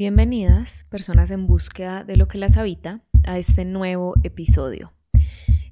Bienvenidas, 0.00 0.86
personas 0.88 1.30
en 1.30 1.46
búsqueda 1.46 2.04
de 2.04 2.16
lo 2.16 2.26
que 2.26 2.38
las 2.38 2.56
habita, 2.56 3.02
a 3.26 3.36
este 3.36 3.66
nuevo 3.66 4.14
episodio. 4.22 4.94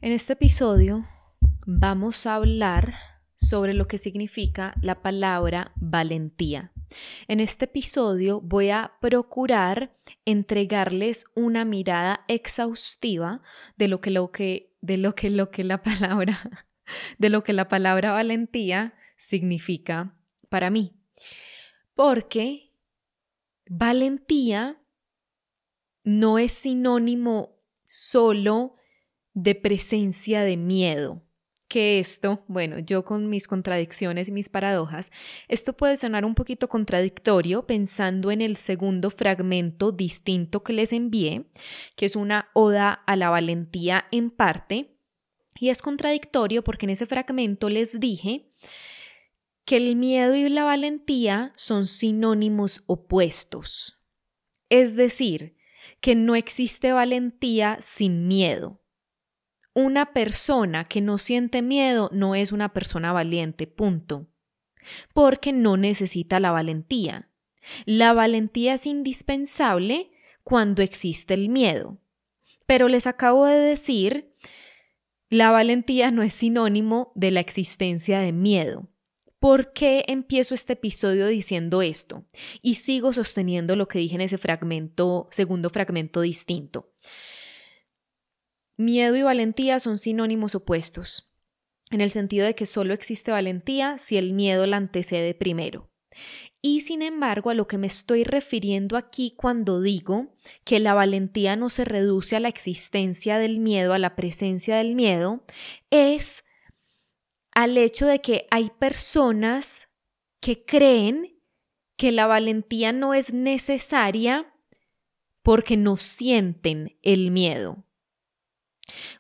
En 0.03 0.13
este 0.13 0.35
episodio 0.35 1.09
vamos 1.65 2.27
a 2.27 2.35
hablar 2.35 2.95
sobre 3.37 3.73
lo 3.73 3.89
que 3.89 3.97
significa 3.97 4.75
la 4.83 5.01
palabra 5.01 5.73
valentía. 5.77 6.73
En 7.27 7.41
este 7.41 7.65
episodio 7.65 8.43
voy 8.43 8.69
a 8.69 8.93
procurar 9.01 9.97
entregarles 10.27 11.25
una 11.35 11.65
mirada 11.65 12.27
exhaustiva 12.29 13.41
de 13.79 13.89
lo 13.89 14.03
que 14.03 14.11
lo 14.11 14.31
que 14.31 14.77
de 14.83 14.99
lo 14.99 15.15
que 15.15 15.31
lo 15.31 15.51
que 15.51 15.65
la 15.65 15.83
palabra 15.83 16.67
de 17.19 17.31
lo 17.31 17.43
que 17.43 17.55
la 17.55 17.69
palabra 17.69 18.13
valentía 18.13 18.93
significa 19.17 20.15
para 20.51 20.69
mí. 20.69 20.93
Porque 21.95 22.68
Valentía 23.69 24.81
no 26.05 26.39
es 26.39 26.53
sinónimo 26.53 27.61
solo 27.85 28.77
de 29.35 29.55
presencia 29.55 30.43
de 30.43 30.57
miedo. 30.57 31.23
Que 31.69 31.99
esto, 31.99 32.45
bueno, 32.49 32.79
yo 32.79 33.05
con 33.05 33.29
mis 33.29 33.47
contradicciones 33.47 34.29
y 34.29 34.33
mis 34.33 34.49
paradojas, 34.49 35.13
esto 35.49 35.77
puede 35.77 35.99
sonar 35.99 36.25
un 36.25 36.35
poquito 36.35 36.67
contradictorio 36.69 37.67
pensando 37.67 38.31
en 38.31 38.41
el 38.41 38.57
segundo 38.57 39.11
fragmento 39.11 39.93
distinto 39.93 40.63
que 40.63 40.73
les 40.73 40.95
envié, 40.95 41.45
que 41.95 42.07
es 42.07 42.17
una 42.17 42.49
oda 42.55 42.93
a 42.93 43.17
la 43.17 43.29
valentía 43.29 44.07
en 44.11 44.31
parte, 44.31 44.99
y 45.61 45.69
es 45.69 45.83
contradictorio 45.83 46.65
porque 46.65 46.87
en 46.87 46.91
ese 46.91 47.05
fragmento 47.05 47.69
les 47.69 48.01
dije 48.01 48.51
que 49.69 49.77
el 49.77 49.97
miedo 49.97 50.35
y 50.35 50.49
la 50.49 50.65
valentía 50.65 51.51
son 51.55 51.87
sinónimos 51.87 52.83
opuestos. 52.87 54.01
Es 54.71 54.97
decir, 54.97 55.59
que 56.01 56.15
no 56.15 56.37
existe 56.37 56.95
valentía 56.95 57.77
sin 57.83 58.27
miedo. 58.29 58.81
Una 59.75 60.15
persona 60.15 60.85
que 60.85 61.03
no 61.03 61.19
siente 61.19 61.61
miedo 61.61 62.09
no 62.15 62.35
es 62.35 62.51
una 62.51 62.73
persona 62.73 63.13
valiente, 63.13 63.67
punto. 63.67 64.31
Porque 65.13 65.53
no 65.53 65.77
necesita 65.77 66.41
la 66.41 66.51
valentía. 66.51 67.29
La 67.85 68.15
valentía 68.15 68.73
es 68.73 68.87
indispensable 68.87 70.11
cuando 70.45 70.81
existe 70.81 71.35
el 71.35 71.51
miedo. 71.51 71.99
Pero 72.65 72.89
les 72.89 73.07
acabo 73.07 73.45
de 73.45 73.59
decir, 73.59 74.35
la 75.29 75.51
valentía 75.51 76.11
no 76.11 76.23
es 76.23 76.33
sinónimo 76.33 77.13
de 77.15 77.33
la 77.33 77.41
existencia 77.41 78.21
de 78.21 78.33
miedo. 78.33 78.89
¿Por 79.39 79.73
qué 79.73 80.05
empiezo 80.09 80.55
este 80.55 80.73
episodio 80.73 81.29
diciendo 81.29 81.81
esto? 81.81 82.25
Y 82.61 82.75
sigo 82.75 83.13
sosteniendo 83.13 83.77
lo 83.77 83.87
que 83.87 84.01
dije 84.01 84.17
en 84.17 84.21
ese 84.21 84.39
segundo 85.31 85.71
fragmento 85.71 86.21
distinto. 86.23 86.93
Miedo 88.77 89.17
y 89.17 89.23
valentía 89.23 89.79
son 89.79 89.99
sinónimos 89.99 90.55
opuestos, 90.55 91.31
en 91.91 92.01
el 92.01 92.11
sentido 92.11 92.47
de 92.47 92.55
que 92.55 92.67
solo 92.67 92.95
existe 92.95 93.31
valentía 93.31 93.99
si 93.99 94.17
el 94.17 94.33
miedo 94.33 94.67
la 94.67 94.77
antecede 94.77 95.35
primero. 95.35 95.91
Y 96.61 96.81
sin 96.81 97.03
embargo, 97.03 97.51
a 97.51 97.55
lo 97.55 97.69
que 97.69 97.79
me 97.79 97.87
estoy 97.87 98.25
refiriendo 98.25 98.97
aquí 98.97 99.35
cuando 99.37 99.81
digo 99.81 100.35
que 100.65 100.81
la 100.81 100.95
valentía 100.95 101.55
no 101.55 101.71
se 101.71 101.85
reduce 101.85 102.35
a 102.35 102.41
la 102.41 102.49
existencia 102.49 103.39
del 103.39 103.61
miedo, 103.61 103.93
a 103.93 103.99
la 104.01 104.17
presencia 104.17 104.77
del 104.77 104.97
miedo, 104.97 105.45
es 105.91 106.45
al 107.59 107.77
hecho 107.77 108.07
de 108.07 108.21
que 108.21 108.47
hay 108.53 108.71
personas 108.71 109.89
que 110.41 110.65
creen 110.65 111.43
que 111.97 112.13
la 112.13 112.29
valentía 112.29 112.93
no 112.93 113.15
es 113.15 113.35
necesaria 113.35 114.55
porque 115.43 115.77
no 115.77 115.97
sienten 115.97 116.97
el 117.03 117.33
miedo. 117.33 117.85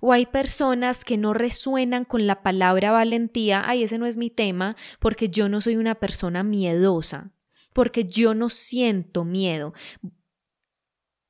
O 0.00 0.12
hay 0.12 0.25
personas 0.27 1.05
que 1.05 1.17
no 1.17 1.34
resuenan 1.34 2.05
con 2.05 2.29
la 2.29 2.45
palabra 2.45 2.92
valentía, 2.92 3.64
ay, 3.68 3.83
ese 3.83 3.98
no 3.98 4.07
es 4.07 4.17
mi 4.17 4.30
tema, 4.30 4.77
porque 5.01 5.30
yo 5.30 5.48
no 5.48 5.61
soy 5.61 5.74
una 5.74 5.96
persona 5.96 6.45
miedosa, 6.45 7.33
porque 7.74 8.05
yo 8.05 8.34
no 8.34 8.51
siento 8.51 9.24
miedo. 9.24 9.74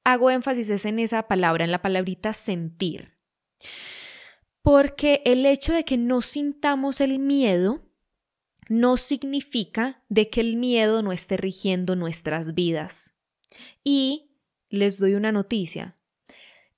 Hago 0.05 0.29
énfasis 0.31 0.85
en 0.85 0.99
esa 0.99 1.23
palabra, 1.27 1.65
en 1.65 1.71
la 1.71 1.81
palabrita 1.81 2.35
sentir. 2.35 3.17
Porque 4.69 5.23
el 5.25 5.47
hecho 5.47 5.73
de 5.73 5.83
que 5.87 5.97
no 5.97 6.21
sintamos 6.21 7.01
el 7.01 7.19
miedo 7.19 7.81
no 8.69 8.99
significa 8.99 10.05
de 10.11 10.29
que 10.29 10.43
el 10.43 10.57
miedo 10.57 11.03
no 11.03 11.11
esté 11.11 11.39
rigiendo 11.39 11.97
nuestras 11.97 12.53
vidas. 12.53 13.15
Y 13.83 14.31
les 14.69 14.99
doy 14.99 15.15
una 15.15 15.33
noticia. 15.33 15.97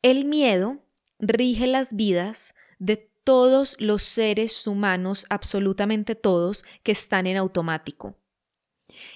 El 0.02 0.24
miedo 0.24 0.78
rige 1.18 1.66
las 1.66 1.96
vidas 1.96 2.54
de 2.78 3.10
todos 3.24 3.74
los 3.80 4.04
seres 4.04 4.68
humanos, 4.68 5.26
absolutamente 5.28 6.14
todos, 6.14 6.64
que 6.84 6.92
están 6.92 7.26
en 7.26 7.38
automático 7.38 8.19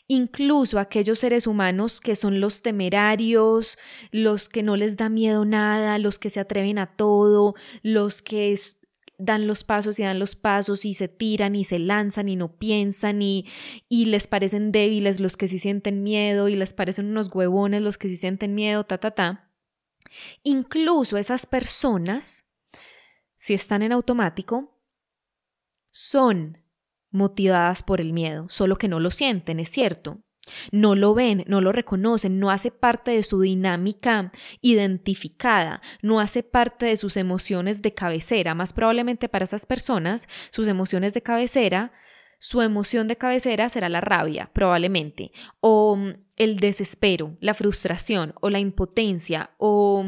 incluso 0.07 0.79
aquellos 0.79 1.19
seres 1.19 1.47
humanos 1.47 2.01
que 2.01 2.17
son 2.17 2.41
los 2.41 2.63
temerarios, 2.63 3.79
los 4.11 4.49
que 4.49 4.63
no 4.63 4.77
les 4.77 4.97
da 4.97 5.09
miedo 5.09 5.45
nada, 5.45 5.99
los 5.99 6.19
que 6.19 6.31
se 6.31 6.41
atreven 6.41 6.79
a 6.79 6.97
todo, 6.97 7.55
los 7.83 8.23
que 8.23 8.55
dan 9.19 9.47
los 9.47 9.65
pasos 9.65 9.99
y 9.99 10.03
dan 10.03 10.19
los 10.19 10.35
pasos 10.35 10.85
y 10.85 10.95
se 10.95 11.09
tiran 11.09 11.55
y 11.55 11.65
se 11.65 11.79
lanzan 11.79 12.29
y 12.29 12.37
no 12.37 12.57
piensan 12.59 13.23
y, 13.23 13.47
y 13.89 14.07
les 14.07 14.27
parecen 14.27 14.73
débiles 14.73 15.21
los 15.21 15.37
que 15.37 15.49
sí 15.49 15.59
sienten 15.59 16.03
miedo 16.03 16.49
y 16.49 16.57
les 16.57 16.75
parecen 16.75 17.07
unos 17.07 17.33
huevones 17.33 17.83
los 17.83 17.99
que 17.99 18.09
sí 18.09 18.17
sienten 18.17 18.55
miedo, 18.55 18.85
ta, 18.85 18.99
ta, 18.99 19.13
ta. 19.13 19.53
Incluso 20.43 21.17
esas 21.17 21.47
personas, 21.47 22.51
si 23.37 23.55
están 23.55 23.83
en 23.83 23.93
automático, 23.93 24.81
son 25.91 26.64
motivadas 27.15 27.83
por 27.83 28.01
el 28.01 28.13
miedo, 28.13 28.47
solo 28.51 28.77
que 28.77 28.89
no 28.89 29.01
lo 29.01 29.11
sienten, 29.11 29.61
es 29.61 29.71
cierto. 29.71 30.21
No 30.73 30.95
lo 30.95 31.15
ven, 31.15 31.45
no 31.47 31.63
lo 31.63 31.73
reconocen, 31.73 32.39
no 32.39 32.51
hace 32.51 32.71
parte 32.71 33.13
de 33.13 33.23
su 33.23 33.41
dinámica 33.41 34.31
identificada, 34.61 35.81
no 36.03 36.21
hace 36.21 36.43
parte 36.43 36.85
de 36.87 36.97
sus 36.99 37.17
emociones 37.17 37.81
de 37.81 37.95
cabecera. 37.95 38.55
Más 38.55 38.75
probablemente 38.75 39.29
para 39.31 39.45
esas 39.45 39.65
personas, 39.65 40.29
sus 40.51 40.69
emociones 40.69 41.15
de 41.15 41.23
cabecera, 41.23 41.93
su 42.39 42.61
emoción 42.61 43.09
de 43.09 43.17
cabecera 43.17 43.69
será 43.69 43.89
la 43.89 44.03
rabia, 44.03 44.51
probablemente, 44.53 45.33
o 45.61 45.97
mm, 45.97 46.11
el 46.37 46.59
desespero, 46.59 47.39
la 47.41 47.55
frustración, 47.55 48.35
o 48.41 48.51
la 48.51 48.59
impotencia, 48.59 49.51
o... 49.57 50.05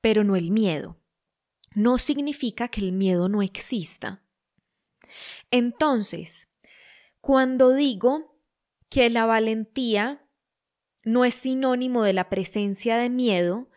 pero 0.00 0.24
no 0.24 0.36
el 0.36 0.52
miedo. 0.52 0.96
No 1.74 1.98
significa 1.98 2.68
que 2.68 2.80
el 2.80 2.92
miedo 2.92 3.28
no 3.28 3.42
exista. 3.42 4.22
Entonces, 5.50 6.48
cuando 7.20 7.72
digo 7.72 8.38
que 8.88 9.10
la 9.10 9.26
valentía 9.26 10.26
no 11.04 11.24
es 11.24 11.34
sinónimo 11.34 12.02
de 12.02 12.12
la 12.12 12.28
presencia 12.28 12.96
de 12.96 13.10
miedo, 13.10 13.70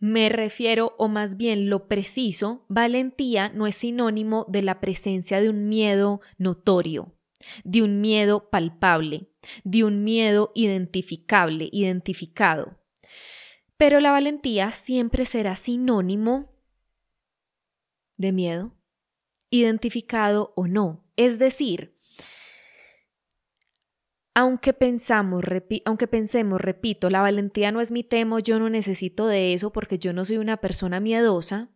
me 0.00 0.28
refiero, 0.28 0.94
o 0.98 1.08
más 1.08 1.36
bien 1.36 1.68
lo 1.68 1.88
preciso, 1.88 2.64
valentía 2.68 3.48
no 3.48 3.66
es 3.66 3.74
sinónimo 3.74 4.46
de 4.48 4.62
la 4.62 4.80
presencia 4.80 5.40
de 5.40 5.50
un 5.50 5.68
miedo 5.68 6.20
notorio, 6.36 7.16
de 7.64 7.82
un 7.82 8.00
miedo 8.00 8.48
palpable, 8.48 9.28
de 9.64 9.84
un 9.84 10.04
miedo 10.04 10.52
identificable, 10.54 11.68
identificado. 11.72 12.78
Pero 13.76 13.98
la 14.00 14.12
valentía 14.12 14.70
siempre 14.70 15.24
será 15.24 15.56
sinónimo 15.56 16.52
de 18.16 18.32
miedo, 18.32 18.77
identificado 19.50 20.52
o 20.56 20.66
no. 20.66 21.04
Es 21.16 21.38
decir, 21.38 21.96
aunque 24.34 24.72
pensamos, 24.72 25.44
aunque 25.84 26.06
pensemos, 26.06 26.60
repito, 26.60 27.10
la 27.10 27.20
valentía 27.20 27.72
no 27.72 27.80
es 27.80 27.90
mi 27.90 28.04
tema, 28.04 28.38
yo 28.38 28.60
no 28.60 28.70
necesito 28.70 29.26
de 29.26 29.52
eso 29.52 29.72
porque 29.72 29.98
yo 29.98 30.12
no 30.12 30.24
soy 30.24 30.36
una 30.38 30.58
persona 30.58 31.00
miedosa, 31.00 31.70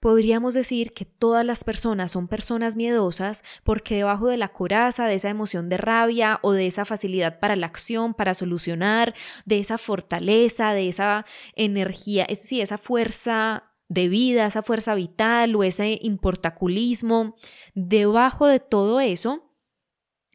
podríamos 0.00 0.54
decir 0.54 0.92
que 0.92 1.04
todas 1.04 1.44
las 1.44 1.64
personas 1.64 2.12
son 2.12 2.28
personas 2.28 2.76
miedosas 2.76 3.42
porque 3.64 3.96
debajo 3.96 4.28
de 4.28 4.36
la 4.36 4.48
coraza, 4.48 5.06
de 5.06 5.14
esa 5.14 5.30
emoción 5.30 5.68
de 5.68 5.78
rabia 5.78 6.38
o 6.42 6.52
de 6.52 6.66
esa 6.66 6.84
facilidad 6.84 7.40
para 7.40 7.56
la 7.56 7.66
acción, 7.66 8.14
para 8.14 8.34
solucionar, 8.34 9.14
de 9.46 9.58
esa 9.58 9.78
fortaleza, 9.78 10.74
de 10.74 10.88
esa 10.88 11.24
energía, 11.54 12.24
es 12.24 12.52
esa 12.52 12.78
fuerza 12.78 13.72
de 13.88 14.08
vida, 14.08 14.46
esa 14.46 14.62
fuerza 14.62 14.94
vital 14.94 15.54
o 15.54 15.62
ese 15.62 15.98
importaculismo, 16.02 17.36
debajo 17.74 18.46
de 18.46 18.60
todo 18.60 19.00
eso 19.00 19.52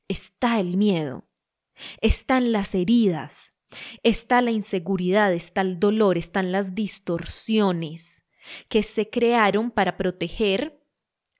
está 0.07 0.59
el 0.59 0.77
miedo, 0.77 1.27
están 2.01 2.51
las 2.51 2.75
heridas, 2.75 3.55
está 4.03 4.41
la 4.41 4.51
inseguridad, 4.51 5.33
está 5.33 5.61
el 5.61 5.79
dolor, 5.79 6.17
están 6.17 6.51
las 6.51 6.75
distorsiones 6.75 8.25
que 8.67 8.83
se 8.83 9.09
crearon 9.09 9.71
para 9.71 9.97
proteger 9.97 10.81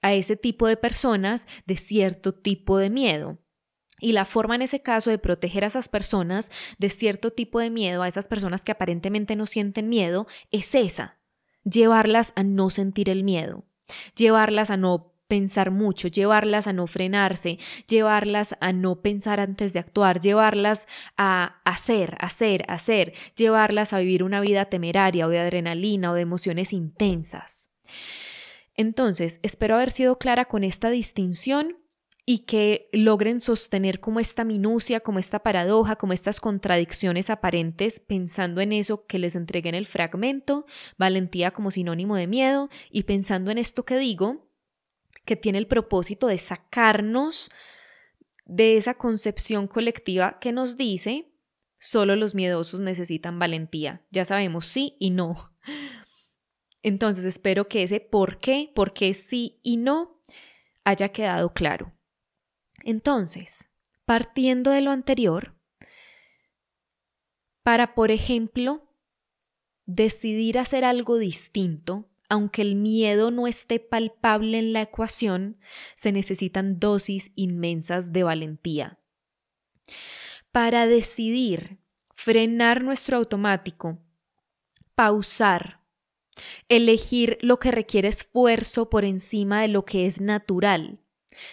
a 0.02 0.14
ese 0.14 0.36
tipo 0.36 0.66
de 0.66 0.76
personas 0.76 1.46
de 1.66 1.76
cierto 1.76 2.34
tipo 2.34 2.78
de 2.78 2.90
miedo. 2.90 3.38
Y 4.00 4.12
la 4.12 4.24
forma 4.24 4.56
en 4.56 4.62
ese 4.62 4.82
caso 4.82 5.10
de 5.10 5.18
proteger 5.18 5.62
a 5.62 5.68
esas 5.68 5.88
personas 5.88 6.50
de 6.78 6.90
cierto 6.90 7.30
tipo 7.30 7.60
de 7.60 7.70
miedo, 7.70 8.02
a 8.02 8.08
esas 8.08 8.26
personas 8.26 8.62
que 8.62 8.72
aparentemente 8.72 9.36
no 9.36 9.46
sienten 9.46 9.88
miedo, 9.88 10.26
es 10.50 10.74
esa, 10.74 11.20
llevarlas 11.64 12.32
a 12.36 12.42
no 12.42 12.70
sentir 12.70 13.08
el 13.08 13.24
miedo, 13.24 13.64
llevarlas 14.16 14.70
a 14.70 14.76
no 14.76 15.12
pensar 15.32 15.70
mucho, 15.70 16.08
llevarlas 16.08 16.66
a 16.66 16.74
no 16.74 16.86
frenarse, 16.86 17.58
llevarlas 17.88 18.54
a 18.60 18.74
no 18.74 19.00
pensar 19.00 19.40
antes 19.40 19.72
de 19.72 19.78
actuar, 19.78 20.20
llevarlas 20.20 20.86
a 21.16 21.62
hacer, 21.64 22.18
hacer, 22.20 22.66
hacer, 22.68 23.14
llevarlas 23.34 23.94
a 23.94 24.00
vivir 24.00 24.24
una 24.24 24.42
vida 24.42 24.66
temeraria 24.66 25.26
o 25.26 25.30
de 25.30 25.38
adrenalina 25.38 26.10
o 26.10 26.14
de 26.14 26.20
emociones 26.20 26.74
intensas. 26.74 27.70
Entonces, 28.74 29.40
espero 29.42 29.76
haber 29.76 29.88
sido 29.88 30.18
clara 30.18 30.44
con 30.44 30.64
esta 30.64 30.90
distinción 30.90 31.78
y 32.24 32.40
que 32.40 32.88
logren 32.92 33.40
sostener 33.40 33.98
como 33.98 34.20
esta 34.20 34.44
minucia, 34.44 35.00
como 35.00 35.18
esta 35.18 35.40
paradoja, 35.42 35.96
como 35.96 36.12
estas 36.12 36.40
contradicciones 36.40 37.30
aparentes, 37.30 37.98
pensando 37.98 38.60
en 38.60 38.72
eso 38.72 39.06
que 39.06 39.18
les 39.18 39.34
entregué 39.34 39.70
en 39.70 39.74
el 39.74 39.86
fragmento, 39.86 40.64
valentía 40.98 41.50
como 41.50 41.70
sinónimo 41.70 42.14
de 42.14 42.28
miedo, 42.28 42.68
y 42.90 43.04
pensando 43.04 43.50
en 43.50 43.58
esto 43.58 43.84
que 43.84 43.96
digo, 43.96 44.48
que 45.24 45.36
tiene 45.36 45.58
el 45.58 45.66
propósito 45.66 46.26
de 46.28 46.38
sacarnos 46.38 47.50
de 48.44 48.76
esa 48.76 48.94
concepción 48.94 49.66
colectiva 49.66 50.38
que 50.40 50.52
nos 50.52 50.76
dice 50.76 51.28
solo 51.78 52.14
los 52.14 52.34
miedosos 52.36 52.78
necesitan 52.80 53.40
valentía. 53.40 54.06
Ya 54.10 54.24
sabemos 54.24 54.66
sí 54.66 54.96
y 55.00 55.10
no. 55.10 55.52
Entonces 56.82 57.24
espero 57.24 57.68
que 57.68 57.82
ese 57.82 58.00
por 58.00 58.38
qué, 58.38 58.70
por 58.74 58.92
qué 58.92 59.14
sí 59.14 59.60
y 59.62 59.76
no 59.76 60.20
haya 60.84 61.08
quedado 61.10 61.52
claro. 61.52 61.92
Entonces, 62.84 63.70
partiendo 64.04 64.70
de 64.70 64.80
lo 64.80 64.90
anterior, 64.90 65.54
para, 67.62 67.94
por 67.94 68.10
ejemplo, 68.10 68.88
decidir 69.86 70.58
hacer 70.58 70.84
algo 70.84 71.18
distinto, 71.18 72.08
aunque 72.28 72.62
el 72.62 72.76
miedo 72.76 73.30
no 73.30 73.46
esté 73.46 73.78
palpable 73.78 74.58
en 74.58 74.72
la 74.72 74.82
ecuación, 74.82 75.58
se 75.94 76.12
necesitan 76.12 76.80
dosis 76.80 77.30
inmensas 77.36 78.12
de 78.12 78.22
valentía. 78.22 78.98
Para 80.50 80.86
decidir 80.86 81.78
frenar 82.14 82.82
nuestro 82.82 83.18
automático, 83.18 83.98
pausar, 84.94 85.82
elegir 86.68 87.36
lo 87.42 87.58
que 87.58 87.70
requiere 87.70 88.08
esfuerzo 88.08 88.88
por 88.88 89.04
encima 89.04 89.60
de 89.60 89.68
lo 89.68 89.84
que 89.84 90.06
es 90.06 90.20
natural, 90.20 91.01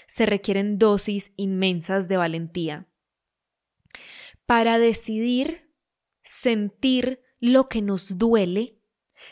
se 0.07 0.25
requieren 0.25 0.77
dosis 0.77 1.31
inmensas 1.35 2.07
de 2.07 2.17
valentía. 2.17 2.87
Para 4.45 4.79
decidir 4.79 5.73
sentir 6.23 7.21
lo 7.39 7.69
que 7.69 7.81
nos 7.81 8.17
duele, 8.17 8.79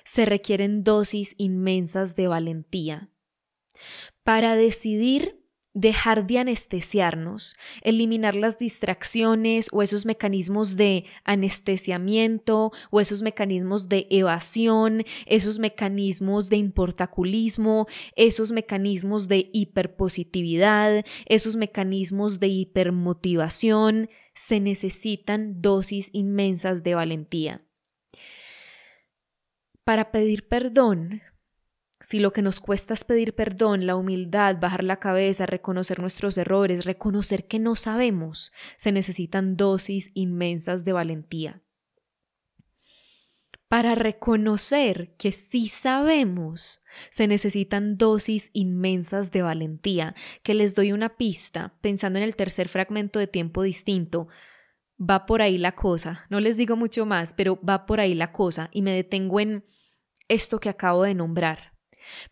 se 0.03 0.25
requieren 0.25 0.83
dosis 0.83 1.35
inmensas 1.37 2.15
de 2.15 2.27
valentía. 2.27 3.11
Para 4.23 4.55
decidir 4.55 5.46
dejar 5.77 6.25
de 6.25 6.39
anestesiarnos, 6.39 7.55
eliminar 7.83 8.33
las 8.33 8.57
distracciones 8.57 9.67
o 9.71 9.83
esos 9.83 10.07
mecanismos 10.07 10.75
de 10.75 11.05
anestesiamiento 11.23 12.71
o 12.89 12.99
esos 12.99 13.21
mecanismos 13.21 13.87
de 13.87 14.07
evasión, 14.09 15.03
esos 15.27 15.59
mecanismos 15.59 16.49
de 16.49 16.57
importaculismo, 16.57 17.85
esos 18.15 18.51
mecanismos 18.51 19.27
de 19.27 19.51
hiperpositividad, 19.53 21.05
esos 21.27 21.55
mecanismos 21.55 22.39
de 22.39 22.47
hipermotivación, 22.47 24.09
se 24.33 24.59
necesitan 24.59 25.61
dosis 25.61 26.09
inmensas 26.11 26.81
de 26.81 26.95
valentía. 26.95 27.61
Para 29.83 30.11
pedir 30.11 30.47
perdón, 30.47 31.21
si 31.99 32.19
lo 32.19 32.31
que 32.31 32.41
nos 32.41 32.59
cuesta 32.59 32.93
es 32.93 33.03
pedir 33.03 33.33
perdón, 33.33 33.87
la 33.87 33.95
humildad, 33.95 34.57
bajar 34.59 34.83
la 34.83 34.97
cabeza, 34.97 35.45
reconocer 35.45 35.99
nuestros 35.99 36.37
errores, 36.37 36.85
reconocer 36.85 37.47
que 37.47 37.59
no 37.59 37.75
sabemos, 37.75 38.51
se 38.77 38.91
necesitan 38.91 39.57
dosis 39.57 40.11
inmensas 40.13 40.85
de 40.85 40.93
valentía. 40.93 41.63
Para 43.67 43.95
reconocer 43.95 45.15
que 45.17 45.33
sí 45.33 45.67
sabemos, 45.67 46.81
se 47.09 47.27
necesitan 47.27 47.97
dosis 47.97 48.49
inmensas 48.53 49.31
de 49.31 49.41
valentía, 49.41 50.15
que 50.41 50.53
les 50.53 50.73
doy 50.73 50.93
una 50.93 51.17
pista, 51.17 51.77
pensando 51.81 52.17
en 52.19 52.23
el 52.23 52.37
tercer 52.37 52.69
fragmento 52.69 53.19
de 53.19 53.27
tiempo 53.27 53.63
distinto. 53.63 54.29
Va 54.97 55.25
por 55.25 55.41
ahí 55.41 55.57
la 55.57 55.73
cosa, 55.73 56.25
no 56.29 56.39
les 56.39 56.55
digo 56.55 56.77
mucho 56.77 57.05
más, 57.05 57.33
pero 57.33 57.59
va 57.61 57.85
por 57.85 57.99
ahí 57.99 58.15
la 58.15 58.31
cosa 58.31 58.69
y 58.71 58.83
me 58.83 58.91
detengo 58.91 59.41
en 59.41 59.65
esto 60.29 60.59
que 60.59 60.69
acabo 60.69 61.03
de 61.03 61.15
nombrar, 61.15 61.76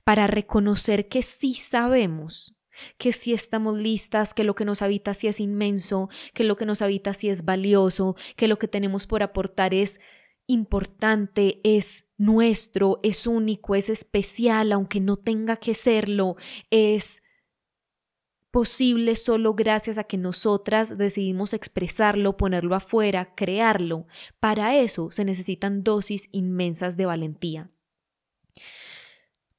para 0.03 0.27
reconocer 0.27 1.07
que 1.07 1.21
sí 1.21 1.53
sabemos, 1.53 2.55
que 2.97 3.11
sí 3.11 3.33
estamos 3.33 3.77
listas, 3.77 4.33
que 4.33 4.43
lo 4.43 4.55
que 4.55 4.65
nos 4.65 4.81
habita 4.81 5.13
sí 5.13 5.27
es 5.27 5.39
inmenso, 5.39 6.09
que 6.33 6.43
lo 6.43 6.55
que 6.55 6.65
nos 6.65 6.81
habita 6.81 7.13
sí 7.13 7.29
es 7.29 7.45
valioso, 7.45 8.15
que 8.35 8.47
lo 8.47 8.57
que 8.57 8.67
tenemos 8.67 9.07
por 9.07 9.23
aportar 9.23 9.73
es 9.73 9.99
importante, 10.47 11.59
es 11.63 12.07
nuestro, 12.17 12.99
es 13.03 13.27
único, 13.27 13.75
es 13.75 13.89
especial, 13.89 14.71
aunque 14.71 14.99
no 14.99 15.17
tenga 15.17 15.57
que 15.57 15.73
serlo, 15.73 16.35
es 16.69 17.23
posible 18.51 19.17
solo 19.17 19.53
gracias 19.53 19.97
a 19.97 20.05
que 20.05 20.17
nosotras 20.17 20.97
decidimos 20.97 21.53
expresarlo, 21.53 22.37
ponerlo 22.37 22.75
afuera, 22.75 23.35
crearlo. 23.35 24.07
Para 24.39 24.77
eso 24.77 25.11
se 25.11 25.25
necesitan 25.25 25.83
dosis 25.83 26.29
inmensas 26.31 26.95
de 26.95 27.05
valentía 27.05 27.74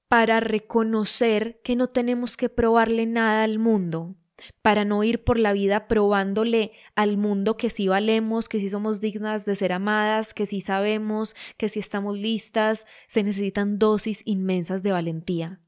para 0.09 0.41
reconocer 0.41 1.61
que 1.63 1.77
no 1.77 1.89
tenemos 1.89 2.37
que 2.37 2.49
probarle 2.49 3.07
nada 3.07 3.43
al 3.43 3.59
mundo, 3.59 4.15
para 4.63 4.85
no 4.85 5.03
ir 5.03 5.25
por 5.25 5.39
la 5.39 5.53
vida 5.53 5.89
probándole 5.89 6.73
al 6.95 7.17
mundo 7.17 7.57
que 7.57 7.71
sí 7.71 7.89
valemos, 7.89 8.49
que 8.49 8.61
sí 8.61 8.69
somos 8.69 9.01
dignas 9.01 9.45
de 9.45 9.57
ser 9.57 9.73
amadas, 9.73 10.35
que 10.35 10.47
sí 10.47 10.61
sabemos, 10.61 11.35
que 11.57 11.69
sí 11.69 11.81
estamos 11.81 12.17
listas, 12.17 12.87
se 13.07 13.23
necesitan 13.23 13.79
dosis 13.79 14.23
inmensas 14.25 14.83
de 14.83 14.93
valentía. 14.93 15.61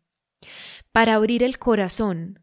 Para 0.93 1.15
abrir 1.15 1.43
el 1.43 1.59
corazón, 1.59 2.41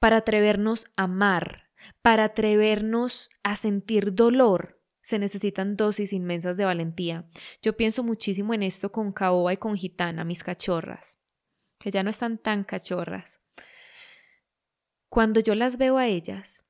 para 0.00 0.18
atrevernos 0.18 0.86
a 0.96 1.04
amar, 1.04 1.70
para 2.02 2.24
atrevernos 2.24 3.30
a 3.44 3.54
sentir 3.54 4.14
dolor, 4.14 4.80
se 5.00 5.18
necesitan 5.18 5.76
dosis 5.76 6.12
inmensas 6.12 6.56
de 6.56 6.64
valentía. 6.64 7.28
Yo 7.62 7.76
pienso 7.76 8.02
muchísimo 8.02 8.52
en 8.54 8.64
esto 8.64 8.90
con 8.90 9.12
Caoba 9.12 9.52
y 9.52 9.56
con 9.56 9.76
Gitana, 9.76 10.24
mis 10.24 10.42
cachorras 10.42 11.17
que 11.78 11.90
ya 11.90 12.02
no 12.02 12.10
están 12.10 12.38
tan 12.38 12.64
cachorras. 12.64 13.40
Cuando 15.08 15.40
yo 15.40 15.54
las 15.54 15.78
veo 15.78 15.96
a 15.98 16.06
ellas 16.06 16.66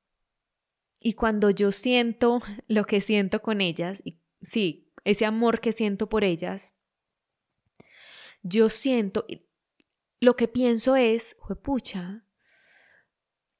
y 0.99 1.13
cuando 1.13 1.49
yo 1.49 1.71
siento 1.71 2.41
lo 2.67 2.85
que 2.85 3.01
siento 3.01 3.41
con 3.41 3.61
ellas, 3.61 4.01
y 4.05 4.19
sí, 4.41 4.91
ese 5.03 5.25
amor 5.25 5.59
que 5.59 5.71
siento 5.71 6.09
por 6.09 6.23
ellas, 6.23 6.75
yo 8.41 8.69
siento, 8.69 9.25
lo 10.21 10.35
que 10.35 10.47
pienso 10.47 10.95
es, 10.95 11.35
pucha, 11.61 12.25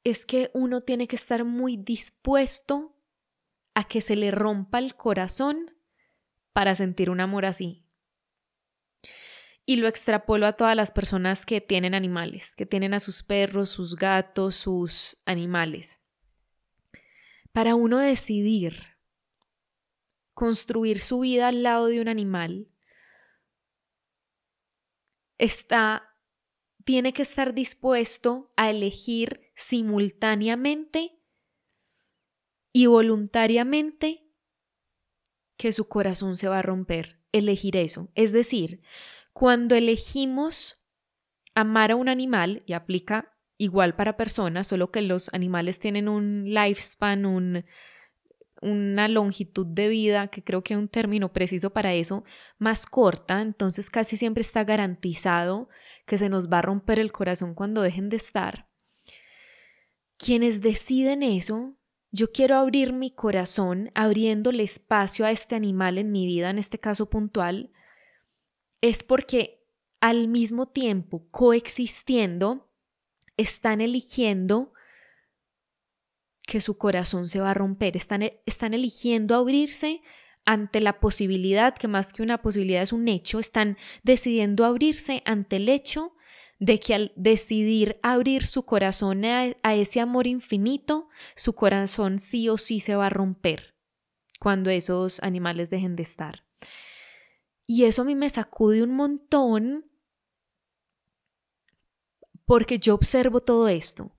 es 0.06 0.26
que 0.26 0.50
uno 0.54 0.82
tiene 0.82 1.08
que 1.08 1.18
estar 1.18 1.44
muy 1.44 1.76
dispuesto 1.76 2.96
a 3.74 3.84
que 3.84 4.00
se 4.00 4.16
le 4.16 4.32
rompa 4.32 4.80
el 4.80 4.96
corazón 4.96 5.76
para 6.54 6.76
sentir 6.76 7.10
un 7.10 7.20
amor 7.20 7.46
así 7.46 7.89
y 9.70 9.76
lo 9.76 9.88
extrapolo 9.88 10.48
a 10.48 10.54
todas 10.54 10.76
las 10.76 10.90
personas 10.90 11.46
que 11.46 11.62
tienen 11.62 11.94
animales, 11.94 12.56
que 12.56 12.66
tienen 12.66 12.96
a 12.96 13.00
sus 13.00 13.22
perros, 13.22 13.70
sus 13.70 13.96
gatos, 13.96 14.56
sus 14.56 15.20
animales. 15.26 16.02
Para 17.52 17.76
uno 17.76 18.00
decidir 18.00 18.98
construir 20.34 20.98
su 20.98 21.20
vida 21.20 21.50
al 21.50 21.62
lado 21.62 21.86
de 21.86 22.02
un 22.02 22.08
animal, 22.08 22.72
está 25.38 26.16
tiene 26.84 27.14
que 27.14 27.22
estar 27.22 27.54
dispuesto 27.54 28.52
a 28.56 28.72
elegir 28.72 29.52
simultáneamente 29.54 31.22
y 32.74 32.88
voluntariamente 32.88 34.34
que 35.58 35.72
su 35.72 35.88
corazón 35.88 36.38
se 36.38 36.48
va 36.48 36.58
a 36.58 36.64
romper, 36.64 37.22
elegir 37.32 37.78
eso, 37.78 38.10
es 38.16 38.32
decir, 38.32 38.82
cuando 39.34 39.76
elegimos 39.76 40.80
amar 41.56 41.92
a 41.92 41.96
un 41.96 42.10
animal, 42.10 42.64
y 42.66 42.74
aplica 42.74 43.36
igual 43.58 43.96
para 43.96 44.18
personas, 44.18 44.68
solo 44.68 44.92
que 44.92 45.02
los 45.02 45.34
animales 45.34 45.80
tienen 45.80 46.08
un 46.08 46.46
lifespan, 46.46 47.26
un, 47.26 47.66
una 48.62 49.08
longitud 49.08 49.66
de 49.68 49.90
vida, 49.90 50.28
que 50.28 50.44
creo 50.44 50.64
que 50.64 50.74
es 50.74 50.80
un 50.80 50.88
término 50.88 51.34
preciso 51.34 51.72
para 51.72 51.94
eso, 51.94 52.24
más 52.58 52.86
corta, 52.86 53.42
entonces 53.42 53.90
casi 53.90 54.18
siempre 54.18 54.42
está 54.42 54.64
garantizado 54.64 55.70
que 56.06 56.18
se 56.18 56.30
nos 56.30 56.50
va 56.50 56.60
a 56.60 56.64
romper 56.64 57.00
el 57.00 57.12
corazón 57.12 57.54
cuando 57.54 57.82
dejen 57.82 58.10
de 58.10 58.18
estar. 58.18 58.70
Quienes 60.18 60.62
deciden 60.62 61.24
eso 61.24 61.80
yo 62.12 62.32
quiero 62.32 62.56
abrir 62.56 62.92
mi 62.92 63.12
corazón, 63.12 63.92
abriéndole 63.94 64.64
espacio 64.64 65.26
a 65.26 65.32
este 65.32 65.56
animal 65.56 66.00
en 66.00 66.12
mi 66.12 66.26
vida, 66.26 66.50
en 66.50 66.58
este 66.58 66.80
caso 66.80 67.08
puntual, 67.10 67.72
es 68.82 69.04
porque 69.04 69.66
al 70.02 70.28
mismo 70.28 70.68
tiempo, 70.68 71.28
coexistiendo, 71.32 72.70
están 73.38 73.82
eligiendo 73.82 74.74
que 76.44 76.62
su 76.62 76.78
corazón 76.78 77.28
se 77.28 77.40
va 77.40 77.52
a 77.52 77.54
romper, 77.54 77.96
están, 77.96 78.24
están 78.46 78.74
eligiendo 78.74 79.36
abrirse 79.36 80.02
ante 80.46 80.82
la 80.82 81.00
posibilidad, 81.00 81.76
que 81.76 81.88
más 81.88 82.12
que 82.12 82.24
una 82.24 82.42
posibilidad 82.42 82.82
es 82.82 82.92
un 82.92 83.08
hecho, 83.08 83.40
están 83.40 83.78
decidiendo 84.04 84.66
abrirse 84.66 85.22
ante 85.26 85.58
el 85.58 85.70
hecho 85.70 86.16
de 86.60 86.80
que 86.80 86.94
al 86.94 87.14
decidir 87.16 88.00
abrir 88.04 88.46
su 88.46 88.64
corazón 88.64 89.24
a, 89.26 89.76
ese 89.76 90.02
amor 90.02 90.28
infinito, 90.28 91.08
su 91.36 91.54
corazón 91.54 92.20
sí 92.20 92.50
o 92.50 92.58
sí 92.58 92.80
se 92.80 92.96
va 92.96 93.06
a 93.06 93.10
romper 93.10 93.76
cuando 94.40 94.70
esos 94.70 95.22
animales 95.22 95.70
dejen 95.70 95.96
de 95.96 96.04
estar. 96.04 96.49
Y 97.72 97.86
eso 97.86 98.02
a 98.02 98.06
mí 98.06 98.16
me 98.16 98.32
sacude 98.32 98.82
un 98.82 98.96
montón 98.96 99.86
porque 102.46 102.80
yo 102.80 102.96
observo 102.96 103.42
todo 103.42 103.68
esto. 103.68 104.18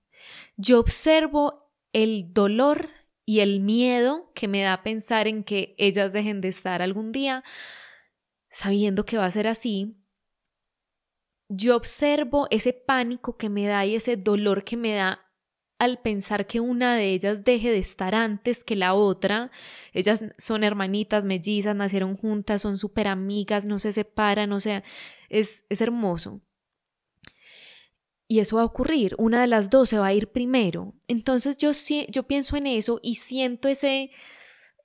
Yo 0.55 0.79
observo 0.79 1.69
el 1.91 2.31
dolor 2.31 2.87
y 3.25 3.41
el 3.41 3.59
miedo 3.59 4.31
que 4.35 4.47
me 4.47 4.61
da 4.61 4.83
pensar 4.83 5.27
en 5.27 5.43
que 5.43 5.75
ellas 5.77 6.13
dejen 6.13 6.39
de 6.39 6.47
estar 6.47 6.81
algún 6.81 7.11
día, 7.11 7.43
sabiendo 8.49 9.03
que 9.03 9.17
va 9.17 9.25
a 9.25 9.31
ser 9.31 9.47
así, 9.47 10.01
yo 11.49 11.75
observo 11.75 12.47
ese 12.51 12.71
pánico 12.71 13.35
que 13.35 13.49
me 13.49 13.65
da 13.67 13.85
y 13.85 13.95
ese 13.95 14.15
dolor 14.15 14.63
que 14.63 14.77
me 14.77 14.93
da 14.93 15.29
al 15.81 15.97
pensar 15.97 16.45
que 16.45 16.59
una 16.59 16.95
de 16.95 17.09
ellas 17.11 17.43
deje 17.43 17.71
de 17.71 17.79
estar 17.79 18.13
antes 18.13 18.63
que 18.63 18.75
la 18.75 18.93
otra. 18.93 19.49
Ellas 19.93 20.23
son 20.37 20.63
hermanitas, 20.63 21.25
mellizas, 21.25 21.75
nacieron 21.75 22.15
juntas, 22.17 22.61
son 22.61 22.77
súper 22.77 23.07
amigas, 23.07 23.65
no 23.65 23.79
se 23.79 23.91
separan, 23.91 24.51
o 24.51 24.59
sea, 24.59 24.83
es, 25.27 25.65
es 25.69 25.81
hermoso. 25.81 26.39
Y 28.27 28.41
eso 28.41 28.57
va 28.57 28.61
a 28.61 28.65
ocurrir, 28.65 29.15
una 29.17 29.41
de 29.41 29.47
las 29.47 29.71
dos 29.71 29.89
se 29.89 29.97
va 29.97 30.05
a 30.05 30.13
ir 30.13 30.31
primero. 30.31 30.93
Entonces 31.07 31.57
yo, 31.57 31.71
yo 32.09 32.23
pienso 32.27 32.57
en 32.57 32.67
eso 32.67 32.99
y 33.01 33.15
siento 33.15 33.67
ese, 33.67 34.11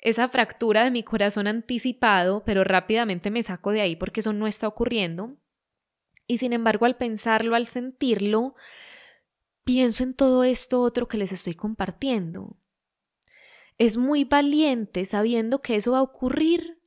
esa 0.00 0.30
fractura 0.30 0.82
de 0.82 0.90
mi 0.90 1.02
corazón 1.02 1.46
anticipado, 1.46 2.42
pero 2.46 2.64
rápidamente 2.64 3.30
me 3.30 3.42
saco 3.42 3.70
de 3.70 3.82
ahí 3.82 3.96
porque 3.96 4.20
eso 4.20 4.32
no 4.32 4.46
está 4.46 4.66
ocurriendo. 4.66 5.36
Y 6.26 6.38
sin 6.38 6.54
embargo, 6.54 6.86
al 6.86 6.96
pensarlo, 6.96 7.54
al 7.54 7.66
sentirlo, 7.66 8.54
pienso 9.66 10.04
en 10.04 10.14
todo 10.14 10.44
esto 10.44 10.80
otro 10.80 11.08
que 11.08 11.18
les 11.18 11.32
estoy 11.32 11.54
compartiendo. 11.54 12.56
Es 13.78 13.96
muy 13.96 14.22
valiente 14.24 15.04
sabiendo 15.04 15.60
que 15.60 15.74
eso 15.74 15.90
va 15.90 15.98
a 15.98 16.02
ocurrir, 16.02 16.80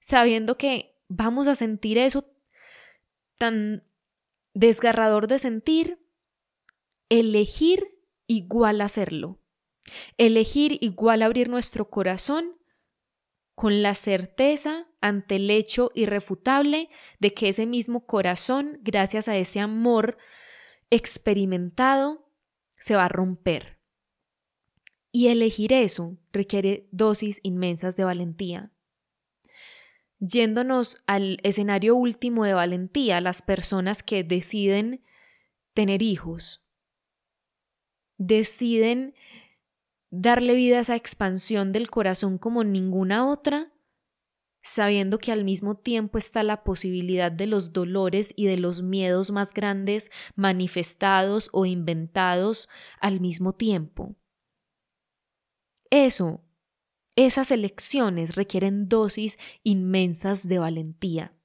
sabiendo 0.00 0.56
que 0.56 0.98
vamos 1.08 1.46
a 1.46 1.54
sentir 1.54 1.98
eso 1.98 2.24
tan 3.36 3.84
desgarrador 4.54 5.26
de 5.26 5.38
sentir, 5.38 5.98
elegir 7.10 8.00
igual 8.26 8.80
hacerlo. 8.80 9.38
Elegir 10.16 10.78
igual 10.80 11.20
abrir 11.20 11.50
nuestro 11.50 11.90
corazón 11.90 12.56
con 13.54 13.82
la 13.82 13.94
certeza 13.94 14.88
ante 15.02 15.36
el 15.36 15.50
hecho 15.50 15.90
irrefutable 15.94 16.88
de 17.18 17.34
que 17.34 17.50
ese 17.50 17.66
mismo 17.66 18.06
corazón, 18.06 18.78
gracias 18.80 19.28
a 19.28 19.36
ese 19.36 19.60
amor 19.60 20.16
experimentado, 20.92 22.21
se 22.82 22.96
va 22.96 23.04
a 23.04 23.08
romper. 23.08 23.78
Y 25.12 25.28
elegir 25.28 25.72
eso 25.72 26.18
requiere 26.32 26.88
dosis 26.90 27.38
inmensas 27.44 27.96
de 27.96 28.02
valentía. 28.02 28.72
Yéndonos 30.18 30.98
al 31.06 31.38
escenario 31.44 31.94
último 31.94 32.44
de 32.44 32.54
valentía, 32.54 33.20
las 33.20 33.40
personas 33.40 34.02
que 34.02 34.24
deciden 34.24 35.04
tener 35.74 36.02
hijos, 36.02 36.66
deciden 38.18 39.14
darle 40.10 40.54
vida 40.54 40.78
a 40.78 40.80
esa 40.80 40.96
expansión 40.96 41.70
del 41.70 41.88
corazón 41.88 42.36
como 42.36 42.64
ninguna 42.64 43.28
otra, 43.28 43.71
sabiendo 44.62 45.18
que 45.18 45.32
al 45.32 45.44
mismo 45.44 45.76
tiempo 45.76 46.18
está 46.18 46.42
la 46.42 46.64
posibilidad 46.64 47.32
de 47.32 47.46
los 47.46 47.72
dolores 47.72 48.32
y 48.36 48.46
de 48.46 48.56
los 48.56 48.82
miedos 48.82 49.30
más 49.30 49.52
grandes 49.52 50.10
manifestados 50.34 51.48
o 51.52 51.66
inventados 51.66 52.68
al 53.00 53.20
mismo 53.20 53.54
tiempo. 53.54 54.16
Eso, 55.90 56.44
esas 57.16 57.50
elecciones 57.50 58.36
requieren 58.36 58.88
dosis 58.88 59.38
inmensas 59.62 60.48
de 60.48 60.58
valentía. 60.58 61.36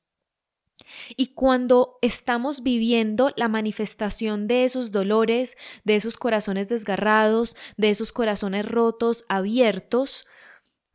Y 1.15 1.33
cuando 1.33 1.97
estamos 2.01 2.63
viviendo 2.63 3.33
la 3.35 3.47
manifestación 3.47 4.47
de 4.47 4.63
esos 4.63 4.91
dolores, 4.91 5.57
de 5.83 5.95
esos 5.95 6.17
corazones 6.17 6.69
desgarrados, 6.69 7.57
de 7.77 7.89
esos 7.89 8.11
corazones 8.11 8.65
rotos, 8.65 9.25
abiertos, 9.27 10.27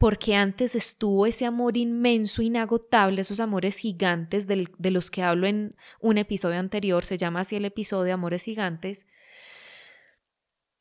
porque 0.02 0.34
antes 0.34 0.74
estuvo 0.74 1.26
ese 1.26 1.46
amor 1.46 1.76
inmenso, 1.76 2.42
inagotable, 2.42 3.20
esos 3.20 3.38
amores 3.38 3.76
gigantes 3.78 4.48
de 4.48 4.90
los 4.90 5.12
que 5.12 5.22
hablo 5.22 5.46
en 5.46 5.76
un 6.00 6.18
episodio 6.18 6.58
anterior, 6.58 7.04
se 7.04 7.18
llama 7.18 7.38
así 7.38 7.54
el 7.54 7.66
episodio 7.66 8.12
Amores 8.12 8.42
Gigantes, 8.42 9.06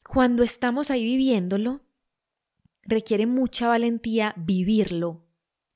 cuando 0.03 0.41
estamos 0.41 0.89
ahí 0.89 1.03
viviéndolo, 1.03 1.81
requiere 2.81 3.27
mucha 3.27 3.67
valentía 3.67 4.33
vivirlo, 4.37 5.23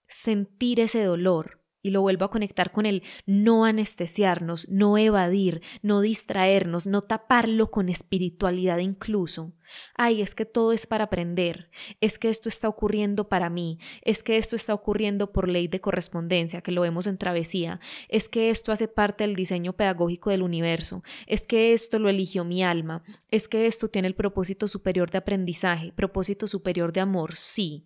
sentir 0.08 0.80
ese 0.80 1.04
dolor, 1.04 1.62
y 1.86 1.92
lo 1.92 2.01
vuelvo 2.01 2.25
a 2.25 2.32
conectar 2.32 2.72
con 2.72 2.88
el 2.88 3.04
no 3.27 3.63
anestesiarnos, 3.63 4.68
no 4.70 4.98
evadir, 4.98 5.62
no 5.84 6.01
distraernos, 6.01 6.88
no 6.88 7.04
taparlo 7.04 7.70
con 7.70 7.89
espiritualidad 7.89 8.80
incluso. 8.80 9.54
Ay, 9.96 10.24
es 10.24 10.34
que 10.34 10.46
todo 10.46 10.72
es 10.72 10.88
para 10.88 11.04
aprender, 11.04 11.70
es 12.01 12.18
que 12.18 12.30
esto 12.30 12.50
está 12.50 12.70
ocurriendo 12.70 13.30
para 13.30 13.51
mí, 13.51 13.77
es 14.01 14.24
que 14.24 14.38
esto 14.38 14.56
está 14.56 14.74
ocurriendo 14.74 15.32
por 15.32 15.48
ley 15.48 15.68
de 15.68 15.80
correspondencia, 15.80 16.62
que 16.62 16.72
lo 16.72 16.82
vemos 16.82 17.06
en 17.06 17.20
travesía, 17.20 17.80
es 18.10 18.30
que 18.30 18.50
esto 18.50 18.72
hace 18.72 18.88
parte 18.88 19.24
del 19.24 19.36
diseño 19.36 19.74
pedagógico 19.74 20.32
del 20.32 20.42
universo, 20.42 21.04
es 21.27 21.44
que 21.44 21.74
esto 21.74 22.00
lo 22.00 22.10
eligió 22.10 22.46
mi 22.46 22.63
alma, 22.63 23.04
es 23.30 23.48
que 23.48 23.68
esto 23.68 23.89
tiene 23.89 24.08
el 24.08 24.15
propósito 24.15 24.68
superior 24.68 25.12
de 25.12 25.20
aprendizaje, 25.20 25.92
propósito 25.92 26.48
superior 26.48 26.94
de 26.94 27.01
amor, 27.01 27.36
sí 27.36 27.86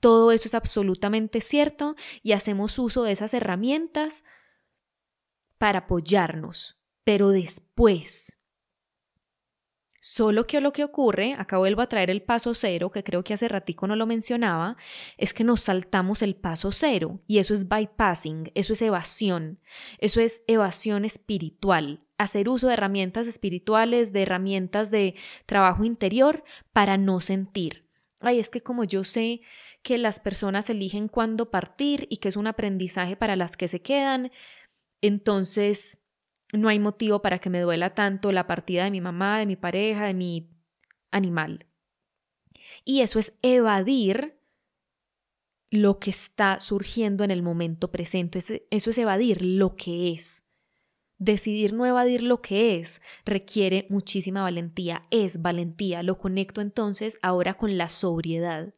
todo 0.00 0.32
eso 0.32 0.48
es 0.48 0.54
absolutamente 0.54 1.40
cierto 1.40 1.96
y 2.22 2.32
hacemos 2.32 2.78
uso 2.78 3.02
de 3.02 3.12
esas 3.12 3.34
herramientas 3.34 4.24
para 5.58 5.80
apoyarnos, 5.80 6.78
pero 7.04 7.30
después. 7.30 8.40
Solo 10.06 10.46
que 10.46 10.60
lo 10.60 10.74
que 10.74 10.84
ocurre, 10.84 11.32
acá 11.32 11.56
vuelvo 11.56 11.80
a 11.80 11.88
traer 11.88 12.10
el 12.10 12.20
paso 12.20 12.52
cero, 12.52 12.90
que 12.90 13.02
creo 13.02 13.24
que 13.24 13.32
hace 13.32 13.48
ratico 13.48 13.86
no 13.86 13.96
lo 13.96 14.04
mencionaba, 14.04 14.76
es 15.16 15.32
que 15.32 15.44
nos 15.44 15.62
saltamos 15.62 16.20
el 16.20 16.36
paso 16.36 16.72
cero 16.72 17.22
y 17.26 17.38
eso 17.38 17.54
es 17.54 17.68
bypassing, 17.68 18.52
eso 18.54 18.74
es 18.74 18.82
evasión, 18.82 19.60
eso 19.98 20.20
es 20.20 20.44
evasión 20.46 21.06
espiritual, 21.06 22.00
hacer 22.18 22.50
uso 22.50 22.66
de 22.66 22.74
herramientas 22.74 23.26
espirituales, 23.26 24.12
de 24.12 24.22
herramientas 24.24 24.90
de 24.90 25.14
trabajo 25.46 25.84
interior 25.84 26.44
para 26.74 26.98
no 26.98 27.22
sentir 27.22 27.83
ay, 28.24 28.38
es 28.38 28.50
que 28.50 28.62
como 28.62 28.84
yo 28.84 29.04
sé 29.04 29.40
que 29.82 29.98
las 29.98 30.20
personas 30.20 30.70
eligen 30.70 31.08
cuándo 31.08 31.50
partir 31.50 32.06
y 32.10 32.18
que 32.18 32.28
es 32.28 32.36
un 32.36 32.46
aprendizaje 32.46 33.16
para 33.16 33.36
las 33.36 33.56
que 33.56 33.68
se 33.68 33.82
quedan, 33.82 34.30
entonces 35.00 36.02
no 36.52 36.68
hay 36.68 36.78
motivo 36.78 37.22
para 37.22 37.38
que 37.38 37.50
me 37.50 37.60
duela 37.60 37.94
tanto 37.94 38.32
la 38.32 38.46
partida 38.46 38.84
de 38.84 38.90
mi 38.90 39.00
mamá, 39.00 39.38
de 39.38 39.46
mi 39.46 39.56
pareja, 39.56 40.06
de 40.06 40.14
mi 40.14 40.50
animal. 41.10 41.66
Y 42.84 43.00
eso 43.02 43.18
es 43.18 43.36
evadir 43.42 44.38
lo 45.70 45.98
que 45.98 46.10
está 46.10 46.60
surgiendo 46.60 47.24
en 47.24 47.30
el 47.30 47.42
momento 47.42 47.90
presente. 47.90 48.38
Eso 48.38 48.90
es 48.90 48.98
evadir 48.98 49.42
lo 49.42 49.76
que 49.76 50.12
es. 50.12 50.43
Decidir 51.18 51.72
no 51.72 51.86
evadir 51.86 52.22
lo 52.22 52.40
que 52.40 52.76
es 52.76 53.00
requiere 53.24 53.86
muchísima 53.88 54.42
valentía, 54.42 55.06
es 55.10 55.40
valentía. 55.40 56.02
Lo 56.02 56.18
conecto 56.18 56.60
entonces 56.60 57.18
ahora 57.22 57.54
con 57.54 57.78
la 57.78 57.88
sobriedad. 57.88 58.74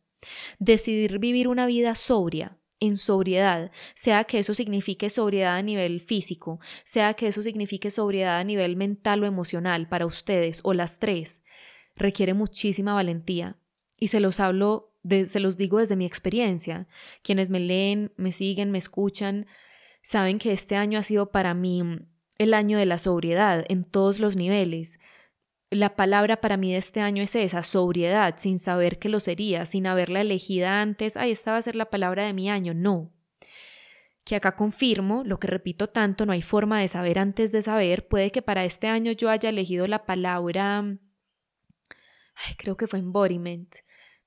Decidir 0.58 1.18
vivir 1.18 1.48
una 1.48 1.66
vida 1.66 1.94
sobria, 1.94 2.58
en 2.80 2.98
sobriedad, 2.98 3.70
sea 3.94 4.24
que 4.24 4.38
eso 4.38 4.54
signifique 4.54 5.08
sobriedad 5.08 5.56
a 5.56 5.62
nivel 5.62 6.00
físico, 6.00 6.60
sea 6.84 7.14
que 7.14 7.28
eso 7.28 7.42
signifique 7.42 7.90
sobriedad 7.90 8.38
a 8.38 8.44
nivel 8.44 8.76
mental 8.76 9.22
o 9.22 9.26
emocional 9.26 9.88
para 9.88 10.06
ustedes 10.06 10.60
o 10.62 10.74
las 10.74 10.98
tres, 10.98 11.42
requiere 11.94 12.34
muchísima 12.34 12.94
valentía. 12.94 13.56
Y 13.98 14.08
se 14.08 14.20
los 14.20 14.40
hablo, 14.40 14.92
se 15.26 15.40
los 15.40 15.56
digo 15.56 15.78
desde 15.78 15.96
mi 15.96 16.04
experiencia. 16.04 16.86
Quienes 17.22 17.48
me 17.48 17.60
leen, 17.60 18.12
me 18.16 18.30
siguen, 18.30 18.70
me 18.70 18.78
escuchan, 18.78 19.46
saben 20.02 20.38
que 20.38 20.52
este 20.52 20.76
año 20.76 20.98
ha 20.98 21.02
sido 21.02 21.30
para 21.30 21.54
mí 21.54 21.82
el 22.38 22.54
año 22.54 22.78
de 22.78 22.86
la 22.86 22.98
sobriedad 22.98 23.64
en 23.68 23.84
todos 23.84 24.20
los 24.20 24.36
niveles. 24.36 24.98
la 25.70 25.96
palabra 25.96 26.40
para 26.40 26.56
mí 26.56 26.72
de 26.72 26.78
este 26.78 27.00
año 27.00 27.22
es 27.22 27.34
esa, 27.34 27.62
sobriedad, 27.62 28.34
sin 28.38 28.58
saber 28.58 28.98
que 28.98 29.08
lo 29.08 29.18
sería, 29.20 29.66
sin 29.66 29.86
haberla 29.86 30.20
elegida 30.20 30.80
antes, 30.80 31.16
ay, 31.16 31.32
esta 31.32 31.52
va 31.52 31.58
a 31.58 31.62
ser 31.62 31.74
la 31.76 31.90
palabra 31.90 32.24
de 32.24 32.32
mi 32.32 32.48
año, 32.48 32.72
no. 32.72 33.12
Que 34.24 34.36
acá 34.36 34.54
confirmo, 34.56 35.22
lo 35.24 35.40
que 35.40 35.48
repito 35.48 35.88
tanto, 35.88 36.24
no 36.24 36.32
hay 36.32 36.42
forma 36.42 36.80
de 36.80 36.88
saber 36.88 37.18
antes 37.18 37.52
de 37.52 37.62
saber, 37.62 38.06
puede 38.08 38.30
que 38.30 38.42
para 38.42 38.64
este 38.64 38.86
año 38.86 39.12
yo 39.12 39.28
haya 39.28 39.48
elegido 39.48 39.86
la 39.88 40.06
palabra, 40.06 40.84
creo 42.58 42.76
que 42.76 42.86
fue 42.86 43.00
embodiment, 43.00 43.74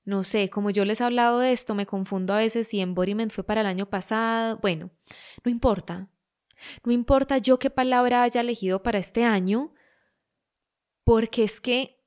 no 0.04 0.24
sé, 0.24 0.48
como 0.50 0.70
yo 0.70 0.84
les 0.84 1.00
he 1.00 1.04
hablado 1.04 1.38
de 1.38 1.52
esto, 1.52 1.74
me 1.74 1.86
confundo 1.86 2.34
a 2.34 2.38
veces 2.38 2.66
si 2.66 2.80
embodiment 2.80 3.32
fue 3.32 3.44
para 3.44 3.60
el 3.60 3.66
año 3.66 3.86
pasado, 3.86 4.58
bueno, 4.62 4.90
no 5.44 5.50
importa, 5.50 6.08
no 6.84 6.92
importa 6.92 7.38
yo 7.38 7.58
qué 7.58 7.70
palabra 7.70 8.22
haya 8.22 8.40
elegido 8.40 8.82
para 8.82 8.98
este 8.98 9.24
año, 9.24 9.74
porque 11.04 11.44
es 11.44 11.60
que 11.60 12.00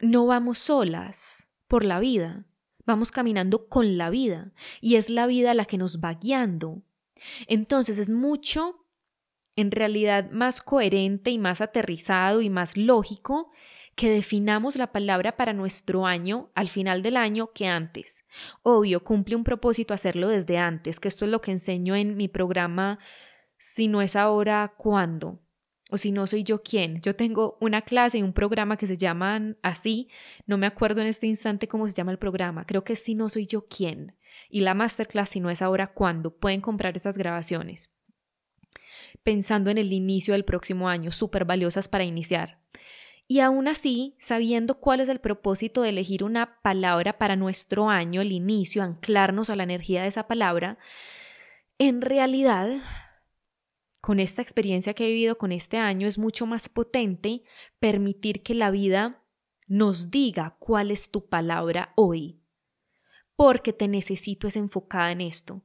no 0.00 0.26
vamos 0.26 0.58
solas 0.58 1.48
por 1.66 1.84
la 1.84 2.00
vida, 2.00 2.46
vamos 2.84 3.12
caminando 3.12 3.68
con 3.68 3.98
la 3.98 4.10
vida 4.10 4.52
y 4.80 4.96
es 4.96 5.10
la 5.10 5.26
vida 5.26 5.54
la 5.54 5.64
que 5.64 5.78
nos 5.78 6.00
va 6.00 6.14
guiando. 6.14 6.82
Entonces 7.46 7.98
es 7.98 8.10
mucho, 8.10 8.86
en 9.56 9.70
realidad, 9.70 10.30
más 10.30 10.62
coherente 10.62 11.30
y 11.30 11.38
más 11.38 11.60
aterrizado 11.60 12.40
y 12.40 12.50
más 12.50 12.76
lógico 12.76 13.50
que 13.98 14.08
definamos 14.08 14.76
la 14.76 14.92
palabra 14.92 15.36
para 15.36 15.52
nuestro 15.52 16.06
año 16.06 16.52
al 16.54 16.68
final 16.68 17.02
del 17.02 17.16
año 17.16 17.52
que 17.52 17.66
antes. 17.66 18.26
Obvio, 18.62 19.02
cumple 19.02 19.34
un 19.34 19.42
propósito 19.42 19.92
hacerlo 19.92 20.28
desde 20.28 20.56
antes, 20.56 21.00
que 21.00 21.08
esto 21.08 21.24
es 21.24 21.30
lo 21.32 21.40
que 21.40 21.50
enseño 21.50 21.96
en 21.96 22.16
mi 22.16 22.28
programa 22.28 23.00
Si 23.58 23.88
no 23.88 24.00
es 24.00 24.16
ahora, 24.16 24.74
¿cuándo? 24.76 25.40
o 25.90 25.98
si 25.98 26.12
no 26.12 26.26
soy 26.26 26.44
yo 26.44 26.62
quién. 26.62 27.00
Yo 27.00 27.16
tengo 27.16 27.56
una 27.60 27.82
clase 27.82 28.18
y 28.18 28.22
un 28.22 28.32
programa 28.32 28.76
que 28.76 28.86
se 28.86 28.96
llaman 28.96 29.56
así, 29.62 30.08
no 30.46 30.58
me 30.58 30.66
acuerdo 30.66 31.00
en 31.00 31.06
este 31.06 31.26
instante 31.26 31.68
cómo 31.68 31.88
se 31.88 31.94
llama 31.94 32.12
el 32.12 32.18
programa, 32.18 32.66
creo 32.66 32.84
que 32.84 32.96
si 32.96 33.14
no 33.14 33.28
soy 33.28 33.46
yo 33.46 33.66
quién. 33.66 34.14
Y 34.50 34.60
la 34.60 34.74
masterclass 34.74 35.30
si 35.30 35.40
no 35.40 35.50
es 35.50 35.62
ahora 35.62 35.92
cuándo, 35.92 36.36
pueden 36.36 36.60
comprar 36.60 36.96
esas 36.96 37.18
grabaciones. 37.18 37.90
Pensando 39.22 39.70
en 39.70 39.78
el 39.78 39.92
inicio 39.92 40.34
del 40.34 40.44
próximo 40.44 40.88
año, 40.88 41.10
súper 41.10 41.44
valiosas 41.44 41.88
para 41.88 42.04
iniciar. 42.04 42.60
Y 43.26 43.40
aún 43.40 43.68
así, 43.68 44.14
sabiendo 44.18 44.80
cuál 44.80 45.00
es 45.00 45.08
el 45.10 45.18
propósito 45.18 45.82
de 45.82 45.90
elegir 45.90 46.24
una 46.24 46.62
palabra 46.62 47.18
para 47.18 47.36
nuestro 47.36 47.90
año, 47.90 48.22
el 48.22 48.32
inicio, 48.32 48.82
anclarnos 48.82 49.50
a 49.50 49.56
la 49.56 49.64
energía 49.64 50.02
de 50.02 50.08
esa 50.08 50.26
palabra, 50.26 50.78
en 51.78 52.00
realidad 52.00 52.80
con 54.00 54.20
esta 54.20 54.42
experiencia 54.42 54.94
que 54.94 55.06
he 55.06 55.08
vivido 55.08 55.38
con 55.38 55.52
este 55.52 55.78
año 55.78 56.06
es 56.06 56.18
mucho 56.18 56.46
más 56.46 56.68
potente 56.68 57.42
permitir 57.78 58.42
que 58.42 58.54
la 58.54 58.70
vida 58.70 59.24
nos 59.68 60.10
diga 60.10 60.56
cuál 60.58 60.90
es 60.90 61.10
tu 61.10 61.28
palabra 61.28 61.92
hoy. 61.96 62.40
Porque 63.36 63.72
te 63.72 63.88
necesito 63.88 64.46
es 64.46 64.56
enfocada 64.56 65.12
en 65.12 65.20
esto. 65.20 65.62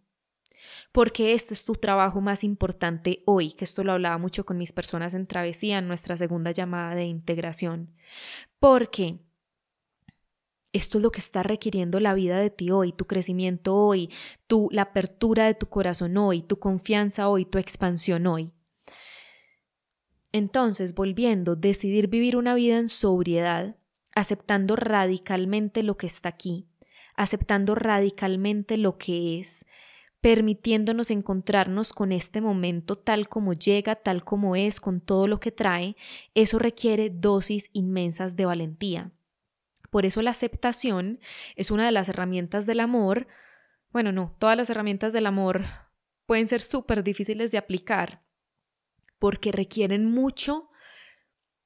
Porque 0.92 1.34
este 1.34 1.54
es 1.54 1.66
tu 1.66 1.74
trabajo 1.74 2.22
más 2.22 2.44
importante 2.44 3.24
hoy, 3.25 3.52
que 3.52 3.66
esto 3.66 3.84
lo 3.84 3.94
hablaba 3.94 4.18
mucho 4.18 4.46
con 4.46 4.58
mis 4.58 4.74
personas 4.74 5.13
en 5.13 5.28
travesía 5.28 5.80
en 5.80 5.88
nuestra 5.88 6.18
segunda 6.18 6.52
llamada 6.52 6.96
de 6.96 7.06
integración. 7.06 7.96
Porque 8.60 9.20
esto 10.74 10.98
es 10.98 11.03
lo 11.03 11.12
que 11.12 11.20
está 11.20 11.44
requiriendo 11.44 12.00
la 12.00 12.15
vida 12.15 12.39
de 12.39 12.50
ti 12.50 12.72
hoy, 12.72 12.92
tu 12.92 13.06
crecimiento 13.06 13.75
hoy, 13.75 14.10
tu, 14.48 14.70
la 14.72 14.84
apertura 14.84 15.46
de 15.46 15.53
tu 15.53 15.68
corazón 15.68 16.18
hoy, 16.18 16.42
tu 16.42 16.58
confianza 16.58 17.30
hoy, 17.30 17.46
tu 17.46 17.60
expansión 17.60 18.25
hoy. 18.25 18.51
Entonces, 20.32 20.96
volviendo, 20.96 21.56
decidir 21.56 22.08
vivir 22.08 22.36
una 22.36 22.56
vida 22.56 22.80
en 22.80 22.89
sobriedad, 22.89 23.77
aceptando 24.15 24.75
radicalmente 24.75 25.84
lo 25.84 25.96
que 25.96 26.08
está 26.08 26.30
aquí, 26.30 26.68
aceptando 27.15 27.75
radicalmente 27.75 28.77
lo 28.77 28.98
que 28.98 29.39
es, 29.39 29.68
permitiéndonos 30.22 31.12
encontrarnos 31.12 31.94
con 31.94 32.12
este 32.12 32.42
momento 32.42 32.98
tal 32.98 33.30
como 33.30 33.53
llega, 33.53 33.96
tal 33.96 34.24
como 34.24 34.56
es, 34.56 34.80
con 34.80 35.02
todo 35.02 35.28
lo 35.28 35.39
que 35.39 35.52
trae, 35.52 35.95
eso 36.34 36.58
requiere 36.58 37.12
dosis 37.12 37.69
inmensas 37.74 38.36
de 38.36 38.45
valentía. 38.45 39.12
Por 39.93 40.08
eso 40.08 40.23
la 40.23 40.32
aceptación 40.32 41.19
es 41.56 41.69
una 41.69 41.86
de 41.86 41.91
las 41.91 42.10
herramientas 42.10 42.65
del 42.65 42.79
amor. 42.79 43.27
Bueno, 43.91 44.12
no, 44.12 44.36
todas 44.39 44.58
las 44.58 44.71
herramientas 44.71 45.13
del 45.13 45.27
amor 45.27 45.65
pueden 46.25 46.47
ser 46.47 46.62
súper 46.62 47.03
difíciles 47.03 47.51
de 47.51 47.60
aplicar 47.60 48.23
porque 49.19 49.51
requieren 49.51 50.10
mucho 50.10 50.71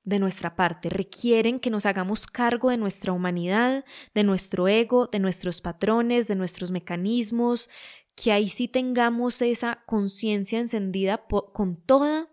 de 0.04 0.20
nuestra 0.20 0.58
parte, 0.58 0.90
requieren 0.90 1.62
que 1.62 1.70
nos 1.70 1.86
hagamos 1.86 2.28
cargo 2.28 2.70
de 2.70 2.76
nuestra 2.76 3.14
humanidad, 3.14 3.86
de 4.14 4.26
nuestro 4.26 4.68
ego, 4.68 5.08
de 5.08 5.20
nuestros 5.20 5.62
patrones, 5.62 6.28
de 6.28 6.36
nuestros 6.36 6.70
mecanismos, 6.70 7.70
que 8.14 8.34
ahí 8.34 8.50
sí 8.50 8.68
tengamos 8.68 9.42
esa 9.42 9.86
conciencia 9.86 10.60
encendida 10.60 11.26
con 11.54 11.78
toda 11.78 12.28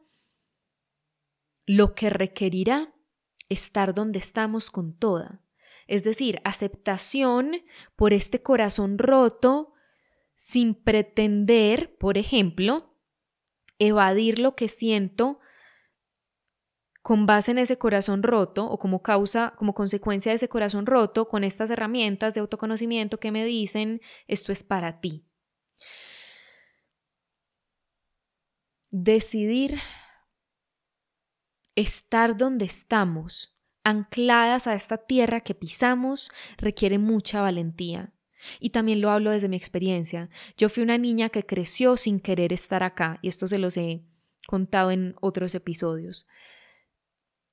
lo 1.66 1.94
que 1.94 2.10
requerirá 2.10 2.92
estar 3.48 3.94
donde 3.94 4.18
estamos 4.18 4.72
con 4.72 4.92
toda 4.92 5.43
es 5.86 6.04
decir, 6.04 6.40
aceptación 6.44 7.62
por 7.96 8.12
este 8.12 8.42
corazón 8.42 8.98
roto 8.98 9.72
sin 10.34 10.74
pretender, 10.74 11.96
por 11.98 12.18
ejemplo, 12.18 12.94
evadir 13.78 14.38
lo 14.38 14.56
que 14.56 14.68
siento 14.68 15.40
con 17.02 17.26
base 17.26 17.50
en 17.50 17.58
ese 17.58 17.76
corazón 17.76 18.22
roto 18.22 18.64
o 18.64 18.78
como 18.78 19.02
causa, 19.02 19.54
como 19.58 19.74
consecuencia 19.74 20.32
de 20.32 20.36
ese 20.36 20.48
corazón 20.48 20.86
roto, 20.86 21.28
con 21.28 21.44
estas 21.44 21.70
herramientas 21.70 22.32
de 22.32 22.40
autoconocimiento 22.40 23.20
que 23.20 23.30
me 23.30 23.44
dicen, 23.44 24.00
esto 24.26 24.52
es 24.52 24.64
para 24.64 25.00
ti. 25.00 25.26
Decidir 28.90 29.78
estar 31.74 32.36
donde 32.36 32.64
estamos 32.64 33.53
ancladas 33.84 34.66
a 34.66 34.74
esta 34.74 34.98
tierra 34.98 35.42
que 35.42 35.54
pisamos 35.54 36.32
requiere 36.56 36.98
mucha 36.98 37.42
valentía. 37.42 38.12
Y 38.60 38.70
también 38.70 39.00
lo 39.00 39.10
hablo 39.10 39.30
desde 39.30 39.48
mi 39.48 39.56
experiencia. 39.56 40.28
Yo 40.56 40.68
fui 40.68 40.82
una 40.82 40.98
niña 40.98 41.28
que 41.28 41.46
creció 41.46 41.96
sin 41.96 42.20
querer 42.20 42.52
estar 42.52 42.82
acá, 42.82 43.18
y 43.22 43.28
esto 43.28 43.48
se 43.48 43.58
los 43.58 43.76
he 43.76 44.02
contado 44.46 44.90
en 44.90 45.14
otros 45.20 45.54
episodios. 45.54 46.26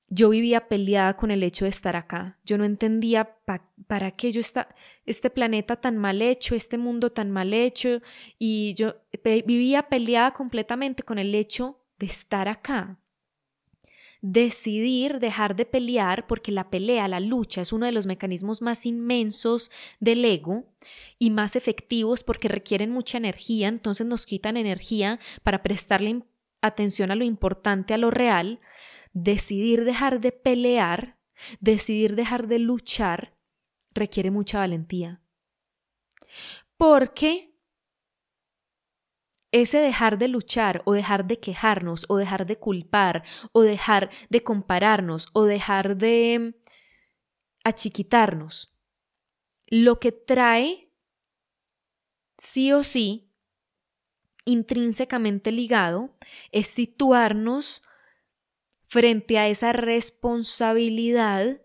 Yo 0.08 0.28
vivía 0.28 0.68
peleada 0.68 1.16
con 1.16 1.30
el 1.30 1.42
hecho 1.42 1.64
de 1.64 1.70
estar 1.70 1.96
acá. 1.96 2.38
Yo 2.44 2.58
no 2.58 2.64
entendía 2.64 3.38
para 3.86 4.10
qué 4.10 4.30
yo 4.30 4.40
está 4.40 4.74
este 5.06 5.30
planeta 5.30 5.76
tan 5.76 5.96
mal 5.96 6.20
hecho, 6.20 6.54
este 6.54 6.76
mundo 6.76 7.10
tan 7.10 7.30
mal 7.30 7.54
hecho, 7.54 8.02
y 8.38 8.74
yo 8.74 8.96
vivía 9.24 9.84
peleada 9.84 10.32
completamente 10.32 11.02
con 11.02 11.18
el 11.18 11.34
hecho 11.34 11.80
de 11.98 12.06
estar 12.06 12.48
acá 12.48 12.98
decidir 14.22 15.18
dejar 15.18 15.56
de 15.56 15.66
pelear, 15.66 16.28
porque 16.28 16.52
la 16.52 16.70
pelea, 16.70 17.08
la 17.08 17.20
lucha 17.20 17.60
es 17.60 17.72
uno 17.72 17.86
de 17.86 17.92
los 17.92 18.06
mecanismos 18.06 18.62
más 18.62 18.86
inmensos 18.86 19.70
del 19.98 20.24
ego 20.24 20.64
y 21.18 21.30
más 21.30 21.56
efectivos 21.56 22.22
porque 22.22 22.48
requieren 22.48 22.90
mucha 22.90 23.18
energía, 23.18 23.68
entonces 23.68 24.06
nos 24.06 24.24
quitan 24.24 24.56
energía 24.56 25.18
para 25.42 25.62
prestarle 25.64 26.22
atención 26.62 27.10
a 27.10 27.16
lo 27.16 27.24
importante, 27.24 27.94
a 27.94 27.98
lo 27.98 28.12
real, 28.12 28.60
decidir 29.12 29.84
dejar 29.84 30.20
de 30.20 30.30
pelear, 30.30 31.18
decidir 31.58 32.14
dejar 32.14 32.46
de 32.46 32.60
luchar, 32.60 33.36
requiere 33.92 34.30
mucha 34.30 34.58
valentía. 34.58 35.20
Porque 36.76 37.51
ese 39.52 39.78
dejar 39.78 40.18
de 40.18 40.28
luchar 40.28 40.82
o 40.86 40.92
dejar 40.94 41.26
de 41.26 41.38
quejarnos 41.38 42.06
o 42.08 42.16
dejar 42.16 42.46
de 42.46 42.58
culpar 42.58 43.22
o 43.52 43.60
dejar 43.62 44.10
de 44.30 44.42
compararnos 44.42 45.28
o 45.32 45.44
dejar 45.44 45.96
de 45.96 46.58
achiquitarnos, 47.62 48.74
lo 49.66 50.00
que 50.00 50.10
trae 50.10 50.90
sí 52.38 52.72
o 52.72 52.82
sí 52.82 53.30
intrínsecamente 54.44 55.52
ligado 55.52 56.16
es 56.50 56.66
situarnos 56.66 57.82
frente 58.86 59.38
a 59.38 59.48
esa 59.48 59.72
responsabilidad 59.72 61.61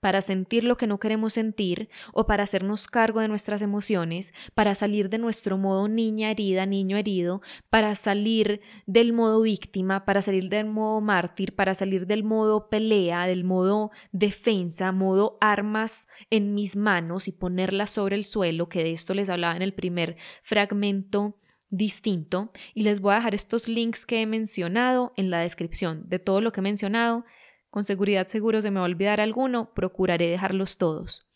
para 0.00 0.20
sentir 0.20 0.64
lo 0.64 0.76
que 0.76 0.86
no 0.86 0.98
queremos 0.98 1.34
sentir 1.34 1.88
o 2.12 2.26
para 2.26 2.44
hacernos 2.44 2.86
cargo 2.86 3.20
de 3.20 3.28
nuestras 3.28 3.62
emociones, 3.62 4.34
para 4.54 4.74
salir 4.74 5.10
de 5.10 5.18
nuestro 5.18 5.58
modo 5.58 5.88
niña 5.88 6.30
herida, 6.30 6.66
niño 6.66 6.96
herido, 6.96 7.42
para 7.68 7.94
salir 7.94 8.60
del 8.86 9.12
modo 9.12 9.42
víctima, 9.42 10.04
para 10.04 10.22
salir 10.22 10.48
del 10.48 10.66
modo 10.66 11.00
mártir, 11.00 11.54
para 11.54 11.74
salir 11.74 12.06
del 12.06 12.24
modo 12.24 12.68
pelea, 12.68 13.26
del 13.26 13.44
modo 13.44 13.90
defensa, 14.12 14.92
modo 14.92 15.36
armas 15.40 16.08
en 16.30 16.54
mis 16.54 16.76
manos 16.76 17.28
y 17.28 17.32
ponerlas 17.32 17.90
sobre 17.90 18.16
el 18.16 18.24
suelo, 18.24 18.68
que 18.68 18.82
de 18.82 18.92
esto 18.92 19.14
les 19.14 19.28
hablaba 19.28 19.56
en 19.56 19.62
el 19.62 19.74
primer 19.74 20.16
fragmento 20.42 21.36
distinto. 21.70 22.50
Y 22.74 22.82
les 22.82 23.00
voy 23.00 23.12
a 23.12 23.16
dejar 23.16 23.34
estos 23.34 23.68
links 23.68 24.04
que 24.04 24.22
he 24.22 24.26
mencionado 24.26 25.12
en 25.16 25.30
la 25.30 25.40
descripción. 25.40 26.08
De 26.08 26.18
todo 26.18 26.40
lo 26.40 26.52
que 26.52 26.60
he 26.60 26.62
mencionado 26.62 27.24
con 27.70 27.84
seguridad 27.84 28.26
seguro 28.26 28.60
se 28.60 28.70
me 28.70 28.80
va 28.80 28.86
a 28.86 28.88
olvidar 28.88 29.20
alguno, 29.20 29.72
procuraré 29.74 30.28
dejarlos 30.28 30.76
todos. 30.76 31.26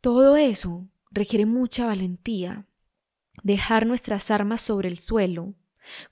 Todo 0.00 0.36
eso 0.36 0.88
requiere 1.10 1.46
mucha 1.46 1.86
valentía. 1.86 2.66
Dejar 3.42 3.86
nuestras 3.86 4.30
armas 4.30 4.60
sobre 4.60 4.88
el 4.88 4.98
suelo, 4.98 5.54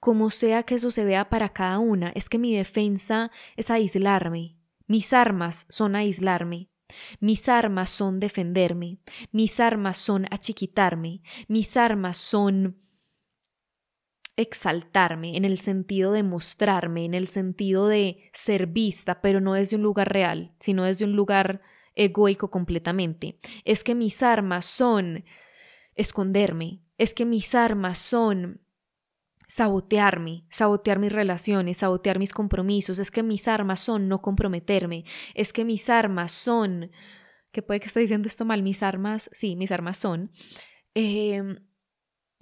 como 0.00 0.30
sea 0.30 0.62
que 0.62 0.76
eso 0.76 0.90
se 0.90 1.04
vea 1.04 1.28
para 1.28 1.50
cada 1.50 1.78
una, 1.78 2.10
es 2.14 2.28
que 2.28 2.38
mi 2.38 2.54
defensa 2.54 3.30
es 3.56 3.70
aislarme. 3.70 4.56
Mis 4.86 5.12
armas 5.12 5.66
son 5.68 5.96
aislarme. 5.96 6.68
Mis 7.20 7.48
armas 7.48 7.90
son 7.90 8.20
defenderme. 8.20 8.98
Mis 9.30 9.60
armas 9.60 9.96
son 9.96 10.26
achiquitarme. 10.30 11.22
Mis 11.48 11.76
armas 11.76 12.16
son 12.16 12.81
exaltarme 14.42 15.36
en 15.36 15.44
el 15.44 15.58
sentido 15.58 16.12
de 16.12 16.22
mostrarme, 16.22 17.04
en 17.04 17.14
el 17.14 17.28
sentido 17.28 17.88
de 17.88 18.30
ser 18.32 18.66
vista, 18.66 19.20
pero 19.20 19.40
no 19.40 19.54
desde 19.54 19.76
un 19.76 19.82
lugar 19.82 20.12
real, 20.12 20.54
sino 20.60 20.84
desde 20.84 21.04
un 21.04 21.12
lugar 21.12 21.62
egoico 21.94 22.50
completamente. 22.50 23.38
Es 23.64 23.84
que 23.84 23.94
mis 23.94 24.22
armas 24.22 24.64
son 24.64 25.24
esconderme, 25.94 26.82
es 26.98 27.14
que 27.14 27.26
mis 27.26 27.54
armas 27.54 27.98
son 27.98 28.60
sabotearme, 29.46 30.46
sabotear 30.50 30.98
mis 30.98 31.12
relaciones, 31.12 31.78
sabotear 31.78 32.18
mis 32.18 32.32
compromisos, 32.32 32.98
es 32.98 33.10
que 33.10 33.22
mis 33.22 33.48
armas 33.48 33.80
son 33.80 34.08
no 34.08 34.22
comprometerme, 34.22 35.04
es 35.34 35.52
que 35.52 35.64
mis 35.64 35.90
armas 35.90 36.32
son, 36.32 36.90
que 37.50 37.60
puede 37.60 37.80
que 37.80 37.86
esté 37.86 38.00
diciendo 38.00 38.28
esto 38.28 38.46
mal, 38.46 38.62
mis 38.62 38.82
armas, 38.82 39.28
sí, 39.32 39.56
mis 39.56 39.70
armas 39.70 39.98
son, 39.98 40.32
eh, 40.94 41.42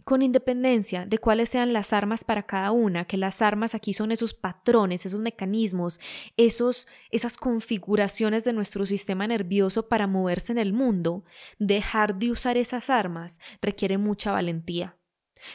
con 0.04 0.22
independencia 0.22 1.06
de 1.06 1.18
cuáles 1.18 1.48
sean 1.48 1.72
las 1.72 1.92
armas 1.92 2.24
para 2.24 2.44
cada 2.44 2.72
una, 2.72 3.04
que 3.04 3.16
las 3.16 3.42
armas 3.42 3.74
aquí 3.74 3.92
son 3.92 4.12
esos 4.12 4.34
patrones, 4.34 5.06
esos 5.06 5.20
mecanismos, 5.20 6.00
esos, 6.36 6.88
esas 7.10 7.36
configuraciones 7.36 8.44
de 8.44 8.52
nuestro 8.52 8.86
sistema 8.86 9.26
nervioso 9.26 9.88
para 9.88 10.06
moverse 10.06 10.52
en 10.52 10.58
el 10.58 10.72
mundo, 10.72 11.24
dejar 11.58 12.18
de 12.18 12.30
usar 12.30 12.56
esas 12.56 12.90
armas 12.90 13.38
requiere 13.60 13.98
mucha 13.98 14.32
valentía. 14.32 14.96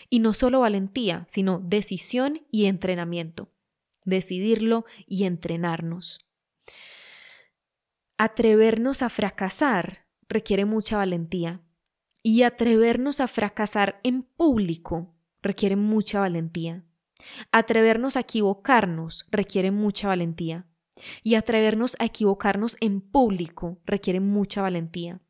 Y 0.09 0.19
no 0.19 0.33
solo 0.33 0.61
valentía, 0.61 1.25
sino 1.27 1.59
decisión 1.59 2.45
y 2.51 2.65
entrenamiento. 2.65 3.51
Decidirlo 4.03 4.85
y 5.07 5.25
entrenarnos. 5.25 6.25
Atrevernos 8.17 9.01
a 9.01 9.09
fracasar 9.09 10.07
requiere 10.27 10.65
mucha 10.65 10.97
valentía 10.97 11.64
y 12.27 12.41
atrevernos 12.41 13.19
a 13.19 13.27
fracasar 13.27 13.99
en 14.01 14.23
público 14.23 15.13
requiere 15.43 15.75
mucha 15.75 16.21
valentía. 16.21 16.83
Atrevernos 17.51 18.17
a 18.17 18.21
equivocarnos 18.21 19.27
requiere 19.29 19.69
mucha 19.69 20.07
valentía. 20.07 20.65
Y 21.21 21.35
atrevernos 21.35 21.95
a 21.99 22.05
equivocarnos 22.05 22.77
en 22.79 22.99
público 22.99 23.77
requiere 23.85 24.21
mucha 24.21 24.63
valentía. 24.63 25.21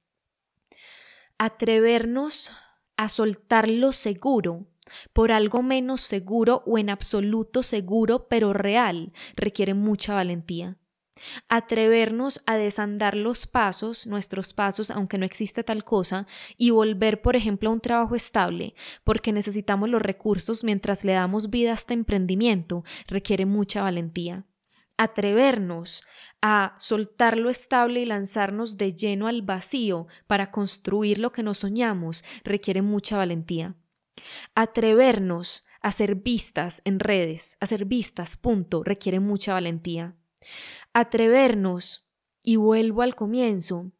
Atrevernos 1.37 2.51
a 2.95 3.09
soltar 3.09 3.69
lo 3.69 3.91
seguro 3.91 4.65
por 5.11 5.33
algo 5.33 5.63
menos 5.63 5.99
seguro 5.99 6.63
o 6.65 6.77
en 6.77 6.89
absoluto 6.89 7.61
seguro 7.61 8.29
pero 8.29 8.53
real 8.53 9.11
requiere 9.35 9.73
mucha 9.73 10.13
valentía. 10.13 10.77
Atrevernos 11.47 12.41
a 12.45 12.57
desandar 12.57 13.15
los 13.15 13.47
pasos, 13.47 14.05
nuestros 14.05 14.53
pasos, 14.53 14.91
aunque 14.91 15.17
no 15.17 15.25
existe 15.25 15.63
tal 15.63 15.83
cosa, 15.85 16.27
y 16.57 16.71
volver, 16.71 17.21
por 17.21 17.35
ejemplo, 17.35 17.69
a 17.69 17.73
un 17.73 17.79
trabajo 17.79 18.15
estable, 18.15 18.75
porque 19.03 19.31
necesitamos 19.31 19.89
los 19.89 20.01
recursos 20.01 20.63
mientras 20.63 21.05
le 21.05 21.13
damos 21.13 21.49
vida 21.49 21.71
a 21.71 21.75
este 21.75 21.93
emprendimiento, 21.93 22.83
requiere 23.07 23.45
mucha 23.45 23.81
valentía. 23.81 24.45
Atrevernos 24.97 26.03
a 26.41 26.75
soltar 26.79 27.37
lo 27.37 27.49
estable 27.49 28.01
y 28.01 28.05
lanzarnos 28.05 28.77
de 28.77 28.93
lleno 28.93 29.27
al 29.27 29.41
vacío 29.41 30.07
para 30.27 30.51
construir 30.51 31.19
lo 31.19 31.31
que 31.31 31.43
nos 31.43 31.59
soñamos 31.59 32.23
requiere 32.43 32.81
mucha 32.81 33.17
valentía. 33.17 33.75
Atrevernos 34.53 35.65
a 35.81 35.91
ser 35.91 36.15
vistas 36.15 36.81
en 36.85 36.99
redes, 36.99 37.57
a 37.59 37.67
ser 37.67 37.85
vistas, 37.85 38.37
punto, 38.37 38.83
requiere 38.83 39.19
mucha 39.19 39.53
valentía 39.53 40.15
atrevernos, 40.95 42.07
y 42.41 42.55
vuelvo 42.55 43.01
al 43.01 43.15
comienzo, 43.15 43.91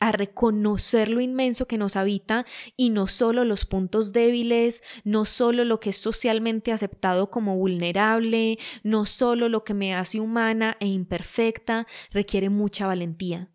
a 0.00 0.12
reconocer 0.12 1.10
lo 1.10 1.20
inmenso 1.20 1.66
que 1.66 1.76
nos 1.76 1.94
habita 1.94 2.46
y 2.74 2.88
no 2.88 3.06
solo 3.06 3.44
los 3.44 3.66
puntos 3.66 4.12
débiles, 4.12 4.82
no 5.04 5.26
solo 5.26 5.64
lo 5.64 5.78
que 5.78 5.90
es 5.90 5.98
socialmente 5.98 6.72
aceptado 6.72 7.30
como 7.30 7.56
vulnerable, 7.56 8.58
no 8.82 9.04
solo 9.04 9.50
lo 9.50 9.62
que 9.62 9.74
me 9.74 9.94
hace 9.94 10.18
humana 10.18 10.78
e 10.80 10.86
imperfecta, 10.86 11.86
requiere 12.10 12.48
mucha 12.48 12.86
valentía. 12.86 13.50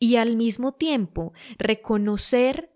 Y 0.00 0.16
al 0.16 0.36
mismo 0.36 0.72
tiempo, 0.72 1.32
reconocer 1.58 2.69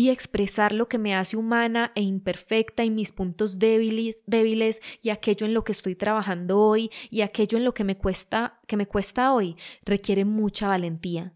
y 0.00 0.08
expresar 0.08 0.72
lo 0.72 0.88
que 0.88 0.96
me 0.96 1.14
hace 1.14 1.36
humana 1.36 1.92
e 1.94 2.00
imperfecta 2.00 2.84
y 2.84 2.90
mis 2.90 3.12
puntos 3.12 3.58
débiles, 3.58 4.22
débiles 4.24 4.80
y 5.02 5.10
aquello 5.10 5.44
en 5.44 5.52
lo 5.52 5.62
que 5.62 5.72
estoy 5.72 5.94
trabajando 5.94 6.58
hoy 6.58 6.90
y 7.10 7.20
aquello 7.20 7.58
en 7.58 7.66
lo 7.66 7.74
que 7.74 7.84
me 7.84 7.98
cuesta 7.98 8.62
que 8.66 8.78
me 8.78 8.86
cuesta 8.86 9.34
hoy 9.34 9.56
requiere 9.84 10.24
mucha 10.24 10.68
valentía. 10.68 11.34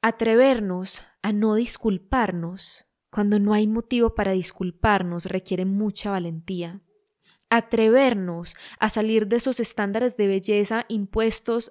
Atrevernos 0.00 1.02
a 1.20 1.32
no 1.32 1.56
disculparnos 1.56 2.86
cuando 3.10 3.38
no 3.38 3.52
hay 3.52 3.66
motivo 3.66 4.14
para 4.14 4.32
disculparnos 4.32 5.26
requiere 5.26 5.66
mucha 5.66 6.12
valentía. 6.12 6.80
Atrevernos 7.50 8.56
a 8.78 8.88
salir 8.88 9.26
de 9.26 9.36
esos 9.36 9.60
estándares 9.60 10.16
de 10.16 10.26
belleza 10.26 10.86
impuestos, 10.88 11.70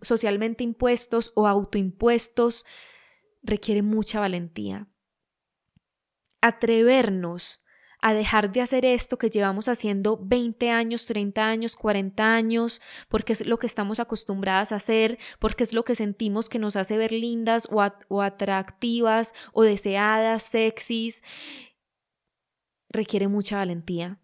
socialmente 0.00 0.64
impuestos 0.64 1.32
o 1.34 1.46
autoimpuestos 1.46 2.64
requiere 3.42 3.82
mucha 3.82 4.20
valentía. 4.20 4.88
Atrevernos 6.40 7.64
a 8.00 8.14
dejar 8.14 8.52
de 8.52 8.60
hacer 8.60 8.84
esto 8.84 9.18
que 9.18 9.30
llevamos 9.30 9.68
haciendo 9.68 10.18
20 10.22 10.70
años, 10.70 11.06
30 11.06 11.48
años, 11.48 11.76
40 11.76 12.34
años, 12.34 12.80
porque 13.08 13.32
es 13.32 13.44
lo 13.44 13.58
que 13.58 13.66
estamos 13.66 13.98
acostumbradas 13.98 14.70
a 14.72 14.76
hacer, 14.76 15.18
porque 15.40 15.64
es 15.64 15.72
lo 15.72 15.84
que 15.84 15.96
sentimos 15.96 16.48
que 16.48 16.60
nos 16.60 16.76
hace 16.76 16.96
ver 16.96 17.10
lindas 17.10 17.66
o, 17.70 17.84
o 18.08 18.22
atractivas 18.22 19.34
o 19.52 19.62
deseadas, 19.62 20.44
sexys, 20.44 21.22
requiere 22.88 23.26
mucha 23.26 23.56
valentía. 23.56 24.20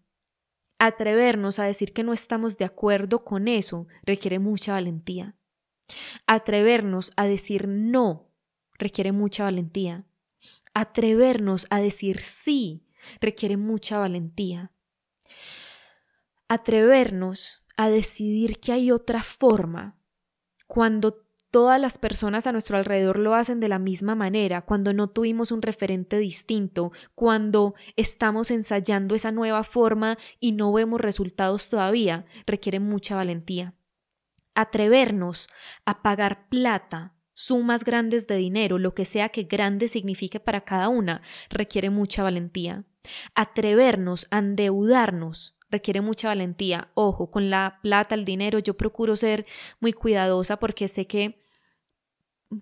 Atrevernos 0.79 1.59
a 1.59 1.65
decir 1.65 1.93
que 1.93 2.03
no 2.03 2.13
estamos 2.13 2.57
de 2.57 2.65
acuerdo 2.65 3.23
con 3.23 3.47
eso 3.47 3.87
requiere 4.03 4.39
mucha 4.39 4.73
valentía. 4.73 5.35
Atrevernos 6.27 7.11
a 7.15 7.27
decir 7.27 7.67
no 7.67 8.31
requiere 8.77 9.11
mucha 9.11 9.43
valentía. 9.43 10.05
Atrevernos 10.73 11.67
a 11.69 11.79
decir 11.79 12.19
sí 12.19 12.85
requiere 13.21 13.57
mucha 13.57 13.97
valentía. 13.97 14.71
Atrevernos 16.47 17.65
a 17.77 17.89
decidir 17.89 18.59
que 18.59 18.71
hay 18.71 18.91
otra 18.91 19.23
forma 19.23 19.97
cuando 20.67 21.25
todas 21.55 21.79
las 21.79 21.97
personas 21.97 22.47
a 22.47 22.51
nuestro 22.51 22.75
alrededor 22.75 23.17
lo 23.17 23.33
hacen 23.33 23.61
de 23.61 23.69
la 23.69 23.79
misma 23.79 24.13
manera, 24.13 24.63
cuando 24.63 24.93
no 24.93 25.09
tuvimos 25.09 25.53
un 25.53 25.61
referente 25.61 26.17
distinto, 26.17 26.91
cuando 27.13 27.75
estamos 27.95 28.51
ensayando 28.51 29.15
esa 29.15 29.31
nueva 29.31 29.63
forma 29.63 30.17
y 30.41 30.51
no 30.51 30.73
vemos 30.73 30.99
resultados 30.99 31.69
todavía, 31.69 32.25
requiere 32.45 32.81
mucha 32.81 33.15
valentía. 33.15 33.73
Atrevernos 34.53 35.49
a 35.85 36.01
pagar 36.01 36.49
plata 36.49 37.14
sumas 37.35 37.83
grandes 37.83 38.25
de 38.25 38.37
dinero, 38.37 38.79
lo 38.79 38.95
que 38.95 39.05
sea 39.05 39.29
que 39.29 39.43
grande 39.43 39.87
signifique 39.87 40.39
para 40.39 40.61
cada 40.61 40.89
una, 40.89 41.21
requiere 41.49 41.91
mucha 41.91 42.23
valentía. 42.23 42.85
Atrevernos 43.35 44.25
a 44.31 44.39
endeudarnos 44.39 45.55
requiere 45.69 46.01
mucha 46.01 46.29
valentía. 46.29 46.89
Ojo, 46.93 47.29
con 47.29 47.49
la 47.49 47.79
plata, 47.83 48.15
el 48.15 48.25
dinero, 48.25 48.59
yo 48.59 48.75
procuro 48.75 49.15
ser 49.15 49.45
muy 49.79 49.93
cuidadosa 49.93 50.57
porque 50.57 50.87
sé 50.87 51.05
que 51.05 51.43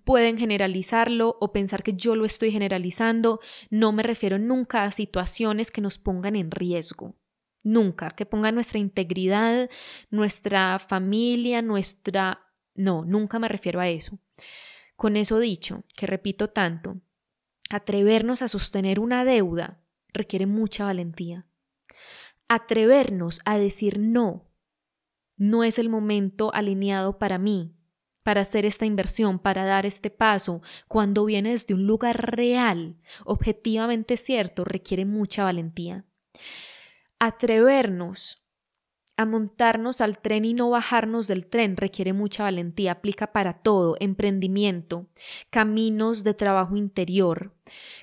pueden 0.04 0.36
generalizarlo 0.36 1.36
o 1.40 1.52
pensar 1.52 1.82
que 1.82 1.94
yo 1.94 2.16
lo 2.16 2.24
estoy 2.24 2.50
generalizando. 2.50 3.40
No 3.70 3.92
me 3.92 4.02
refiero 4.02 4.38
nunca 4.38 4.82
a 4.82 4.90
situaciones 4.90 5.70
que 5.70 5.80
nos 5.80 5.98
pongan 5.98 6.34
en 6.36 6.50
riesgo. 6.50 7.14
Nunca, 7.62 8.10
que 8.10 8.26
pongan 8.26 8.56
nuestra 8.56 8.78
integridad, 8.78 9.70
nuestra 10.10 10.78
familia, 10.78 11.62
nuestra... 11.62 12.40
No, 12.74 13.04
nunca 13.04 13.38
me 13.38 13.48
refiero 13.48 13.80
a 13.80 13.88
eso. 13.88 14.18
Con 14.96 15.16
eso 15.16 15.38
dicho, 15.38 15.84
que 15.96 16.06
repito 16.06 16.50
tanto, 16.50 17.00
atrevernos 17.70 18.42
a 18.42 18.48
sostener 18.48 19.00
una 19.00 19.24
deuda 19.24 19.80
requiere 20.12 20.46
mucha 20.46 20.84
valentía. 20.84 21.46
Atrevernos 22.48 23.40
a 23.44 23.58
decir 23.58 23.98
no, 23.98 24.50
no 25.36 25.64
es 25.64 25.78
el 25.78 25.88
momento 25.88 26.54
alineado 26.54 27.18
para 27.18 27.38
mí, 27.38 27.74
para 28.22 28.40
hacer 28.40 28.64
esta 28.64 28.86
inversión, 28.86 29.38
para 29.38 29.64
dar 29.64 29.86
este 29.86 30.10
paso, 30.10 30.62
cuando 30.88 31.24
viene 31.24 31.50
desde 31.50 31.74
un 31.74 31.86
lugar 31.86 32.36
real, 32.36 32.96
objetivamente 33.24 34.16
cierto, 34.16 34.64
requiere 34.64 35.04
mucha 35.04 35.44
valentía. 35.44 36.06
Atrevernos 37.18 38.43
a 39.16 39.26
montarnos 39.26 40.00
al 40.00 40.18
tren 40.18 40.44
y 40.44 40.54
no 40.54 40.70
bajarnos 40.70 41.28
del 41.28 41.46
tren 41.46 41.76
requiere 41.76 42.12
mucha 42.12 42.42
valentía, 42.42 42.92
aplica 42.92 43.32
para 43.32 43.54
todo, 43.62 43.96
emprendimiento, 44.00 45.08
caminos 45.50 46.24
de 46.24 46.34
trabajo 46.34 46.76
interior, 46.76 47.54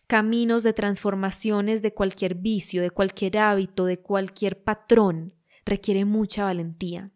caminos 0.08 0.64
de 0.64 0.74
transformaciones 0.74 1.82
de 1.82 1.94
cualquier 1.94 2.36
vicio, 2.36 2.82
de 2.82 2.92
cualquier 2.92 3.40
hábito, 3.40 3.86
de 3.86 4.00
cualquier 4.00 4.64
patrón, 4.64 5.34
requiere 5.66 6.06
mucha 6.06 6.46
valentía. 6.46 7.12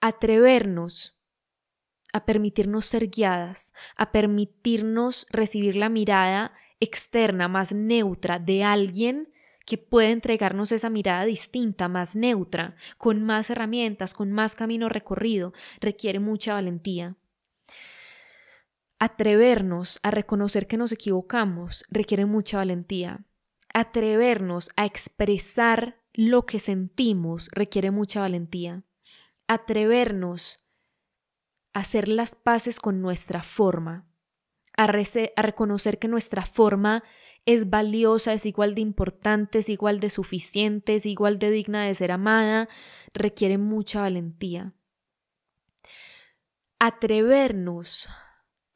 Atrevernos 0.00 1.18
a 2.14 2.24
permitirnos 2.24 2.86
ser 2.86 3.10
guiadas, 3.10 3.74
a 3.96 4.10
permitirnos 4.10 5.26
recibir 5.30 5.76
la 5.76 5.90
mirada 5.90 6.54
externa, 6.80 7.48
más 7.48 7.74
neutra 7.74 8.38
de 8.38 8.64
alguien 8.64 9.32
que 9.68 9.76
puede 9.76 10.12
entregarnos 10.12 10.72
esa 10.72 10.88
mirada 10.88 11.26
distinta, 11.26 11.88
más 11.88 12.16
neutra, 12.16 12.74
con 12.96 13.22
más 13.22 13.50
herramientas, 13.50 14.14
con 14.14 14.32
más 14.32 14.54
camino 14.54 14.88
recorrido, 14.88 15.52
requiere 15.78 16.20
mucha 16.20 16.54
valentía. 16.54 17.16
Atrevernos 18.98 20.00
a 20.02 20.10
reconocer 20.10 20.68
que 20.68 20.78
nos 20.78 20.90
equivocamos 20.90 21.84
requiere 21.90 22.24
mucha 22.24 22.56
valentía. 22.56 23.26
Atrevernos 23.74 24.70
a 24.76 24.86
expresar 24.86 26.00
lo 26.14 26.46
que 26.46 26.60
sentimos 26.60 27.50
requiere 27.52 27.90
mucha 27.90 28.20
valentía. 28.20 28.84
Atrevernos 29.48 30.66
a 31.74 31.80
hacer 31.80 32.08
las 32.08 32.36
paces 32.36 32.80
con 32.80 33.02
nuestra 33.02 33.42
forma, 33.42 34.08
a, 34.78 34.84
a 34.84 35.42
reconocer 35.42 35.98
que 35.98 36.08
nuestra 36.08 36.46
forma 36.46 37.04
es 37.48 37.70
valiosa, 37.70 38.34
es 38.34 38.44
igual 38.44 38.74
de 38.74 38.82
importante, 38.82 39.60
es 39.60 39.70
igual 39.70 40.00
de 40.00 40.10
suficiente, 40.10 40.96
es 40.96 41.06
igual 41.06 41.38
de 41.38 41.50
digna 41.50 41.82
de 41.82 41.94
ser 41.94 42.12
amada, 42.12 42.68
requiere 43.14 43.56
mucha 43.56 44.02
valentía. 44.02 44.74
Atrevernos 46.78 48.10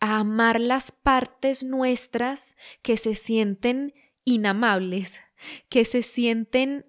a 0.01 0.21
amar 0.21 0.59
las 0.59 0.91
partes 0.91 1.63
nuestras 1.63 2.57
que 2.81 2.97
se 2.97 3.15
sienten 3.15 3.93
inamables, 4.25 5.21
que 5.69 5.85
se 5.85 6.01
sienten 6.03 6.87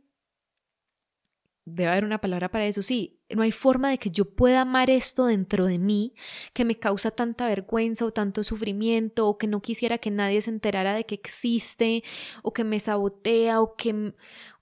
debe 1.65 1.89
haber 1.89 2.05
una 2.05 2.19
palabra 2.19 2.51
para 2.51 2.65
eso, 2.65 2.81
sí, 2.81 3.21
no 3.29 3.41
hay 3.41 3.51
forma 3.51 3.89
de 3.89 3.97
que 3.97 4.11
yo 4.11 4.25
pueda 4.35 4.61
amar 4.61 4.89
esto 4.89 5.25
dentro 5.25 5.65
de 5.65 5.79
mí 5.79 6.13
que 6.53 6.65
me 6.65 6.77
causa 6.77 7.11
tanta 7.11 7.47
vergüenza 7.47 8.05
o 8.05 8.11
tanto 8.11 8.43
sufrimiento 8.43 9.27
o 9.27 9.37
que 9.37 9.47
no 9.47 9.61
quisiera 9.61 9.97
que 9.97 10.11
nadie 10.11 10.41
se 10.41 10.49
enterara 10.49 10.93
de 10.93 11.05
que 11.05 11.15
existe 11.15 12.03
o 12.41 12.53
que 12.53 12.63
me 12.63 12.79
sabotea 12.79 13.61
o 13.61 13.75
que, 13.75 14.13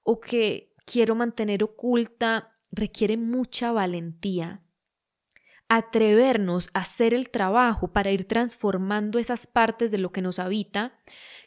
o 0.04 0.20
que 0.20 0.74
quiero 0.86 1.16
mantener 1.16 1.64
oculta, 1.64 2.58
requiere 2.72 3.18
mucha 3.18 3.72
valentía. 3.72 4.62
Atrevernos 5.70 6.70
a 6.74 6.80
hacer 6.80 7.14
el 7.14 7.30
trabajo 7.30 7.94
para 7.94 8.12
ir 8.12 8.26
transformando 8.26 9.20
esas 9.20 9.48
partes 9.48 9.90
de 9.90 9.98
lo 9.98 10.12
que 10.12 10.22
nos 10.22 10.38
habita, 10.38 11.00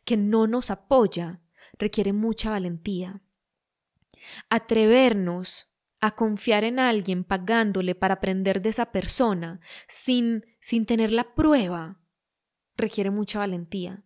que 0.05 0.17
no 0.17 0.47
nos 0.47 0.71
apoya, 0.71 1.40
requiere 1.79 2.12
mucha 2.12 2.51
valentía. 2.51 3.21
Atrevernos 4.51 5.71
a 6.01 6.15
confiar 6.15 6.65
en 6.65 6.79
alguien 6.79 7.25
pagándole 7.25 7.95
para 7.95 8.15
aprender 8.15 8.61
de 8.61 8.69
esa 8.69 8.93
persona 8.93 9.61
sin, 9.89 10.45
sin 10.61 10.85
tener 10.85 11.13
la 11.13 11.35
prueba 11.35 11.99
requiere 12.77 13.11
mucha 13.11 13.39
valentía. 13.39 14.05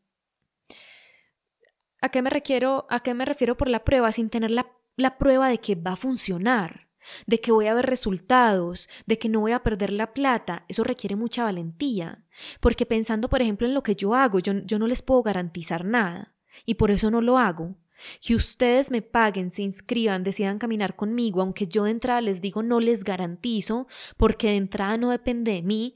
¿A 2.01 2.11
qué 2.11 2.23
me 2.23 2.31
refiero, 2.31 2.87
a 2.89 3.03
me 3.15 3.25
refiero 3.25 3.57
por 3.57 3.69
la 3.69 3.85
prueba? 3.85 4.13
Sin 4.13 4.31
tener 4.31 4.51
la, 4.53 4.71
la 4.97 5.19
prueba 5.19 5.49
de 5.49 5.59
que 5.59 5.75
va 5.75 5.93
a 5.93 5.97
funcionar, 5.97 6.89
de 7.27 7.41
que 7.41 7.51
voy 7.51 7.67
a 7.67 7.75
ver 7.75 7.87
resultados, 7.87 8.89
de 9.07 9.19
que 9.19 9.29
no 9.29 9.41
voy 9.41 9.53
a 9.53 9.63
perder 9.63 9.93
la 9.93 10.13
plata, 10.13 10.65
eso 10.69 10.85
requiere 10.85 11.17
mucha 11.17 11.45
valentía. 11.45 12.25
Porque 12.61 12.87
pensando, 12.87 13.29
por 13.29 13.43
ejemplo, 13.43 13.67
en 13.67 13.75
lo 13.75 13.83
que 13.83 13.97
yo 13.97 14.15
hago, 14.15 14.39
yo, 14.39 14.53
yo 14.65 14.79
no 14.79 14.87
les 14.87 15.03
puedo 15.03 15.23
garantizar 15.23 15.85
nada 15.85 16.37
y 16.65 16.75
por 16.75 16.91
eso 16.91 17.11
no 17.11 17.21
lo 17.21 17.39
hago. 17.39 17.77
Que 18.25 18.35
ustedes 18.35 18.91
me 18.91 19.03
paguen, 19.03 19.51
se 19.51 19.63
inscriban, 19.63 20.25
decidan 20.25 20.59
caminar 20.59 20.97
conmigo, 20.97 21.41
aunque 21.41 21.67
yo 21.67 21.85
de 21.85 21.93
entrada 21.93 22.21
les 22.21 22.41
digo 22.41 22.63
no 22.63 22.81
les 22.81 23.05
garantizo, 23.05 23.87
porque 24.17 24.49
de 24.49 24.57
entrada 24.57 24.97
no 24.97 25.11
depende 25.11 25.53
de 25.53 25.63
mí, 25.63 25.95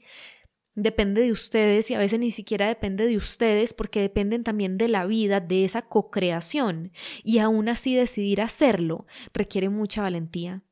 depende 0.75 1.21
de 1.21 1.31
ustedes 1.31 1.91
y 1.91 1.93
a 1.93 1.99
veces 1.99 2.19
ni 2.19 2.31
siquiera 2.31 2.67
depende 2.67 3.05
de 3.05 3.17
ustedes 3.17 3.73
porque 3.73 4.01
dependen 4.01 4.43
también 4.43 4.77
de 4.77 4.87
la 4.87 5.05
vida, 5.05 5.39
de 5.39 5.65
esa 5.65 5.83
co-creación. 5.83 6.91
Y 7.23 7.39
aún 7.39 7.69
así 7.69 7.95
decidir 7.95 8.41
hacerlo 8.41 9.05
requiere 9.33 9.69
mucha 9.69 10.01
valentía. 10.01 10.63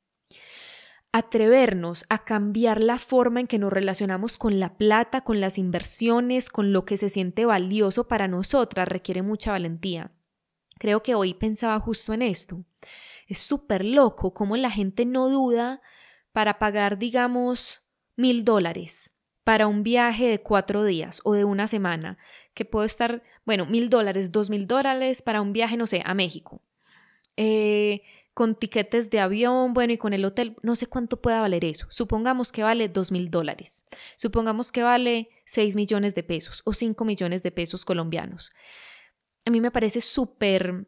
Atrevernos 1.14 2.06
a 2.08 2.24
cambiar 2.24 2.80
la 2.80 2.98
forma 2.98 3.42
en 3.42 3.48
que 3.48 3.60
nos 3.60 3.74
relacionamos 3.74 4.38
con 4.38 4.60
la 4.60 4.78
plata, 4.78 5.22
con 5.22 5.42
las 5.42 5.58
inversiones, 5.58 6.50
con 6.50 6.72
lo 6.72 6.86
que 6.86 6.96
se 6.96 7.10
siente 7.10 7.46
valioso 7.46 8.08
para 8.08 8.30
nosotras 8.30 8.88
requiere 8.88 9.22
mucha 9.22 9.52
valentía. 9.52 10.12
Creo 10.82 11.04
que 11.04 11.14
hoy 11.14 11.36
pensaba 11.36 11.80
justo 11.80 12.12
en 12.12 12.24
esto. 12.24 12.66
Es 13.28 13.38
súper 13.38 13.86
loco 13.86 14.34
cómo 14.34 14.58
la 14.58 14.72
gente 14.72 15.06
no 15.06 15.30
duda 15.30 15.80
para 16.32 16.58
pagar, 16.58 16.98
digamos, 16.98 17.84
mil 18.16 18.44
dólares 18.44 19.14
para 19.44 19.68
un 19.68 19.84
viaje 19.84 20.28
de 20.28 20.42
cuatro 20.42 20.84
días 20.84 21.22
o 21.24 21.34
de 21.34 21.46
una 21.46 21.68
semana, 21.68 22.18
que 22.56 22.66
puedo 22.66 22.84
estar, 22.84 23.22
bueno, 23.46 23.68
mil 23.68 23.92
dólares, 23.92 24.32
dos 24.32 24.50
mil 24.50 24.66
dólares 24.66 25.22
para 25.22 25.44
un 25.44 25.54
viaje, 25.54 25.78
no 25.78 25.86
sé, 25.86 26.02
a 26.04 26.16
México. 26.16 26.64
Eh, 27.38 28.02
con 28.34 28.56
tiquetes 28.56 29.12
de 29.12 29.20
avión, 29.20 29.76
bueno, 29.76 29.94
y 29.94 30.00
con 30.00 30.14
el 30.14 30.26
hotel, 30.26 30.56
no 30.64 30.76
sé 30.76 30.88
cuánto 30.88 31.22
pueda 31.22 31.42
valer 31.42 31.64
eso. 31.64 31.86
Supongamos 31.92 32.52
que 32.52 32.64
vale 32.64 32.90
dos 32.90 33.12
mil 33.12 33.30
dólares. 33.30 33.86
Supongamos 34.18 34.72
que 34.72 34.82
vale 34.82 35.30
seis 35.46 35.76
millones 35.76 36.16
de 36.16 36.24
pesos 36.24 36.64
o 36.66 36.74
cinco 36.74 37.06
millones 37.06 37.44
de 37.44 37.52
pesos 37.52 37.86
colombianos 37.86 38.52
a 39.46 39.52
mí 39.52 39.62
me 39.62 39.72
parece 39.72 40.02
súper 40.02 40.88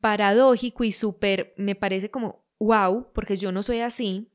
paradójico 0.00 0.84
y 0.84 0.92
súper, 0.92 1.54
me 1.56 1.74
parece 1.74 2.10
como 2.10 2.44
wow, 2.58 3.08
porque 3.12 3.36
yo 3.36 3.52
no 3.52 3.62
soy 3.62 3.80
así. 3.80 4.28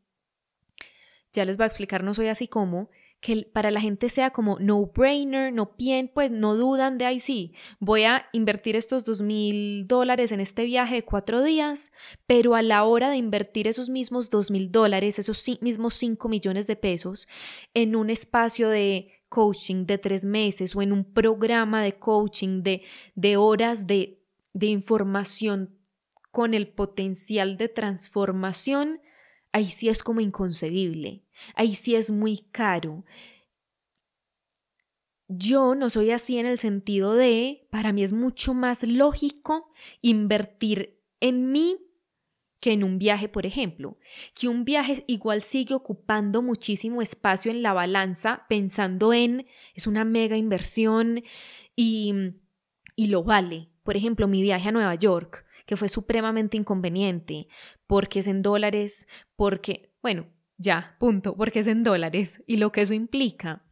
Ya 1.33 1.45
les 1.45 1.57
voy 1.57 1.65
a 1.65 1.67
explicar, 1.67 2.03
no 2.03 2.13
soy 2.13 2.27
así 2.27 2.47
como, 2.47 2.89
que 3.19 3.47
para 3.51 3.71
la 3.71 3.81
gente 3.81 4.09
sea 4.09 4.31
como 4.31 4.59
no 4.59 4.85
brainer, 4.85 5.51
no 5.51 5.75
pien, 5.75 6.11
pues 6.13 6.29
no 6.29 6.55
dudan 6.55 6.97
de 6.97 7.05
ahí 7.05 7.19
sí, 7.19 7.53
voy 7.79 8.03
a 8.03 8.27
invertir 8.31 8.75
estos 8.75 9.05
dos 9.05 9.21
mil 9.21 9.87
dólares 9.87 10.31
en 10.31 10.39
este 10.39 10.65
viaje 10.65 10.95
de 10.95 11.05
cuatro 11.05 11.43
días, 11.43 11.91
pero 12.27 12.55
a 12.55 12.61
la 12.61 12.83
hora 12.83 13.09
de 13.09 13.17
invertir 13.17 13.67
esos 13.67 13.89
mismos 13.89 14.29
dos 14.29 14.51
mil 14.51 14.71
dólares, 14.71 15.19
esos 15.19 15.43
mismos 15.61 15.95
cinco 15.95 16.29
millones 16.29 16.67
de 16.67 16.75
pesos 16.75 17.27
en 17.73 17.95
un 17.95 18.09
espacio 18.09 18.69
de 18.69 19.11
coaching 19.29 19.85
de 19.85 19.97
tres 19.97 20.25
meses 20.25 20.75
o 20.75 20.81
en 20.81 20.91
un 20.91 21.03
programa 21.03 21.81
de 21.81 21.97
coaching 21.97 22.63
de, 22.63 22.83
de 23.15 23.37
horas 23.37 23.87
de, 23.87 24.23
de 24.53 24.67
información 24.67 25.77
con 26.31 26.53
el 26.53 26.67
potencial 26.67 27.57
de 27.57 27.69
transformación, 27.69 29.01
ahí 29.51 29.65
sí 29.65 29.89
es 29.89 30.03
como 30.03 30.21
inconcebible, 30.21 31.23
ahí 31.55 31.75
sí 31.75 31.95
es 31.95 32.11
muy 32.11 32.39
caro. 32.51 33.05
Yo 35.27 35.75
no 35.75 35.89
soy 35.89 36.11
así 36.11 36.37
en 36.37 36.45
el 36.45 36.59
sentido 36.59 37.13
de, 37.13 37.67
para 37.69 37.91
mí 37.91 38.03
es 38.03 38.13
mucho 38.13 38.53
más 38.53 38.83
lógico 38.83 39.71
invertir 40.01 41.01
en 41.19 41.51
mí 41.51 41.86
que 42.59 42.71
en 42.71 42.83
un 42.83 42.97
viaje, 42.97 43.29
por 43.29 43.45
ejemplo, 43.45 43.97
que 44.33 44.47
un 44.47 44.65
viaje 44.65 45.03
igual 45.07 45.43
sigue 45.43 45.75
ocupando 45.75 46.41
muchísimo 46.41 47.01
espacio 47.01 47.51
en 47.51 47.61
la 47.61 47.73
balanza 47.73 48.45
pensando 48.49 49.13
en 49.13 49.45
es 49.75 49.87
una 49.87 50.05
mega 50.05 50.37
inversión 50.37 51.23
y, 51.75 52.13
y 52.95 53.07
lo 53.07 53.23
vale. 53.23 53.69
Por 53.83 53.95
ejemplo, 53.95 54.27
mi 54.27 54.41
viaje 54.41 54.69
a 54.69 54.71
Nueva 54.71 54.95
York, 54.95 55.45
que 55.65 55.77
fue 55.77 55.89
supremamente 55.89 56.57
inconveniente, 56.57 57.47
porque 57.85 58.19
es 58.19 58.27
en 58.27 58.41
dólares, 58.41 59.07
porque, 59.35 59.93
bueno, 60.01 60.27
ya, 60.57 60.95
punto, 60.99 61.35
porque 61.35 61.59
es 61.59 61.67
en 61.67 61.83
dólares 61.83 62.43
y 62.47 62.57
lo 62.57 62.71
que 62.71 62.81
eso 62.81 62.93
implica. 62.93 63.63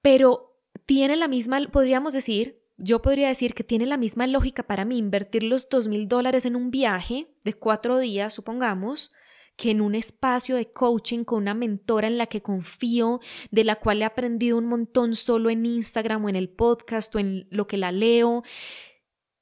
Pero 0.00 0.62
tiene 0.86 1.16
la 1.16 1.28
misma, 1.28 1.60
podríamos 1.70 2.12
decir, 2.12 2.59
yo 2.80 3.02
podría 3.02 3.28
decir 3.28 3.54
que 3.54 3.62
tiene 3.62 3.86
la 3.86 3.96
misma 3.96 4.26
lógica 4.26 4.62
para 4.62 4.84
mí 4.84 4.98
invertir 4.98 5.42
los 5.42 5.68
dos 5.68 5.86
mil 5.86 6.08
dólares 6.08 6.46
en 6.46 6.56
un 6.56 6.70
viaje 6.70 7.28
de 7.44 7.52
cuatro 7.52 7.98
días, 7.98 8.32
supongamos, 8.32 9.12
que 9.56 9.70
en 9.70 9.82
un 9.82 9.94
espacio 9.94 10.56
de 10.56 10.72
coaching 10.72 11.24
con 11.24 11.42
una 11.42 11.52
mentora 11.52 12.08
en 12.08 12.16
la 12.16 12.26
que 12.26 12.40
confío, 12.40 13.20
de 13.50 13.64
la 13.64 13.76
cual 13.76 14.00
he 14.00 14.06
aprendido 14.06 14.56
un 14.56 14.66
montón 14.66 15.14
solo 15.14 15.50
en 15.50 15.66
Instagram 15.66 16.24
o 16.24 16.28
en 16.30 16.36
el 16.36 16.48
podcast 16.48 17.14
o 17.14 17.18
en 17.18 17.46
lo 17.50 17.66
que 17.66 17.76
la 17.76 17.92
leo, 17.92 18.42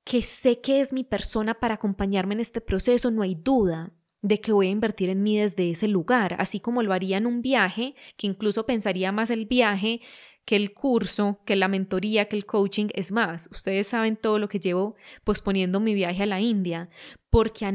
que 0.05 0.23
sé 0.23 0.61
que 0.61 0.81
es 0.81 0.93
mi 0.93 1.05
persona 1.05 1.55
para 1.55 1.75
acompañarme 1.75 2.35
en 2.35 2.41
este 2.41 2.61
proceso, 2.61 3.13
no 3.13 3.23
hay 3.23 3.37
duda 3.37 3.93
de 4.21 4.41
que 4.41 4.53
voy 4.53 4.67
a 4.67 4.71
invertir 4.71 5.11
en 5.11 5.23
mí 5.23 5.39
desde 5.39 5.71
ese 5.71 5.87
lugar, 5.87 6.35
así 6.41 6.59
como 6.59 6.83
lo 6.83 6.93
haría 6.93 7.19
en 7.19 7.27
un 7.27 7.41
viaje, 7.41 7.95
que 8.17 8.27
incluso 8.27 8.67
pensaría 8.67 9.13
más 9.13 9.31
el 9.31 9.47
viaje 9.47 10.01
que 10.49 10.57
el 10.57 10.73
curso, 10.73 11.43
que 11.45 11.57
la 11.57 11.69
mentoría, 11.69 12.25
que 12.25 12.35
el 12.35 12.47
coaching 12.47 12.87
es 12.95 13.13
más. 13.13 13.51
Ustedes 13.53 13.89
saben 13.89 14.17
todo 14.17 14.39
lo 14.39 14.49
que 14.49 14.59
llevo 14.59 14.97
posponiendo 15.23 15.79
mi 15.79 15.93
viaje 15.93 16.23
a 16.23 16.27
la 16.27 16.41
India, 16.41 16.89
porque 17.29 17.67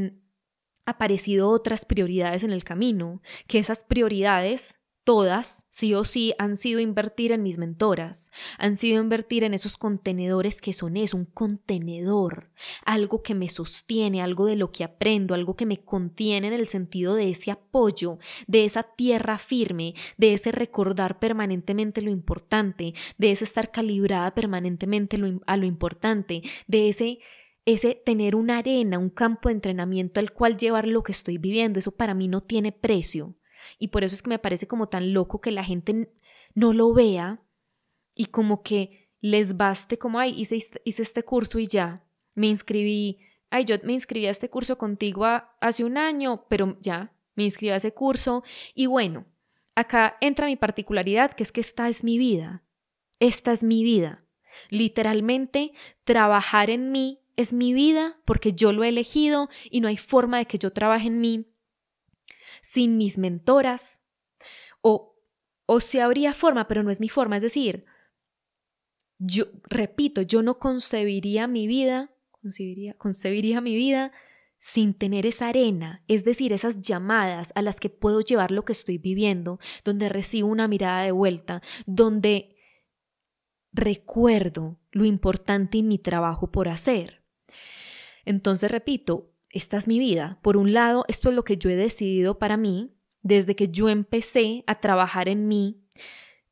aparecido 0.84 1.52
otras 1.52 1.86
prioridades 1.86 2.42
en 2.42 2.52
el 2.52 2.64
camino, 2.64 3.22
que 3.46 3.60
esas 3.60 3.84
prioridades 3.84 4.80
Todas, 5.06 5.68
sí 5.70 5.94
o 5.96 6.06
sí, 6.06 6.34
han 6.38 6.56
sido 6.56 6.80
invertir 6.80 7.34
en 7.34 7.44
mis 7.44 7.58
mentoras, 7.58 8.32
han 8.58 8.78
sido 8.78 9.02
invertir 9.02 9.44
en 9.44 9.54
esos 9.54 9.76
contenedores 9.76 10.62
que 10.62 10.72
son 10.72 10.96
eso, 10.96 11.18
un 11.18 11.26
contenedor, 11.26 12.52
algo 12.86 13.22
que 13.22 13.36
me 13.36 13.50
sostiene, 13.50 14.22
algo 14.22 14.46
de 14.46 14.56
lo 14.56 14.72
que 14.72 14.86
aprendo, 14.86 15.36
algo 15.36 15.58
que 15.58 15.66
me 15.66 15.84
contiene 15.84 16.48
en 16.48 16.54
el 16.54 16.70
sentido 16.70 17.16
de 17.16 17.32
ese 17.32 17.52
apoyo, 17.52 18.18
de 18.48 18.64
esa 18.64 18.84
tierra 18.84 19.38
firme, 19.38 19.94
de 20.16 20.36
ese 20.36 20.54
recordar 20.54 21.20
permanentemente 21.20 22.02
lo 22.02 22.10
importante, 22.10 22.94
de 23.18 23.32
ese 23.32 23.44
estar 23.44 23.72
calibrada 23.72 24.34
permanentemente 24.34 25.20
a 25.48 25.58
lo 25.58 25.66
importante, 25.66 26.44
de 26.68 26.88
ese 26.88 27.20
ese 27.66 27.96
tener 27.96 28.36
una 28.36 28.58
arena, 28.58 29.00
un 29.00 29.10
campo 29.10 29.50
de 29.50 29.56
entrenamiento 29.56 30.20
al 30.20 30.34
cual 30.34 30.58
llevar 30.58 30.88
lo 30.88 31.04
que 31.04 31.14
estoy 31.14 31.38
viviendo, 31.38 31.80
eso 31.80 31.92
para 31.92 32.14
mí 32.14 32.28
no 32.28 32.42
tiene 32.42 32.72
precio. 32.72 33.38
Y 33.80 33.90
por 33.90 34.04
eso 34.04 34.16
es 34.16 34.22
que 34.22 34.30
me 34.30 34.40
parece 34.40 34.68
como 34.68 34.90
tan 34.90 35.14
loco 35.14 35.42
que 35.42 35.52
la 35.52 35.64
gente 35.64 36.14
no 36.54 36.74
lo 36.74 36.94
vea 36.94 37.42
y 38.16 38.26
como 38.26 38.64
que 38.64 39.10
les 39.22 39.58
baste 39.58 39.98
como, 39.98 40.20
ay, 40.20 40.34
hice, 40.38 40.58
hice 40.84 41.02
este 41.02 41.24
curso 41.24 41.60
y 41.60 41.68
ya, 41.68 42.04
me 42.36 42.48
inscribí, 42.48 43.20
ay, 43.50 43.66
yo 43.66 43.76
me 43.84 43.94
inscribí 43.94 44.26
a 44.26 44.32
este 44.32 44.50
curso 44.50 44.78
contigo 44.78 45.26
hace 45.62 45.84
un 45.84 45.98
año, 45.98 46.46
pero 46.50 46.78
ya, 46.82 47.14
me 47.36 47.44
inscribí 47.44 47.72
a 47.72 47.78
ese 47.78 47.94
curso 47.94 48.44
y 48.76 48.86
bueno, 48.86 49.26
acá 49.76 50.18
entra 50.22 50.48
mi 50.48 50.56
particularidad, 50.56 51.32
que 51.32 51.44
es 51.44 51.52
que 51.52 51.62
esta 51.62 51.88
es 51.90 52.04
mi 52.04 52.18
vida, 52.18 52.64
esta 53.20 53.52
es 53.52 53.64
mi 53.64 53.84
vida. 53.84 54.26
Literalmente, 54.70 55.72
trabajar 56.04 56.70
en 56.70 56.92
mí 56.92 57.22
es 57.36 57.54
mi 57.54 57.74
vida 57.74 58.20
porque 58.26 58.54
yo 58.54 58.72
lo 58.72 58.84
he 58.84 58.90
elegido 58.90 59.50
y 59.72 59.82
no 59.82 59.88
hay 59.88 59.98
forma 59.98 60.38
de 60.38 60.46
que 60.46 60.60
yo 60.60 60.72
trabaje 60.72 61.08
en 61.08 61.20
mí 61.20 61.48
sin 62.64 62.98
mis 62.98 63.18
mentoras, 63.18 64.02
o, 64.82 65.20
o 65.66 65.80
si 65.82 66.00
habría 66.00 66.34
forma, 66.34 66.68
pero 66.68 66.82
no 66.82 66.90
es 66.90 67.00
mi 67.00 67.10
forma, 67.10 67.38
es 67.38 67.44
decir, 67.44 67.86
yo, 69.20 69.46
repito, 69.66 70.22
yo 70.22 70.42
no 70.42 70.58
concebiría 70.58 71.48
mi 71.48 71.68
vida, 71.68 72.16
concebiría, 72.32 72.98
concebiría 72.98 73.62
mi 73.62 73.76
vida 73.76 74.12
sin 74.60 74.94
tener 74.94 75.26
esa 75.26 75.50
arena, 75.50 76.04
es 76.08 76.24
decir, 76.24 76.54
esas 76.54 76.82
llamadas 76.82 77.52
a 77.56 77.62
las 77.62 77.82
que 77.82 77.90
puedo 77.90 78.22
llevar 78.22 78.52
lo 78.52 78.64
que 78.64 78.72
estoy 78.72 78.98
viviendo, 78.98 79.60
donde 79.84 80.08
recibo 80.08 80.48
una 80.48 80.70
mirada 80.70 81.04
de 81.04 81.12
vuelta, 81.12 81.62
donde 81.86 82.56
recuerdo 83.74 84.80
lo 84.92 85.04
importante 85.04 85.80
y 85.80 85.84
mi 85.84 86.00
trabajo 86.00 86.50
por 86.50 86.70
hacer. 86.70 87.24
Entonces, 88.24 88.72
repito, 88.72 89.33
esta 89.54 89.78
es 89.78 89.88
mi 89.88 90.00
vida. 90.00 90.40
Por 90.42 90.58
un 90.58 90.74
lado, 90.74 91.06
esto 91.08 91.30
es 91.30 91.36
lo 91.36 91.44
que 91.44 91.58
yo 91.58 91.70
he 91.70 91.76
decidido 91.76 92.40
para 92.40 92.58
mí 92.58 92.92
desde 93.22 93.56
que 93.56 93.70
yo 93.70 93.88
empecé 93.88 94.64
a 94.68 94.80
trabajar 94.80 95.30
en 95.30 95.48
mí. 95.48 95.80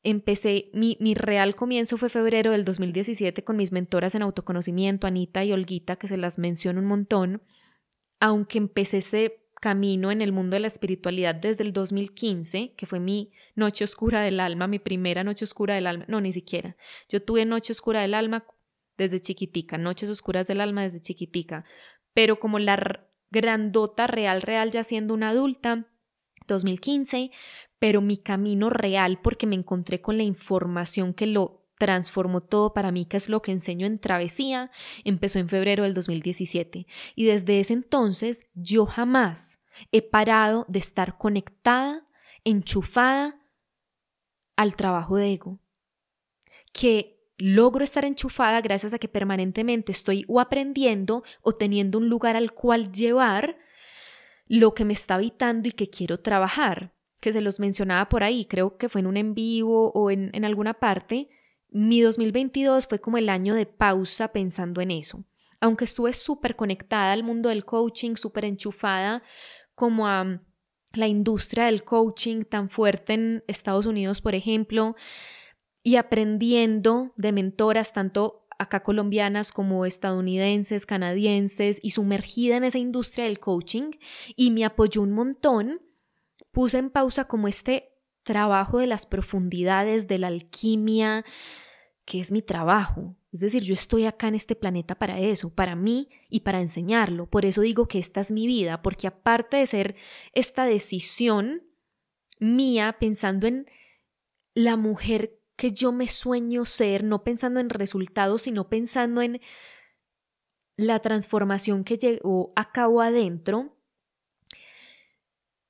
Empecé, 0.04 0.70
mi, 0.74 0.98
mi 1.00 1.16
real 1.16 1.56
comienzo 1.56 1.98
fue 1.98 2.10
febrero 2.10 2.52
del 2.52 2.64
2017 2.64 3.44
con 3.44 3.58
mis 3.58 3.72
mentoras 3.72 4.16
en 4.16 4.22
autoconocimiento, 4.22 5.08
Anita 5.08 5.44
y 5.44 5.52
Olguita, 5.52 5.98
que 5.98 6.08
se 6.08 6.16
las 6.16 6.38
menciono 6.38 6.80
un 6.80 6.86
montón. 6.86 7.42
Aunque 8.20 8.60
empecé 8.60 9.00
ese 9.00 9.42
camino 9.60 10.12
en 10.12 10.22
el 10.22 10.32
mundo 10.32 10.56
de 10.56 10.62
la 10.62 10.68
espiritualidad 10.68 11.36
desde 11.36 11.64
el 11.64 11.74
2015, 11.74 12.74
que 12.76 12.86
fue 12.86 13.00
mi 13.00 13.32
noche 13.56 13.84
oscura 13.84 14.22
del 14.22 14.40
alma, 14.40 14.68
mi 14.68 14.80
primera 14.80 15.24
noche 15.24 15.46
oscura 15.46 15.76
del 15.76 15.88
alma, 15.88 16.06
no, 16.08 16.22
ni 16.22 16.34
siquiera. 16.34 16.78
Yo 17.10 17.22
tuve 17.22 17.46
noche 17.46 17.74
oscura 17.74 18.02
del 18.02 18.14
alma 18.14 18.46
desde 18.98 19.20
chiquitica, 19.20 19.78
noches 19.78 20.10
oscuras 20.10 20.48
del 20.48 20.62
alma 20.62 20.84
desde 20.84 21.02
chiquitica, 21.02 21.66
pero 22.14 22.40
como 22.40 22.60
la 22.60 23.08
grandota 23.30 24.08
real, 24.08 24.42
real 24.42 24.72
ya 24.72 24.84
siendo 24.84 25.14
una 25.14 25.30
adulta, 25.30 25.88
2015, 26.48 27.32
pero 27.80 28.02
mi 28.02 28.18
camino 28.18 28.70
real 28.70 29.20
porque 29.22 29.48
me 29.48 29.56
encontré 29.56 30.02
con 30.02 30.18
la 30.18 30.24
información 30.24 31.14
que 31.14 31.28
lo 31.28 31.62
transformó 31.78 32.42
todo 32.42 32.74
para 32.74 32.92
mí, 32.92 33.06
que 33.06 33.18
es 33.18 33.28
lo 33.28 33.42
que 33.42 33.52
enseño 33.52 33.88
en 33.88 33.98
Travesía, 33.98 34.70
empezó 35.04 35.40
en 35.40 35.50
febrero 35.50 35.84
del 35.84 35.96
2017. 35.96 36.86
Y 37.16 37.26
desde 37.26 37.60
ese 37.60 37.74
entonces 37.74 38.44
yo 38.54 38.86
jamás 38.86 39.64
he 39.92 40.04
parado 40.04 40.66
de 40.68 40.78
estar 40.78 41.18
conectada, 41.18 42.08
enchufada 42.44 43.42
al 44.56 44.76
trabajo 44.76 45.16
de 45.16 45.34
ego. 45.34 45.60
Que 46.72 47.21
logro 47.42 47.84
estar 47.84 48.06
enchufada 48.06 48.62
gracias 48.62 48.94
a 48.94 49.00
que 49.00 49.08
permanentemente 49.08 49.92
estoy 49.92 50.26
o 50.28 50.40
aprendiendo 50.40 51.24
o 51.42 51.54
teniendo 51.54 51.98
un 51.98 52.08
lugar 52.08 52.36
al 52.36 52.54
cual 52.54 52.92
llevar 52.92 53.58
lo 54.48 54.74
que 54.74 54.86
me 54.86 54.94
está 54.94 55.16
habitando 55.16 55.68
y 55.68 55.72
que 55.72 55.90
quiero 55.90 56.20
trabajar, 56.20 56.94
que 57.20 57.34
se 57.34 57.42
los 57.42 57.60
mencionaba 57.60 58.10
por 58.10 58.24
ahí, 58.24 58.46
creo 58.46 58.78
que 58.78 58.90
fue 58.90 59.02
en 59.02 59.08
un 59.08 59.18
en 59.18 59.34
vivo 59.34 59.92
o 59.94 60.12
en, 60.12 60.30
en 60.34 60.46
alguna 60.46 60.76
parte. 60.76 61.30
Mi 61.70 62.02
2022 62.02 62.86
fue 62.86 63.00
como 63.00 63.18
el 63.18 63.30
año 63.30 63.56
de 63.56 63.66
pausa 63.66 64.32
pensando 64.32 64.82
en 64.82 64.92
eso. 64.92 65.24
Aunque 65.60 65.86
estuve 65.86 66.14
súper 66.14 66.56
conectada 66.56 67.12
al 67.12 67.24
mundo 67.24 67.50
del 67.50 67.66
coaching, 67.66 68.16
súper 68.16 68.46
enchufada 68.46 69.24
como 69.74 70.08
a 70.08 70.42
la 70.94 71.08
industria 71.08 71.66
del 71.66 71.84
coaching 71.84 72.44
tan 72.44 72.70
fuerte 72.70 73.14
en 73.14 73.44
Estados 73.48 73.86
Unidos, 73.86 74.22
por 74.22 74.36
ejemplo, 74.36 74.96
y 75.84 75.96
aprendiendo 75.96 77.14
de 77.16 77.32
mentoras 77.32 77.94
tanto 77.94 78.48
acá 78.62 78.84
colombianas 78.84 79.52
como 79.52 79.86
estadounidenses, 79.86 80.86
canadienses 80.86 81.80
y 81.82 81.92
sumergida 81.92 82.58
en 82.58 82.64
esa 82.64 82.78
industria 82.78 83.26
del 83.26 83.40
coaching 83.40 83.92
y 84.36 84.52
me 84.52 84.66
apoyó 84.66 85.02
un 85.02 85.12
montón, 85.12 85.82
puse 86.52 86.78
en 86.78 86.92
pausa 86.92 87.26
como 87.26 87.48
este 87.48 87.90
trabajo 88.24 88.78
de 88.78 88.86
las 88.86 89.08
profundidades, 89.08 90.08
de 90.08 90.20
la 90.20 90.28
alquimia, 90.28 91.26
que 92.06 92.20
es 92.20 92.32
mi 92.32 92.44
trabajo. 92.44 93.16
Es 93.32 93.40
decir, 93.40 93.64
yo 93.64 93.74
estoy 93.74 94.06
acá 94.06 94.28
en 94.28 94.36
este 94.36 94.56
planeta 94.56 94.96
para 94.96 95.20
eso, 95.20 95.50
para 95.54 95.76
mí 95.76 96.10
y 96.30 96.42
para 96.42 96.62
enseñarlo. 96.62 97.28
Por 97.28 97.46
eso 97.46 97.62
digo 97.62 97.88
que 97.88 97.98
esta 97.98 98.20
es 98.20 98.32
mi 98.32 98.46
vida, 98.46 98.82
porque 98.82 99.08
aparte 99.08 99.58
de 99.58 99.66
ser 99.66 99.96
esta 100.34 100.66
decisión 100.66 101.64
mía 102.40 102.98
pensando 103.00 103.48
en 103.48 103.68
la 104.54 104.76
mujer 104.76 105.41
que 105.62 105.74
yo 105.74 105.92
me 105.92 106.08
sueño 106.08 106.66
ser, 106.66 107.04
no 107.04 107.24
pensando 107.24 107.60
en 107.60 107.70
resultados, 107.70 108.42
sino 108.42 108.68
pensando 108.68 109.22
en 109.22 109.40
la 110.76 110.98
transformación 110.98 111.84
que 111.84 112.00
llegó 112.00 112.52
a 112.56 112.72
cabo 112.72 113.00
adentro 113.00 113.78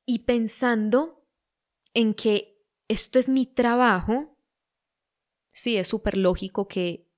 y 0.06 0.20
pensando 0.20 1.28
en 1.94 2.14
que 2.14 2.64
esto 2.88 3.20
es 3.20 3.28
mi 3.28 3.46
trabajo, 3.46 4.38
sí, 5.52 5.76
es 5.76 5.90
súper 5.90 6.16
lógico 6.16 6.70
que 6.70 7.12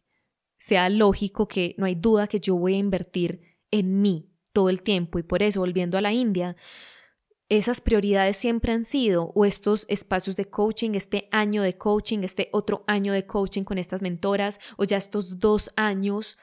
sea 0.58 0.90
lógico 0.90 1.48
que 1.48 1.76
no 1.78 1.86
hay 1.86 1.94
duda 1.94 2.26
que 2.26 2.40
yo 2.40 2.56
voy 2.56 2.74
a 2.74 2.78
invertir 2.78 3.60
en 3.70 4.02
mí 4.02 4.34
todo 4.52 4.70
el 4.70 4.82
tiempo. 4.82 5.20
Y 5.20 5.24
por 5.24 5.44
eso, 5.44 5.60
volviendo 5.60 6.00
a 6.00 6.02
la 6.02 6.12
India, 6.12 6.56
esas 7.50 7.82
prioridades 7.82 8.38
siempre 8.38 8.72
han 8.72 8.84
sido, 8.84 9.32
o 9.36 9.46
estos 9.46 9.86
espacios 9.90 10.36
de 10.36 10.46
coaching, 10.46 10.92
este 10.96 11.28
año 11.32 11.62
de 11.62 11.78
coaching, 11.78 12.20
este 12.24 12.50
otro 12.52 12.84
año 12.88 13.14
de 13.14 13.26
coaching 13.26 13.64
con 13.64 13.78
estas 13.78 14.02
mentoras, 14.02 14.60
o 14.78 14.86
ya 14.86 14.98
estos 14.98 15.40
dos 15.40 15.72
años 15.76 16.38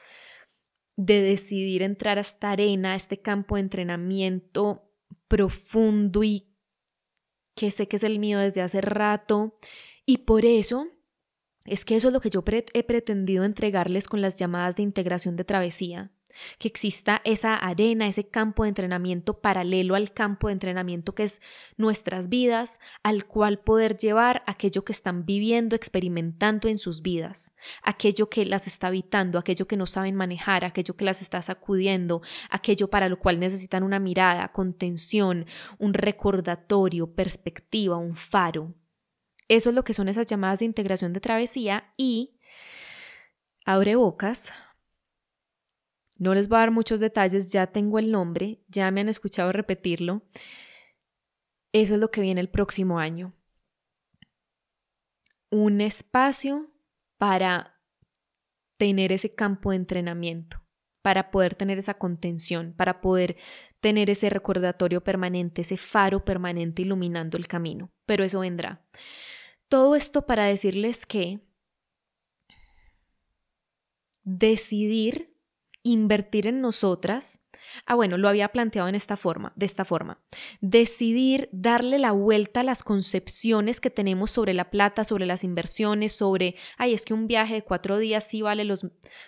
de 0.95 1.21
decidir 1.21 1.81
entrar 1.81 2.17
a 2.17 2.21
esta 2.21 2.51
arena, 2.51 2.93
a 2.93 2.95
este 2.95 3.19
campo 3.19 3.55
de 3.55 3.61
entrenamiento 3.61 4.91
profundo 5.27 6.23
y 6.23 6.47
que 7.55 7.71
sé 7.71 7.87
que 7.87 7.95
es 7.95 8.03
el 8.03 8.19
mío 8.19 8.39
desde 8.39 8.61
hace 8.61 8.81
rato. 8.81 9.57
Y 10.05 10.19
por 10.19 10.45
eso 10.45 10.87
es 11.65 11.85
que 11.85 11.95
eso 11.95 12.07
es 12.07 12.13
lo 12.13 12.21
que 12.21 12.29
yo 12.29 12.43
he 12.47 12.83
pretendido 12.83 13.43
entregarles 13.43 14.07
con 14.07 14.21
las 14.21 14.37
llamadas 14.37 14.75
de 14.75 14.83
integración 14.83 15.35
de 15.35 15.43
travesía 15.43 16.11
que 16.59 16.67
exista 16.67 17.21
esa 17.25 17.55
arena, 17.55 18.07
ese 18.07 18.27
campo 18.27 18.63
de 18.63 18.69
entrenamiento 18.69 19.39
paralelo 19.39 19.95
al 19.95 20.11
campo 20.11 20.47
de 20.47 20.53
entrenamiento 20.53 21.15
que 21.15 21.23
es 21.23 21.41
nuestras 21.77 22.29
vidas, 22.29 22.79
al 23.03 23.25
cual 23.25 23.59
poder 23.59 23.97
llevar 23.97 24.43
aquello 24.47 24.83
que 24.83 24.91
están 24.91 25.25
viviendo, 25.25 25.75
experimentando 25.75 26.67
en 26.67 26.77
sus 26.77 27.01
vidas, 27.01 27.53
aquello 27.83 28.29
que 28.29 28.45
las 28.45 28.67
está 28.67 28.87
habitando, 28.87 29.39
aquello 29.39 29.67
que 29.67 29.77
no 29.77 29.85
saben 29.85 30.15
manejar, 30.15 30.65
aquello 30.65 30.95
que 30.95 31.05
las 31.05 31.21
está 31.21 31.41
sacudiendo, 31.41 32.21
aquello 32.49 32.89
para 32.89 33.09
lo 33.09 33.19
cual 33.19 33.39
necesitan 33.39 33.83
una 33.83 33.99
mirada, 33.99 34.51
contención, 34.51 35.45
un 35.77 35.93
recordatorio, 35.93 37.13
perspectiva, 37.13 37.97
un 37.97 38.15
faro. 38.15 38.73
Eso 39.47 39.69
es 39.69 39.75
lo 39.75 39.83
que 39.83 39.93
son 39.93 40.07
esas 40.07 40.27
llamadas 40.27 40.59
de 40.59 40.65
integración 40.65 41.11
de 41.13 41.19
travesía 41.19 41.93
y 41.97 42.39
abre 43.65 43.95
bocas 43.95 44.53
no 46.21 46.35
les 46.35 46.47
voy 46.47 46.57
a 46.57 46.59
dar 46.59 46.71
muchos 46.71 46.99
detalles, 46.99 47.51
ya 47.51 47.65
tengo 47.65 47.97
el 47.97 48.11
nombre, 48.11 48.61
ya 48.67 48.91
me 48.91 49.01
han 49.01 49.09
escuchado 49.09 49.51
repetirlo. 49.51 50.21
Eso 51.73 51.95
es 51.95 51.99
lo 51.99 52.11
que 52.11 52.21
viene 52.21 52.39
el 52.41 52.49
próximo 52.51 52.99
año. 52.99 53.33
Un 55.49 55.81
espacio 55.81 56.71
para 57.17 57.81
tener 58.77 59.11
ese 59.11 59.33
campo 59.33 59.71
de 59.71 59.77
entrenamiento, 59.77 60.63
para 61.01 61.31
poder 61.31 61.55
tener 61.55 61.79
esa 61.79 61.95
contención, 61.95 62.75
para 62.77 63.01
poder 63.01 63.35
tener 63.79 64.11
ese 64.11 64.29
recordatorio 64.29 65.03
permanente, 65.03 65.61
ese 65.61 65.75
faro 65.75 66.23
permanente 66.23 66.83
iluminando 66.83 67.35
el 67.35 67.47
camino. 67.47 67.89
Pero 68.05 68.23
eso 68.23 68.41
vendrá. 68.41 68.85
Todo 69.69 69.95
esto 69.95 70.27
para 70.27 70.45
decirles 70.45 71.07
que 71.07 71.39
decidir 74.23 75.30
invertir 75.83 76.47
en 76.47 76.61
nosotras. 76.61 77.41
Ah, 77.85 77.95
bueno, 77.95 78.17
lo 78.17 78.27
había 78.27 78.49
planteado 78.49 78.87
en 78.89 78.95
esta 78.95 79.17
forma, 79.17 79.53
de 79.55 79.65
esta 79.65 79.85
forma. 79.85 80.21
Decidir 80.61 81.49
darle 81.51 81.99
la 81.99 82.11
vuelta 82.11 82.61
a 82.61 82.63
las 82.63 82.83
concepciones 82.83 83.79
que 83.79 83.89
tenemos 83.89 84.31
sobre 84.31 84.53
la 84.53 84.69
plata, 84.69 85.03
sobre 85.03 85.25
las 85.25 85.43
inversiones, 85.43 86.11
sobre, 86.13 86.55
ay, 86.77 86.93
es 86.93 87.05
que 87.05 87.13
un 87.13 87.27
viaje 87.27 87.55
de 87.55 87.61
cuatro 87.63 87.97
días 87.97 88.27
sí 88.27 88.41
vale 88.41 88.65
los 88.65 88.85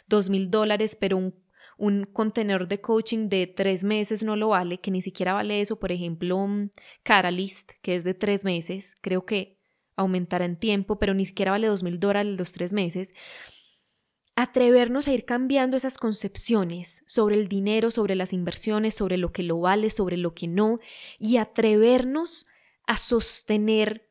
dos 0.07 0.29
mil 0.29 0.49
dólares, 0.49 0.97
pero 0.99 1.17
un 1.17 1.43
un 1.77 2.05
contenedor 2.05 2.67
de 2.67 2.81
coaching 2.81 3.29
de 3.29 3.47
tres 3.47 3.83
meses 3.83 4.23
no 4.23 4.35
lo 4.35 4.49
vale, 4.49 4.79
que 4.79 4.91
ni 4.91 5.01
siquiera 5.01 5.33
vale 5.33 5.61
eso. 5.61 5.79
Por 5.79 5.91
ejemplo, 5.91 6.47
Caralist, 7.03 7.71
que 7.81 7.95
es 7.95 8.03
de 8.03 8.13
tres 8.13 8.45
meses, 8.45 8.97
creo 9.01 9.25
que 9.25 9.59
aumentará 9.95 10.45
en 10.45 10.57
tiempo, 10.57 10.97
pero 10.97 11.13
ni 11.13 11.25
siquiera 11.25 11.51
vale 11.51 11.67
dos 11.67 11.83
mil 11.83 11.99
dólares 11.99 12.37
los 12.37 12.51
tres 12.51 12.73
meses. 12.73 13.13
Atrevernos 14.35 15.07
a 15.07 15.13
ir 15.13 15.25
cambiando 15.25 15.77
esas 15.77 15.97
concepciones 15.97 17.03
sobre 17.05 17.35
el 17.35 17.47
dinero, 17.47 17.91
sobre 17.91 18.15
las 18.15 18.33
inversiones, 18.33 18.95
sobre 18.95 19.17
lo 19.17 19.31
que 19.31 19.43
lo 19.43 19.59
vale, 19.59 19.89
sobre 19.89 20.17
lo 20.17 20.33
que 20.33 20.47
no, 20.47 20.79
y 21.19 21.37
atrevernos 21.37 22.47
a 22.87 22.97
sostener 22.97 24.09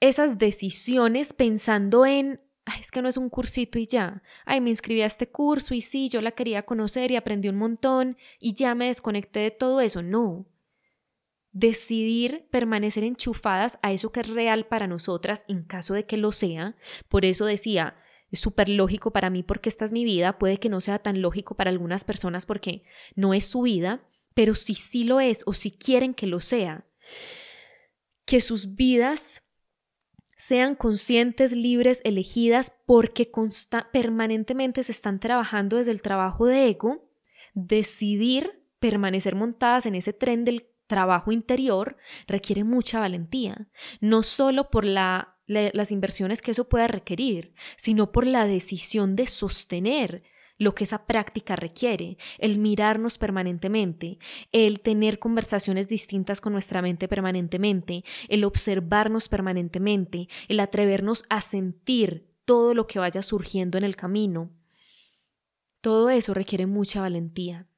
esas 0.00 0.38
decisiones 0.38 1.32
pensando 1.32 2.06
en 2.06 2.40
es 2.80 2.90
que 2.90 3.00
no 3.00 3.08
es 3.08 3.16
un 3.16 3.30
cursito 3.30 3.78
y 3.78 3.86
ya. 3.86 4.22
Ay, 4.44 4.60
me 4.60 4.70
inscribí 4.70 5.02
a 5.02 5.06
este 5.06 5.30
curso 5.30 5.72
y 5.74 5.80
sí, 5.80 6.08
yo 6.08 6.20
la 6.20 6.32
quería 6.32 6.64
conocer 6.64 7.10
y 7.10 7.16
aprendí 7.16 7.48
un 7.48 7.56
montón 7.56 8.16
y 8.40 8.54
ya 8.54 8.74
me 8.74 8.86
desconecté 8.86 9.40
de 9.40 9.50
todo 9.52 9.80
eso. 9.80 10.02
No. 10.02 10.46
Decidir 11.52 12.48
permanecer 12.50 13.04
enchufadas 13.04 13.78
a 13.82 13.92
eso 13.92 14.10
que 14.10 14.20
es 14.20 14.28
real 14.28 14.66
para 14.66 14.88
nosotras 14.88 15.44
en 15.48 15.62
caso 15.62 15.94
de 15.94 16.06
que 16.06 16.16
lo 16.16 16.32
sea. 16.32 16.76
Por 17.08 17.24
eso 17.24 17.46
decía, 17.46 17.96
es 18.36 18.40
súper 18.40 18.68
lógico 18.68 19.12
para 19.12 19.30
mí 19.30 19.42
porque 19.42 19.68
esta 19.68 19.84
es 19.84 19.92
mi 19.92 20.04
vida. 20.04 20.38
Puede 20.38 20.58
que 20.58 20.68
no 20.68 20.80
sea 20.80 21.00
tan 21.00 21.20
lógico 21.20 21.56
para 21.56 21.70
algunas 21.70 22.04
personas 22.04 22.46
porque 22.46 22.84
no 23.14 23.34
es 23.34 23.46
su 23.46 23.62
vida, 23.62 24.06
pero 24.34 24.54
si 24.54 24.74
sí 24.74 25.04
lo 25.04 25.20
es 25.20 25.42
o 25.46 25.54
si 25.54 25.72
quieren 25.72 26.14
que 26.14 26.26
lo 26.26 26.40
sea, 26.40 26.86
que 28.24 28.40
sus 28.40 28.76
vidas 28.76 29.42
sean 30.36 30.74
conscientes, 30.74 31.52
libres, 31.52 32.00
elegidas, 32.04 32.72
porque 32.84 33.30
permanentemente 33.92 34.82
se 34.82 34.92
están 34.92 35.18
trabajando 35.18 35.78
desde 35.78 35.90
el 35.90 36.02
trabajo 36.02 36.46
de 36.46 36.68
ego, 36.68 37.10
decidir 37.54 38.62
permanecer 38.78 39.34
montadas 39.34 39.86
en 39.86 39.94
ese 39.94 40.12
tren 40.12 40.44
del 40.44 40.68
trabajo 40.86 41.32
interior 41.32 41.96
requiere 42.26 42.64
mucha 42.64 43.00
valentía, 43.00 43.68
no 44.00 44.22
solo 44.22 44.70
por 44.70 44.84
la, 44.84 45.35
las 45.46 45.92
inversiones 45.92 46.42
que 46.42 46.50
eso 46.50 46.68
pueda 46.68 46.88
requerir, 46.88 47.54
sino 47.76 48.12
por 48.12 48.26
la 48.26 48.46
decisión 48.46 49.16
de 49.16 49.26
sostener 49.26 50.22
lo 50.58 50.74
que 50.74 50.84
esa 50.84 51.06
práctica 51.06 51.54
requiere, 51.56 52.16
el 52.38 52.58
mirarnos 52.58 53.18
permanentemente, 53.18 54.18
el 54.52 54.80
tener 54.80 55.18
conversaciones 55.18 55.88
distintas 55.88 56.40
con 56.40 56.52
nuestra 56.52 56.82
mente 56.82 57.08
permanentemente, 57.08 58.04
el 58.28 58.44
observarnos 58.44 59.28
permanentemente, 59.28 60.28
el 60.48 60.60
atrevernos 60.60 61.24
a 61.28 61.40
sentir 61.40 62.28
todo 62.44 62.74
lo 62.74 62.86
que 62.86 62.98
vaya 62.98 63.22
surgiendo 63.22 63.76
en 63.76 63.84
el 63.84 63.96
camino. 63.96 64.50
Todo 65.80 66.10
eso 66.10 66.32
requiere 66.32 66.66
mucha 66.66 67.00
valentía. 67.00 67.68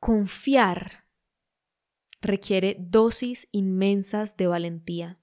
Confiar 0.00 1.04
requiere 2.20 2.76
dosis 2.78 3.48
inmensas 3.52 4.36
de 4.36 4.46
valentía. 4.46 5.20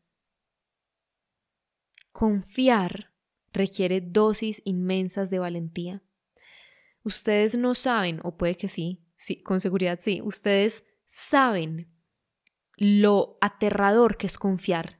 Confiar 2.11 3.11
requiere 3.53 4.01
dosis 4.01 4.61
inmensas 4.65 5.29
de 5.29 5.39
valentía. 5.39 6.03
Ustedes 7.03 7.57
no 7.57 7.73
saben, 7.73 8.19
o 8.23 8.37
puede 8.37 8.55
que 8.55 8.67
sí, 8.67 9.03
sí, 9.15 9.41
con 9.41 9.59
seguridad 9.59 9.99
sí, 9.99 10.21
ustedes 10.21 10.83
saben 11.07 11.91
lo 12.77 13.37
aterrador 13.41 14.17
que 14.17 14.27
es 14.27 14.37
confiar. 14.37 14.99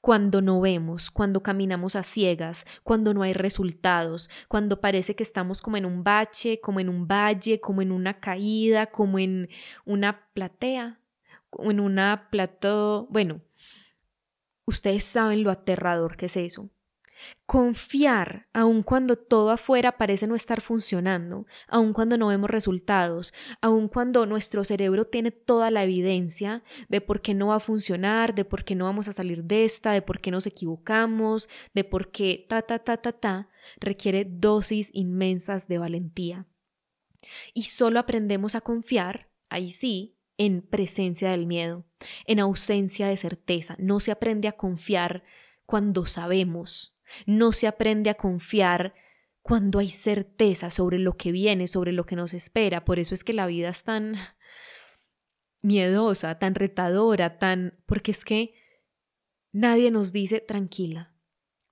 Cuando 0.00 0.40
no 0.40 0.60
vemos, 0.60 1.10
cuando 1.10 1.42
caminamos 1.42 1.96
a 1.96 2.02
ciegas, 2.02 2.64
cuando 2.84 3.12
no 3.12 3.22
hay 3.22 3.32
resultados, 3.32 4.30
cuando 4.48 4.80
parece 4.80 5.16
que 5.16 5.24
estamos 5.24 5.60
como 5.60 5.76
en 5.76 5.84
un 5.84 6.04
bache, 6.04 6.60
como 6.60 6.80
en 6.80 6.88
un 6.88 7.08
valle, 7.08 7.60
como 7.60 7.82
en 7.82 7.90
una 7.90 8.20
caída, 8.20 8.86
como 8.86 9.18
en 9.18 9.48
una 9.84 10.28
platea, 10.32 11.00
en 11.58 11.80
una 11.80 12.28
plató, 12.30 13.08
bueno, 13.10 13.40
ustedes 14.66 15.04
saben 15.04 15.42
lo 15.42 15.50
aterrador 15.50 16.16
que 16.16 16.26
es 16.26 16.36
eso. 16.36 16.70
Confiar, 17.46 18.48
aun 18.52 18.82
cuando 18.82 19.16
todo 19.16 19.50
afuera 19.50 19.96
parece 19.96 20.26
no 20.26 20.34
estar 20.34 20.60
funcionando, 20.60 21.46
aun 21.68 21.92
cuando 21.92 22.18
no 22.18 22.28
vemos 22.28 22.50
resultados, 22.50 23.32
aun 23.60 23.88
cuando 23.88 24.26
nuestro 24.26 24.64
cerebro 24.64 25.04
tiene 25.06 25.30
toda 25.30 25.70
la 25.70 25.84
evidencia 25.84 26.62
de 26.88 27.00
por 27.00 27.20
qué 27.20 27.34
no 27.34 27.48
va 27.48 27.56
a 27.56 27.60
funcionar, 27.60 28.34
de 28.34 28.44
por 28.44 28.64
qué 28.64 28.74
no 28.74 28.86
vamos 28.86 29.08
a 29.08 29.12
salir 29.12 29.44
de 29.44 29.64
esta, 29.64 29.92
de 29.92 30.02
por 30.02 30.20
qué 30.20 30.30
nos 30.30 30.46
equivocamos, 30.46 31.48
de 31.74 31.84
por 31.84 32.10
qué 32.10 32.46
ta, 32.48 32.62
ta, 32.62 32.78
ta, 32.78 32.96
ta, 32.96 33.12
ta, 33.12 33.48
requiere 33.78 34.24
dosis 34.24 34.90
inmensas 34.92 35.68
de 35.68 35.78
valentía. 35.78 36.46
Y 37.52 37.64
solo 37.64 38.00
aprendemos 38.00 38.54
a 38.54 38.60
confiar, 38.60 39.30
ahí 39.48 39.70
sí, 39.70 40.13
en 40.36 40.62
presencia 40.62 41.30
del 41.30 41.46
miedo, 41.46 41.84
en 42.26 42.40
ausencia 42.40 43.06
de 43.06 43.16
certeza. 43.16 43.76
No 43.78 44.00
se 44.00 44.12
aprende 44.12 44.48
a 44.48 44.52
confiar 44.52 45.24
cuando 45.66 46.06
sabemos, 46.06 46.96
no 47.26 47.52
se 47.52 47.66
aprende 47.66 48.10
a 48.10 48.14
confiar 48.14 48.94
cuando 49.42 49.78
hay 49.78 49.90
certeza 49.90 50.70
sobre 50.70 50.98
lo 50.98 51.16
que 51.16 51.30
viene, 51.30 51.66
sobre 51.66 51.92
lo 51.92 52.06
que 52.06 52.16
nos 52.16 52.32
espera. 52.32 52.84
Por 52.84 52.98
eso 52.98 53.14
es 53.14 53.24
que 53.24 53.34
la 53.34 53.46
vida 53.46 53.68
es 53.68 53.84
tan 53.84 54.16
miedosa, 55.62 56.38
tan 56.38 56.54
retadora, 56.54 57.38
tan... 57.38 57.78
porque 57.86 58.10
es 58.10 58.24
que 58.24 58.54
nadie 59.52 59.90
nos 59.90 60.12
dice 60.12 60.40
tranquila, 60.40 61.14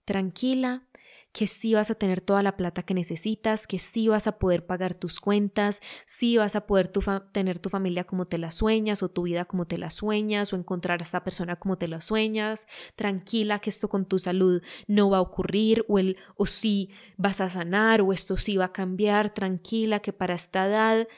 tranquila, 0.05 0.87
que 1.33 1.47
sí 1.47 1.75
vas 1.75 1.91
a 1.91 1.95
tener 1.95 2.21
toda 2.21 2.43
la 2.43 2.57
plata 2.57 2.83
que 2.83 2.95
necesitas, 2.95 3.67
que 3.67 3.79
sí 3.79 4.09
vas 4.09 4.27
a 4.27 4.39
poder 4.39 4.67
pagar 4.67 4.95
tus 4.95 5.19
cuentas, 5.19 5.81
sí 6.07 6.37
vas 6.37 6.57
a 6.57 6.67
poder 6.67 6.93
tener 7.33 7.59
tu 7.59 7.71
familia 7.71 8.05
como 8.05 8.27
te 8.27 8.39
la 8.39 8.51
sueñas 8.51 9.03
o 9.03 9.11
tu 9.11 9.23
vida 9.23 9.47
como 9.47 9.67
te 9.67 9.79
la 9.79 9.91
sueñas 9.91 10.53
o 10.53 10.57
encontrar 10.57 11.01
a 11.01 11.03
esta 11.03 11.25
persona 11.25 11.57
como 11.57 11.79
te 11.79 11.89
la 11.89 12.01
sueñas, 12.01 12.67
tranquila 12.97 13.61
que 13.61 13.71
esto 13.71 13.89
con 13.89 14.05
tu 14.05 14.19
salud 14.19 14.63
no 14.87 15.11
va 15.11 15.19
a 15.19 15.23
ocurrir 15.23 15.85
o, 15.89 15.99
el, 15.99 16.19
o 16.37 16.47
sí 16.47 16.91
vas 17.17 17.41
a 17.41 17.49
sanar 17.49 18.03
o 18.03 18.13
esto 18.13 18.37
sí 18.37 18.57
va 18.57 18.67
a 18.67 18.73
cambiar, 18.73 19.33
tranquila 19.33 20.01
que 20.01 20.13
para 20.13 20.35
esta 20.35 20.67
edad 20.67 21.09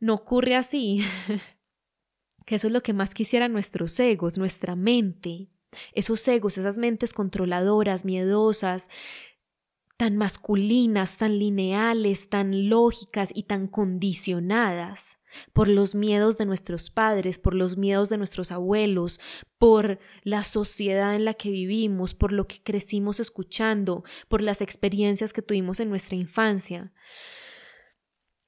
no 0.00 0.14
ocurre 0.14 0.54
así. 0.54 1.02
que 2.44 2.56
eso 2.56 2.66
es 2.66 2.72
lo 2.72 2.82
que 2.82 2.92
más 2.92 3.14
quisieran 3.14 3.52
nuestros 3.52 3.98
egos, 3.98 4.36
nuestra 4.36 4.76
mente, 4.76 5.48
esos 5.92 6.26
egos, 6.28 6.58
esas 6.58 6.78
mentes 6.78 7.12
controladoras, 7.12 8.04
miedosas, 8.04 8.88
tan 9.96 10.16
masculinas, 10.16 11.16
tan 11.18 11.38
lineales, 11.38 12.28
tan 12.28 12.68
lógicas 12.68 13.30
y 13.32 13.44
tan 13.44 13.68
condicionadas 13.68 15.18
por 15.52 15.68
los 15.68 15.94
miedos 15.94 16.36
de 16.36 16.46
nuestros 16.46 16.90
padres, 16.90 17.38
por 17.38 17.54
los 17.54 17.76
miedos 17.76 18.08
de 18.08 18.18
nuestros 18.18 18.52
abuelos, 18.52 19.20
por 19.58 19.98
la 20.22 20.42
sociedad 20.44 21.14
en 21.14 21.24
la 21.24 21.34
que 21.34 21.50
vivimos, 21.50 22.14
por 22.14 22.32
lo 22.32 22.46
que 22.46 22.62
crecimos 22.62 23.20
escuchando, 23.20 24.04
por 24.28 24.42
las 24.42 24.60
experiencias 24.60 25.32
que 25.32 25.42
tuvimos 25.42 25.80
en 25.80 25.90
nuestra 25.90 26.16
infancia. 26.16 26.92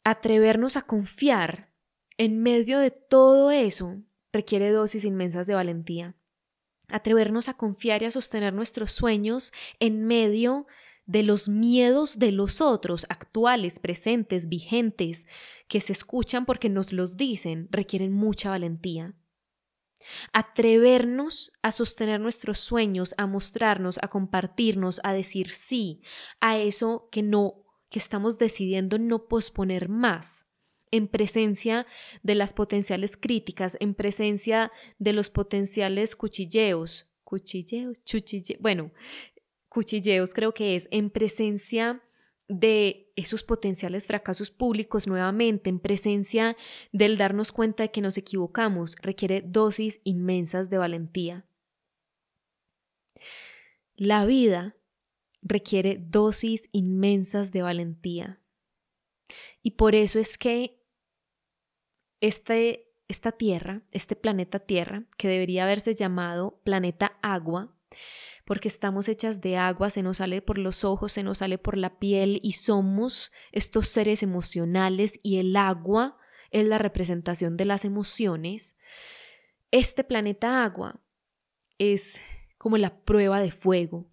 Atrevernos 0.04 0.76
a 0.76 0.82
confiar 0.82 1.72
en 2.18 2.42
medio 2.42 2.78
de 2.78 2.90
todo 2.90 3.50
eso 3.50 4.02
requiere 4.32 4.70
dosis 4.70 5.04
inmensas 5.04 5.46
de 5.46 5.54
valentía 5.54 6.16
atrevernos 6.88 7.48
a 7.48 7.54
confiar 7.54 8.02
y 8.02 8.06
a 8.06 8.10
sostener 8.10 8.52
nuestros 8.52 8.92
sueños 8.92 9.52
en 9.80 10.06
medio 10.06 10.66
de 11.06 11.22
los 11.22 11.48
miedos 11.48 12.18
de 12.18 12.32
los 12.32 12.60
otros, 12.60 13.06
actuales, 13.08 13.78
presentes, 13.78 14.48
vigentes, 14.48 15.26
que 15.68 15.80
se 15.80 15.92
escuchan 15.92 16.46
porque 16.46 16.68
nos 16.68 16.92
los 16.92 17.16
dicen, 17.16 17.68
requieren 17.70 18.12
mucha 18.12 18.50
valentía. 18.50 19.14
Atrevernos 20.32 21.52
a 21.62 21.72
sostener 21.72 22.20
nuestros 22.20 22.58
sueños, 22.60 23.14
a 23.16 23.26
mostrarnos, 23.26 23.98
a 24.02 24.08
compartirnos, 24.08 25.00
a 25.04 25.12
decir 25.12 25.48
sí 25.50 26.02
a 26.40 26.58
eso 26.58 27.08
que 27.10 27.22
no 27.22 27.62
que 27.88 28.00
estamos 28.00 28.36
decidiendo 28.38 28.98
no 28.98 29.28
posponer 29.28 29.88
más 29.88 30.50
en 30.90 31.08
presencia 31.08 31.86
de 32.22 32.34
las 32.34 32.52
potenciales 32.52 33.16
críticas, 33.16 33.76
en 33.80 33.94
presencia 33.94 34.72
de 34.98 35.12
los 35.12 35.30
potenciales 35.30 36.16
cuchilleos, 36.16 37.10
cuchilleos, 37.24 38.02
chuchilleos, 38.04 38.60
bueno, 38.60 38.92
cuchilleos 39.68 40.32
creo 40.34 40.54
que 40.54 40.76
es, 40.76 40.88
en 40.90 41.10
presencia 41.10 42.02
de 42.48 43.12
esos 43.16 43.42
potenciales 43.42 44.06
fracasos 44.06 44.50
públicos 44.50 45.08
nuevamente 45.08 45.68
en 45.68 45.80
presencia 45.80 46.56
del 46.92 47.16
darnos 47.16 47.50
cuenta 47.50 47.82
de 47.82 47.90
que 47.90 48.00
nos 48.00 48.16
equivocamos 48.16 48.94
requiere 49.02 49.42
dosis 49.42 50.00
inmensas 50.04 50.70
de 50.70 50.78
valentía. 50.78 51.46
La 53.96 54.26
vida 54.26 54.76
requiere 55.42 55.96
dosis 55.98 56.68
inmensas 56.72 57.50
de 57.50 57.62
valentía. 57.62 58.40
Y 59.62 59.72
por 59.72 59.94
eso 59.94 60.18
es 60.18 60.38
que 60.38 60.82
este, 62.20 62.92
esta 63.08 63.32
Tierra, 63.32 63.82
este 63.92 64.16
planeta 64.16 64.60
Tierra, 64.60 65.04
que 65.16 65.28
debería 65.28 65.64
haberse 65.64 65.94
llamado 65.94 66.60
planeta 66.64 67.18
agua, 67.22 67.76
porque 68.44 68.68
estamos 68.68 69.08
hechas 69.08 69.40
de 69.40 69.56
agua, 69.56 69.90
se 69.90 70.02
nos 70.02 70.18
sale 70.18 70.40
por 70.40 70.58
los 70.58 70.84
ojos, 70.84 71.12
se 71.12 71.22
nos 71.22 71.38
sale 71.38 71.58
por 71.58 71.76
la 71.76 71.98
piel 71.98 72.40
y 72.42 72.52
somos 72.52 73.32
estos 73.52 73.88
seres 73.88 74.22
emocionales 74.22 75.18
y 75.22 75.38
el 75.38 75.56
agua 75.56 76.16
es 76.50 76.64
la 76.64 76.78
representación 76.78 77.56
de 77.56 77.64
las 77.64 77.84
emociones. 77.84 78.76
Este 79.72 80.04
planeta 80.04 80.64
agua 80.64 81.02
es 81.78 82.20
como 82.56 82.78
la 82.78 83.02
prueba 83.02 83.40
de 83.40 83.50
fuego, 83.50 84.08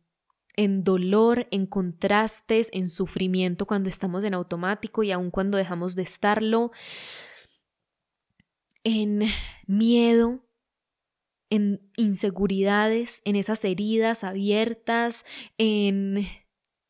en 0.56 0.84
dolor, 0.84 1.47
en 1.51 1.66
contrastes, 1.66 2.70
en 2.74 2.89
sufrimiento 2.89 3.66
cuando 3.66 3.89
estamos 3.89 4.24
en 4.24 4.34
automático 4.34 5.04
y 5.04 5.12
aun 5.12 5.32
cuando 5.32 5.58
dejamos 5.58 5.95
de 5.95 6.04
estarlo, 6.04 6.72
en 8.84 9.24
miedo, 9.66 10.45
en 11.49 11.82
inseguridades, 11.95 13.22
en 13.26 13.36
esas 13.36 13.64
heridas 13.66 14.24
abiertas, 14.24 15.26
en... 15.58 16.28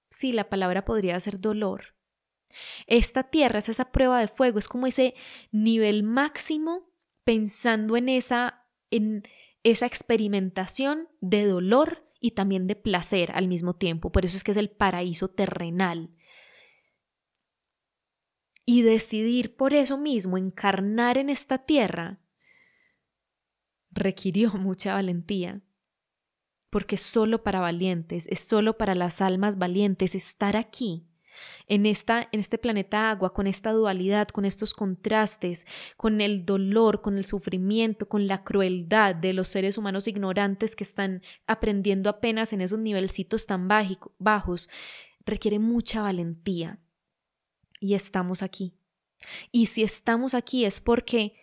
Sí, 0.10 0.32
la 0.32 0.50
palabra 0.50 0.86
podría 0.86 1.20
ser 1.20 1.40
dolor. 1.40 1.96
Esta 2.86 3.24
tierra 3.24 3.60
es 3.60 3.70
esa 3.70 3.92
prueba 3.92 4.20
de 4.20 4.28
fuego, 4.28 4.60
es 4.60 4.68
como 4.68 4.86
ese 4.86 5.16
nivel 5.52 6.04
máximo 6.04 6.92
pensando 7.24 7.98
en 7.98 8.10
esa, 8.10 8.68
en 8.92 9.28
esa 9.64 9.86
experimentación 9.86 11.10
de 11.20 11.46
dolor 11.48 12.04
y 12.24 12.32
también 12.32 12.68
de 12.68 12.78
placer 12.78 13.34
al 13.34 13.50
mismo 13.50 13.76
tiempo. 13.76 14.10
Por 14.10 14.24
eso 14.24 14.38
es 14.38 14.46
que 14.46 14.52
es 14.52 14.58
el 14.58 14.70
paraíso 14.70 15.28
terrenal. 15.28 16.10
Y 18.66 18.82
decidir 18.82 19.58
por 19.58 19.74
eso 19.74 19.98
mismo 19.98 20.38
encarnar 20.38 21.18
en 21.18 21.30
esta 21.30 21.66
tierra 21.66 22.22
requirió 23.92 24.54
mucha 24.54 24.94
valentía, 24.94 25.64
porque 26.70 26.96
solo 26.96 27.44
para 27.44 27.60
valientes, 27.60 28.26
es 28.30 28.40
solo 28.40 28.78
para 28.78 28.96
las 28.96 29.20
almas 29.20 29.58
valientes 29.58 30.16
estar 30.16 30.56
aquí, 30.56 31.06
en, 31.68 31.86
esta, 31.86 32.28
en 32.32 32.40
este 32.40 32.58
planeta 32.58 33.10
agua, 33.10 33.34
con 33.34 33.48
esta 33.48 33.72
dualidad, 33.72 34.28
con 34.28 34.46
estos 34.46 34.74
contrastes, 34.74 35.66
con 35.98 36.22
el 36.22 36.46
dolor, 36.46 37.02
con 37.02 37.18
el 37.18 37.26
sufrimiento, 37.26 38.08
con 38.08 38.28
la 38.28 38.44
crueldad 38.44 39.16
de 39.16 39.34
los 39.34 39.48
seres 39.48 39.78
humanos 39.78 40.08
ignorantes 40.08 40.76
que 40.76 40.84
están 40.84 41.22
aprendiendo 41.48 42.10
apenas 42.10 42.54
en 42.54 42.62
esos 42.62 42.80
nivelcitos 42.80 43.46
tan 43.46 43.68
bajos, 44.20 44.70
requiere 45.26 45.60
mucha 45.60 46.02
valentía. 46.02 46.80
Y 47.80 47.96
estamos 47.96 48.44
aquí. 48.44 48.74
Y 49.52 49.68
si 49.68 49.84
estamos 49.84 50.34
aquí 50.34 50.66
es 50.66 50.80
porque 50.80 51.36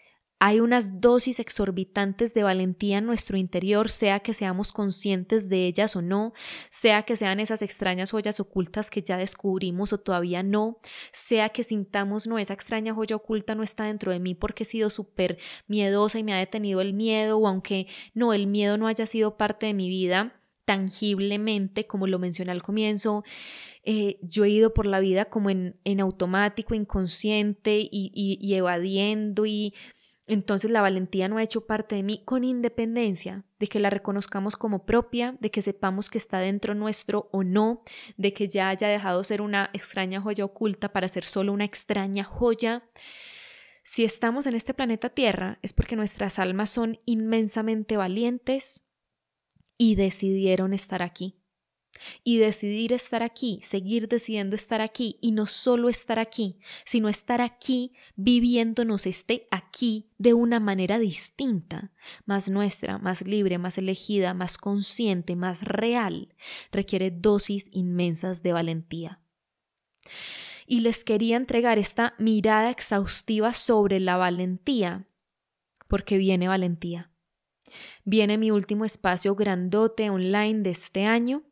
hay 0.43 0.61
unas 0.61 1.03
dosis 1.03 1.38
exorbitantes 1.38 2.32
de 2.32 2.43
valentía 2.43 2.99
en 2.99 3.05
nuestro 3.05 3.36
interior, 3.36 3.91
sea 3.91 4.20
que 4.20 4.32
seamos 4.32 4.72
conscientes 4.72 5.51
de 5.51 5.66
ellas 5.66 5.97
o 5.97 6.03
no, 6.03 6.32
sea 6.70 7.03
que 7.03 7.14
sean 7.14 7.41
esas 7.41 7.61
extrañas 7.61 8.11
joyas 8.11 8.41
ocultas 8.41 8.91
que 8.91 9.03
ya 9.03 9.18
descubrimos 9.18 9.93
o 9.93 10.01
todavía 10.01 10.43
no, 10.43 10.78
sea 11.12 11.51
que 11.51 11.62
sintamos, 11.62 12.26
no, 12.26 12.38
esa 12.38 12.55
extraña 12.55 12.95
joya 12.95 13.16
oculta 13.16 13.55
no 13.55 13.62
está 13.62 13.84
dentro 13.84 14.12
de 14.12 14.18
mí 14.18 14.34
porque 14.34 14.62
he 14.62 14.66
sido 14.66 14.88
súper 14.88 15.36
miedosa 15.68 16.18
y 16.18 16.24
me 16.24 16.32
ha 16.32 16.38
detenido 16.38 16.80
el 16.80 16.95
miedo, 16.95 17.36
o 17.36 17.47
aunque 17.47 17.86
no, 18.14 18.32
el 18.32 18.47
miedo 18.47 18.78
no 18.78 18.86
haya 18.86 19.05
sido 19.05 19.36
parte 19.36 19.66
de 19.66 19.74
mi 19.74 19.91
vida 19.91 20.41
tangiblemente, 20.64 21.86
como 21.86 22.07
lo 22.07 22.18
mencioné 22.18 22.53
al 22.53 22.62
comienzo, 22.62 23.24
eh, 23.82 24.18
yo 24.22 24.45
he 24.45 24.51
ido 24.51 24.72
por 24.72 24.86
la 24.86 25.01
vida 25.01 25.24
como 25.24 25.51
en, 25.51 26.01
automático, 26.01 26.74
inconsciente 26.74 27.80
y 27.91 28.55
evadiendo 28.55 29.47
y 29.47 29.74
entonces 30.30 30.70
la 30.70 30.80
valentía 30.80 31.28
no 31.28 31.38
ha 31.38 31.42
hecho 31.42 31.66
parte 31.66 31.96
de 31.96 32.04
mí 32.04 32.22
con 32.24 32.44
independencia 32.44 33.44
de 33.58 33.66
que 33.66 33.80
la 33.80 33.90
reconozcamos 33.90 34.56
como 34.56 34.86
propia, 34.86 35.36
de 35.40 35.50
que 35.50 35.60
sepamos 35.60 36.08
que 36.08 36.18
está 36.18 36.38
dentro 36.38 36.74
nuestro 36.74 37.28
o 37.32 37.42
no, 37.42 37.82
de 38.16 38.32
que 38.32 38.46
ya 38.48 38.68
haya 38.68 38.86
dejado 38.86 39.24
ser 39.24 39.42
una 39.42 39.70
extraña 39.72 40.20
joya 40.20 40.44
oculta 40.44 40.92
para 40.92 41.08
ser 41.08 41.24
solo 41.24 41.52
una 41.52 41.64
extraña 41.64 42.22
joya. 42.22 42.88
Si 43.82 44.04
estamos 44.04 44.46
en 44.46 44.54
este 44.54 44.72
planeta 44.72 45.08
Tierra 45.10 45.58
es 45.62 45.72
porque 45.72 45.96
nuestras 45.96 46.38
almas 46.38 46.70
son 46.70 47.00
inmensamente 47.06 47.96
valientes 47.96 48.86
y 49.76 49.96
decidieron 49.96 50.72
estar 50.72 51.02
aquí 51.02 51.39
y 52.24 52.38
decidir 52.38 52.93
estar 52.93 53.22
aquí, 53.22 53.61
seguir 53.62 54.09
decidiendo 54.09 54.57
estar 54.57 54.80
aquí 54.80 55.18
y 55.20 55.32
no 55.32 55.47
solo 55.47 55.88
estar 55.88 56.18
aquí, 56.18 56.59
sino 56.84 57.09
estar 57.09 57.41
aquí 57.41 57.93
viviéndonos 58.16 59.07
este 59.07 59.47
aquí 59.51 60.11
de 60.18 60.34
una 60.34 60.61
manera 60.61 60.99
distinta, 60.99 61.93
más 62.24 62.49
nuestra, 62.49 62.99
más 62.99 63.22
libre, 63.22 63.59
más 63.59 63.78
elegida, 63.78 64.34
más 64.34 64.59
consciente, 64.59 65.36
más 65.36 65.62
real, 65.62 66.34
requiere 66.72 67.11
dosis 67.11 67.66
inmensas 67.70 68.43
de 68.43 68.53
valentía. 68.53 69.20
Y 70.66 70.80
les 70.80 71.05
quería 71.05 71.36
entregar 71.36 71.78
esta 71.78 72.14
mirada 72.18 72.70
exhaustiva 72.70 73.53
sobre 73.53 73.99
la 73.99 74.16
valentía, 74.16 75.07
porque 75.88 76.16
viene 76.16 76.47
valentía. 76.47 77.11
Viene 78.05 78.38
mi 78.38 78.51
último 78.51 78.84
espacio 78.84 79.34
grandote 79.34 80.11
online 80.11 80.62
de 80.62 80.70
este 80.70 81.05
año 81.05 81.49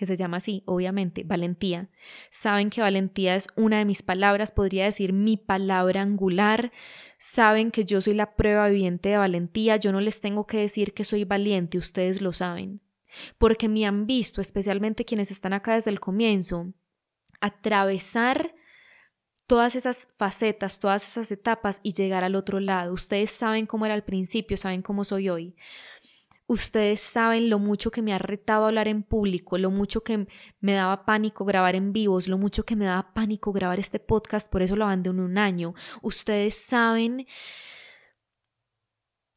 que 0.00 0.06
se 0.06 0.16
llama 0.16 0.38
así, 0.38 0.62
obviamente, 0.64 1.24
valentía. 1.24 1.90
Saben 2.30 2.70
que 2.70 2.80
valentía 2.80 3.34
es 3.34 3.48
una 3.54 3.76
de 3.76 3.84
mis 3.84 4.02
palabras, 4.02 4.50
podría 4.50 4.86
decir 4.86 5.12
mi 5.12 5.36
palabra 5.36 6.00
angular. 6.00 6.72
Saben 7.18 7.70
que 7.70 7.84
yo 7.84 8.00
soy 8.00 8.14
la 8.14 8.34
prueba 8.34 8.70
viviente 8.70 9.10
de 9.10 9.18
valentía. 9.18 9.76
Yo 9.76 9.92
no 9.92 10.00
les 10.00 10.22
tengo 10.22 10.46
que 10.46 10.56
decir 10.56 10.94
que 10.94 11.04
soy 11.04 11.24
valiente, 11.24 11.76
ustedes 11.76 12.22
lo 12.22 12.32
saben. 12.32 12.80
Porque 13.36 13.68
me 13.68 13.84
han 13.84 14.06
visto, 14.06 14.40
especialmente 14.40 15.04
quienes 15.04 15.30
están 15.30 15.52
acá 15.52 15.74
desde 15.74 15.90
el 15.90 16.00
comienzo, 16.00 16.72
atravesar 17.42 18.54
todas 19.46 19.74
esas 19.74 20.08
facetas, 20.16 20.80
todas 20.80 21.06
esas 21.06 21.30
etapas 21.30 21.80
y 21.82 21.92
llegar 21.92 22.24
al 22.24 22.36
otro 22.36 22.58
lado. 22.58 22.94
Ustedes 22.94 23.30
saben 23.32 23.66
cómo 23.66 23.84
era 23.84 23.92
al 23.92 24.04
principio, 24.04 24.56
saben 24.56 24.80
cómo 24.80 25.04
soy 25.04 25.28
hoy. 25.28 25.56
Ustedes 26.50 26.98
saben 26.98 27.48
lo 27.48 27.60
mucho 27.60 27.92
que 27.92 28.02
me 28.02 28.12
ha 28.12 28.18
retado 28.18 28.66
hablar 28.66 28.88
en 28.88 29.04
público, 29.04 29.56
lo 29.56 29.70
mucho 29.70 30.02
que 30.02 30.26
me 30.58 30.72
daba 30.72 31.04
pánico 31.06 31.44
grabar 31.44 31.76
en 31.76 31.92
vivos, 31.92 32.26
lo 32.26 32.38
mucho 32.38 32.64
que 32.64 32.74
me 32.74 32.86
daba 32.86 33.14
pánico 33.14 33.52
grabar 33.52 33.78
este 33.78 34.00
podcast, 34.00 34.50
por 34.50 34.60
eso 34.60 34.74
lo 34.74 34.82
abandoné 34.82 35.22
un 35.22 35.38
año. 35.38 35.74
Ustedes 36.02 36.56
saben 36.56 37.28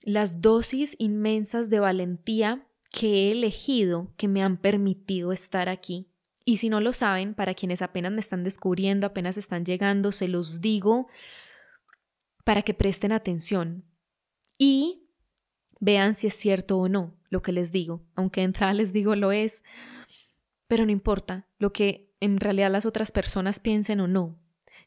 las 0.02 0.42
dosis 0.42 0.96
inmensas 0.98 1.70
de 1.70 1.80
valentía 1.80 2.68
que 2.92 3.28
he 3.28 3.32
elegido 3.34 4.12
que 4.18 4.28
me 4.28 4.42
han 4.42 4.58
permitido 4.58 5.32
estar 5.32 5.70
aquí. 5.70 6.10
Y 6.46 6.58
si 6.58 6.68
no 6.68 6.82
lo 6.82 6.94
saben, 6.94 7.36
para 7.36 7.54
quienes 7.54 7.84
apenas 7.84 8.12
me 8.12 8.22
están 8.22 8.44
descubriendo, 8.44 9.06
apenas 9.06 9.38
están 9.38 9.66
llegando, 9.66 10.12
se 10.12 10.28
los 10.28 10.62
digo 10.62 11.06
para 12.44 12.64
que 12.64 12.74
presten 12.74 13.12
atención. 13.12 13.86
Y 14.58 15.03
Vean 15.86 16.14
si 16.14 16.28
es 16.28 16.34
cierto 16.36 16.78
o 16.78 16.88
no 16.88 17.14
lo 17.30 17.42
que 17.42 17.52
les 17.52 17.74
digo, 17.74 18.02
aunque 18.16 18.40
de 18.40 18.46
entrada 18.46 18.74
les 18.74 18.94
digo 18.94 19.18
lo 19.18 19.34
es, 19.34 19.66
pero 20.66 20.86
no 20.86 20.94
importa 20.94 21.50
lo 21.60 21.74
que 21.74 22.10
en 22.22 22.40
realidad 22.40 22.72
las 22.72 22.86
otras 22.86 23.12
personas 23.12 23.60
piensen 23.60 24.00
o 24.00 24.08
no. 24.08 24.40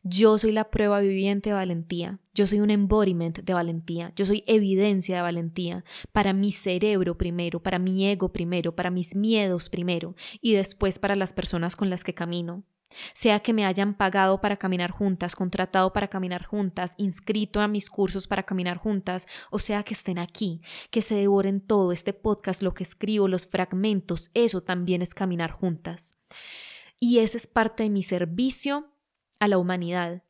Yo 0.02 0.38
soy 0.38 0.52
la 0.52 0.70
prueba 0.70 1.00
viviente 1.00 1.50
de 1.50 1.54
valentía, 1.54 2.18
yo 2.32 2.46
soy 2.46 2.60
un 2.60 2.70
embodiment 2.70 3.40
de 3.40 3.52
valentía, 3.52 4.14
yo 4.16 4.24
soy 4.24 4.42
evidencia 4.46 5.16
de 5.16 5.22
valentía 5.22 5.84
para 6.12 6.32
mi 6.32 6.50
cerebro 6.50 7.18
primero, 7.18 7.62
para 7.62 7.78
mi 7.78 8.06
ego 8.06 8.32
primero, 8.32 8.74
para 8.74 8.90
mis 8.90 9.14
miedos 9.14 9.68
primero 9.68 10.14
y 10.40 10.54
después 10.54 10.98
para 10.98 11.14
las 11.14 11.34
personas 11.34 11.76
con 11.76 11.90
las 11.90 12.04
que 12.04 12.14
camino 12.14 12.64
sea 13.14 13.40
que 13.40 13.52
me 13.52 13.64
hayan 13.64 13.94
pagado 13.94 14.40
para 14.40 14.56
caminar 14.56 14.90
juntas, 14.90 15.36
contratado 15.36 15.92
para 15.92 16.08
caminar 16.08 16.44
juntas, 16.44 16.94
inscrito 16.96 17.60
a 17.60 17.68
mis 17.68 17.90
cursos 17.90 18.26
para 18.26 18.44
caminar 18.44 18.78
juntas, 18.78 19.26
o 19.50 19.58
sea 19.58 19.82
que 19.82 19.94
estén 19.94 20.18
aquí, 20.18 20.60
que 20.90 21.02
se 21.02 21.14
devoren 21.14 21.60
todo 21.60 21.92
este 21.92 22.12
podcast, 22.12 22.62
lo 22.62 22.74
que 22.74 22.82
escribo, 22.82 23.28
los 23.28 23.46
fragmentos, 23.46 24.30
eso 24.34 24.62
también 24.62 25.02
es 25.02 25.14
caminar 25.14 25.50
juntas. 25.50 26.18
Y 26.98 27.18
ese 27.18 27.36
es 27.36 27.46
parte 27.46 27.82
de 27.82 27.90
mi 27.90 28.02
servicio 28.02 28.90
a 29.38 29.48
la 29.48 29.58
humanidad. 29.58 30.22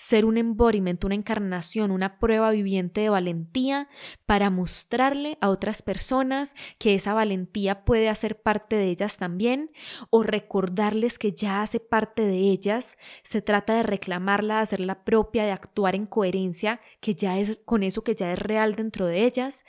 Ser 0.00 0.24
un 0.24 0.38
embodiment, 0.38 1.04
una 1.04 1.14
encarnación, 1.14 1.90
una 1.90 2.18
prueba 2.18 2.50
viviente 2.52 3.02
de 3.02 3.10
valentía 3.10 3.86
para 4.24 4.48
mostrarle 4.48 5.36
a 5.42 5.50
otras 5.50 5.82
personas 5.82 6.54
que 6.78 6.94
esa 6.94 7.12
valentía 7.12 7.84
puede 7.84 8.08
hacer 8.08 8.40
parte 8.40 8.76
de 8.76 8.86
ellas 8.86 9.18
también 9.18 9.70
o 10.08 10.22
recordarles 10.22 11.18
que 11.18 11.32
ya 11.32 11.60
hace 11.60 11.80
parte 11.80 12.22
de 12.22 12.38
ellas. 12.38 12.96
Se 13.22 13.42
trata 13.42 13.74
de 13.74 13.82
reclamarla, 13.82 14.56
de 14.56 14.62
hacerla 14.62 15.04
propia, 15.04 15.44
de 15.44 15.52
actuar 15.52 15.94
en 15.94 16.06
coherencia, 16.06 16.80
que 17.02 17.14
ya 17.14 17.38
es 17.38 17.60
con 17.66 17.82
eso 17.82 18.02
que 18.02 18.14
ya 18.14 18.32
es 18.32 18.38
real 18.38 18.76
dentro 18.76 19.04
de 19.04 19.26
ellas 19.26 19.66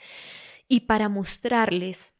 y 0.66 0.80
para 0.80 1.10
mostrarles 1.10 2.16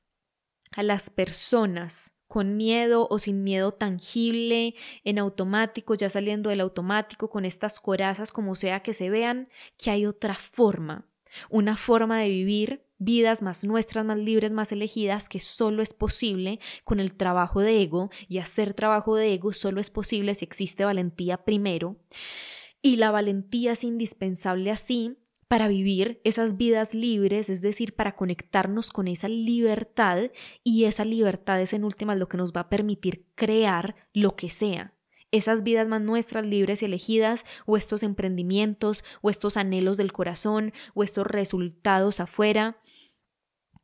a 0.73 0.83
las 0.83 1.09
personas 1.09 2.19
con 2.33 2.57
miedo 2.57 3.09
o 3.11 3.19
sin 3.19 3.45
miedo 3.45 3.73
tangible, 3.73 4.75
en 5.05 5.19
automático, 5.19 5.95
ya 5.95 6.09
saliendo 6.09 6.49
del 6.49 6.63
automático, 6.63 7.29
con 7.29 7.45
estas 7.45 7.79
corazas, 7.79 8.33
como 8.33 8.55
sea 8.55 8.81
que 8.81 8.95
se 8.95 9.11
vean, 9.11 9.51
que 9.77 9.91
hay 9.91 10.07
otra 10.07 10.37
forma, 10.37 11.07
una 11.51 11.77
forma 11.77 12.19
de 12.21 12.31
vivir 12.31 12.87
vidas 12.97 13.43
más 13.43 13.65
nuestras, 13.65 14.07
más 14.07 14.17
libres, 14.17 14.55
más 14.55 14.73
elegidas, 14.73 15.29
que 15.29 15.41
solo 15.41 15.83
es 15.83 15.93
posible 15.93 16.59
con 16.85 17.01
el 17.01 17.13
trabajo 17.13 17.61
de 17.61 17.83
ego 17.83 18.09
y 18.29 18.39
hacer 18.39 18.73
trabajo 18.73 19.15
de 19.15 19.35
ego 19.35 19.53
solo 19.53 19.79
es 19.79 19.91
posible 19.91 20.35
si 20.35 20.47
existe 20.47 20.87
valentía 20.87 21.45
primero. 21.45 21.99
Y 22.81 22.97
la 22.97 23.11
valentía 23.11 23.73
es 23.73 23.85
indispensable 23.85 24.71
así 24.71 25.19
para 25.53 25.69
vivir 25.69 26.19
esas 26.25 26.57
vidas 26.57 26.95
libres, 26.95 27.51
es 27.51 27.61
decir, 27.61 27.95
para 27.95 28.17
conectarnos 28.17 28.91
con 28.91 29.07
esa 29.07 29.29
libertad 29.29 30.31
y 30.65 30.85
esa 30.85 31.05
libertad 31.05 31.61
es 31.61 31.75
en 31.75 31.85
últimas 31.85 32.19
lo 32.19 32.27
que 32.27 32.39
nos 32.39 32.55
va 32.55 32.63
a 32.63 32.69
permitir 32.71 33.27
crear 33.35 33.95
lo 34.15 34.35
que 34.35 34.49
sea. 34.49 34.95
Esas 35.31 35.63
vidas 35.63 35.89
más 35.89 36.01
nuestras, 36.01 36.47
libres 36.47 36.81
y 36.81 36.87
elegidas, 36.87 37.45
o 37.67 37.77
estos 37.77 38.03
emprendimientos, 38.03 39.05
o 39.21 39.29
estos 39.29 39.59
anhelos 39.59 39.99
del 39.99 40.15
corazón, 40.15 40.73
o 40.95 41.05
estos 41.05 41.27
resultados 41.27 42.19
afuera, 42.21 42.79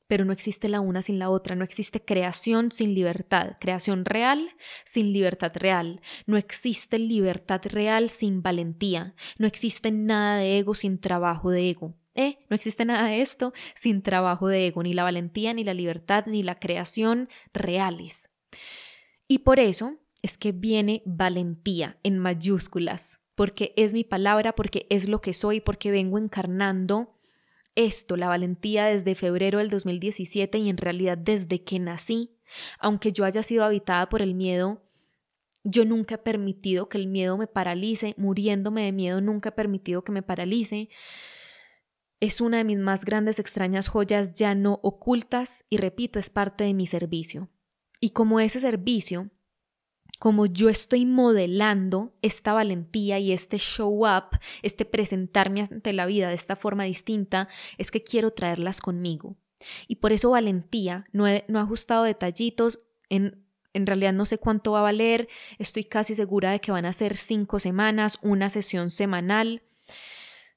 pero 0.09 0.25
no 0.25 0.33
existe 0.33 0.69
la 0.69 0.81
una 0.81 1.03
sin 1.03 1.19
la 1.19 1.31
otra, 1.31 1.55
no 1.55 1.63
existe 1.63 2.05
creación 2.05 2.73
sin 2.73 2.95
libertad, 2.95 3.57
creación 3.61 4.05
real 4.05 4.51
sin 4.85 5.13
libertad 5.13 5.53
real, 5.55 6.01
no 6.27 6.37
existe 6.37 6.99
libertad 6.99 7.61
real 7.67 8.09
sin 8.09 8.43
valentía, 8.43 9.15
no 9.39 9.47
existe 9.47 9.93
nada 9.93 10.39
de 10.39 10.59
ego 10.59 10.75
sin 10.75 10.99
trabajo 10.99 11.51
de 11.51 11.71
ego. 11.71 11.95
¿Eh? 12.15 12.39
No 12.51 12.57
existe 12.57 12.85
nada 12.85 13.07
de 13.07 13.21
esto 13.21 13.53
sin 13.77 14.03
trabajo 14.03 14.49
de 14.49 14.67
ego, 14.67 14.83
ni 14.83 14.93
la 14.93 15.05
valentía, 15.05 15.55
ni 15.55 15.63
la 15.63 15.73
libertad, 15.73 16.25
ni 16.27 16.43
la 16.43 16.59
creación 16.59 17.29
reales. 17.53 18.31
Y 19.29 19.41
por 19.41 19.61
eso 19.61 19.99
es 20.21 20.37
que 20.37 20.51
viene 20.51 21.03
valentía 21.05 22.01
en 22.03 22.19
mayúsculas, 22.19 23.21
porque 23.37 23.73
es 23.77 23.95
mi 23.95 24.03
palabra, 24.03 24.57
porque 24.57 24.89
es 24.91 25.09
lo 25.09 25.21
que 25.21 25.33
soy, 25.33 25.61
porque 25.61 25.93
vengo 25.93 26.19
encarnando 26.19 27.18
esto, 27.79 28.17
la 28.17 28.29
valentía 28.29 28.87
desde 28.87 29.15
febrero 29.15 29.59
del 29.59 29.71
2017 29.71 30.59
y 30.59 30.69
en 30.69 30.77
realidad 30.77 31.17
desde 31.17 31.63
que 31.63 31.79
nací, 31.79 32.37
aunque 32.81 33.13
yo 33.13 33.25
haya 33.25 33.43
sido 33.43 33.65
habitada 33.65 34.09
por 34.09 34.21
el 34.21 34.35
miedo, 34.35 34.83
yo 35.63 35.85
nunca 35.85 36.17
he 36.17 36.19
permitido 36.19 36.89
que 36.89 36.99
el 36.99 37.07
miedo 37.07 37.39
me 37.39 37.47
paralice, 37.47 38.15
muriéndome 38.17 38.83
de 38.83 38.93
miedo 38.93 39.21
nunca 39.21 39.51
he 39.51 39.53
permitido 39.53 40.03
que 40.03 40.13
me 40.13 40.23
paralice. 40.23 40.89
Es 42.21 42.41
una 42.41 42.59
de 42.59 42.65
mis 42.65 42.79
más 42.79 43.05
grandes 43.05 43.39
extrañas 43.39 43.87
joyas 43.87 44.35
ya 44.35 44.57
no 44.57 44.81
ocultas 44.83 45.65
y 45.71 45.77
repito, 45.77 46.19
es 46.19 46.31
parte 46.31 46.65
de 46.65 46.75
mi 46.75 46.87
servicio. 46.87 47.49
Y 48.01 48.11
como 48.11 48.41
ese 48.41 48.59
servicio, 48.59 49.31
como 50.19 50.47
yo 50.47 50.69
estoy 50.69 51.07
modelando 51.07 52.13
esta 52.23 52.53
valentía 52.53 53.19
y 53.19 53.33
este 53.33 53.59
show 53.59 54.07
up, 54.07 54.39
este 54.63 54.85
presentarme 54.85 55.61
ante 55.61 55.93
la 55.93 56.07
vida 56.07 56.29
de 56.29 56.35
esta 56.35 56.57
forma 56.57 56.85
distinta, 56.85 57.49
es 57.79 57.91
que 57.91 58.03
quiero 58.03 58.33
traerlas 58.33 58.81
conmigo. 58.81 59.37
Y 59.87 59.97
por 59.97 60.13
eso 60.13 60.31
valentía, 60.31 61.05
no 61.13 61.27
he, 61.27 61.45
no 61.49 61.61
ajustado 61.61 62.05
detallitos, 62.05 62.81
en, 63.09 63.45
en 63.73 63.87
realidad 63.87 64.13
no 64.13 64.25
sé 64.25 64.39
cuánto 64.39 64.73
va 64.73 64.81
a 64.81 64.83
valer, 64.83 65.29
estoy 65.59 65.85
casi 65.85 66.15
segura 66.15 66.51
de 66.51 66.61
que 66.61 66.73
van 66.73 66.85
a 66.85 66.93
ser 66.93 67.17
cinco 67.17 67.61
semanas, 67.61 68.19
una 68.23 68.51
sesión 68.51 68.91
semanal. 68.91 69.63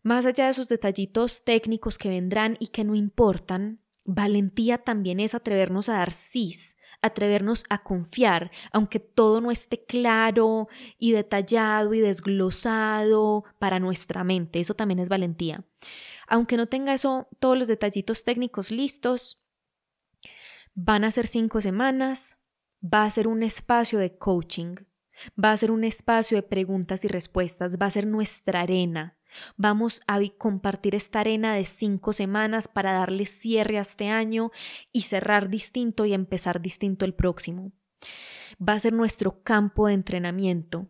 Más 0.03 0.26
allá 0.26 0.45
de 0.45 0.51
esos 0.51 0.70
detallitos 0.70 1.43
técnicos 1.43 1.99
que 1.99 2.09
vendrán 2.09 2.57
y 2.59 2.68
que 2.68 2.84
no 2.84 2.95
importan, 2.95 3.80
valentía 4.03 4.80
también 4.80 5.20
es 5.20 5.36
atrevernos 5.36 5.88
a 5.89 5.93
dar 5.93 6.12
sís 6.12 6.78
atrevernos 7.02 7.64
a 7.70 7.84
confiar, 7.84 8.52
aunque 8.72 8.99
todo 8.99 9.41
no 9.41 9.52
esté 9.52 9.84
claro 9.86 10.68
y 10.97 11.12
detallado 11.12 11.93
y 11.93 11.99
desglosado 11.99 13.43
para 13.60 13.80
nuestra 13.80 14.24
mente. 14.24 14.60
Eso 14.60 14.76
también 14.76 14.99
es 14.99 15.10
valentía. 15.10 15.66
Aunque 16.28 16.58
no 16.58 16.68
tenga 16.68 16.93
eso, 16.93 17.28
todos 17.39 17.58
los 17.58 17.68
detallitos 17.68 18.24
técnicos 18.24 18.72
listos, 18.72 19.41
van 20.74 21.04
a 21.04 21.12
ser 21.12 21.28
cinco 21.28 21.62
semanas, 21.62 22.38
va 22.82 23.04
a 23.04 23.12
ser 23.12 23.28
un 23.28 23.43
espacio 23.43 23.99
de 23.99 24.18
coaching, 24.18 24.76
va 25.41 25.52
a 25.52 25.58
ser 25.58 25.72
un 25.72 25.84
espacio 25.84 26.38
de 26.38 26.43
preguntas 26.43 27.04
y 27.06 27.08
respuestas, 27.08 27.78
va 27.78 27.88
a 27.88 27.91
ser 27.91 28.08
nuestra 28.08 28.62
arena, 28.62 29.18
Vamos 29.58 30.02
a 30.08 30.20
compartir 30.38 30.96
esta 30.96 31.22
arena 31.22 31.56
de 31.56 31.66
cinco 31.66 32.14
semanas 32.14 32.68
para 32.68 32.94
darle 32.94 33.26
cierre 33.26 33.78
a 33.78 33.82
este 33.82 34.10
año 34.10 34.52
y 34.92 35.02
cerrar 35.02 35.50
distinto 35.50 36.06
y 36.06 36.14
empezar 36.14 36.62
distinto 36.62 37.06
el 37.06 37.14
próximo. 37.14 37.72
Va 38.58 38.74
a 38.74 38.80
ser 38.80 38.94
nuestro 38.94 39.44
campo 39.44 39.88
de 39.88 39.94
entrenamiento. 39.94 40.88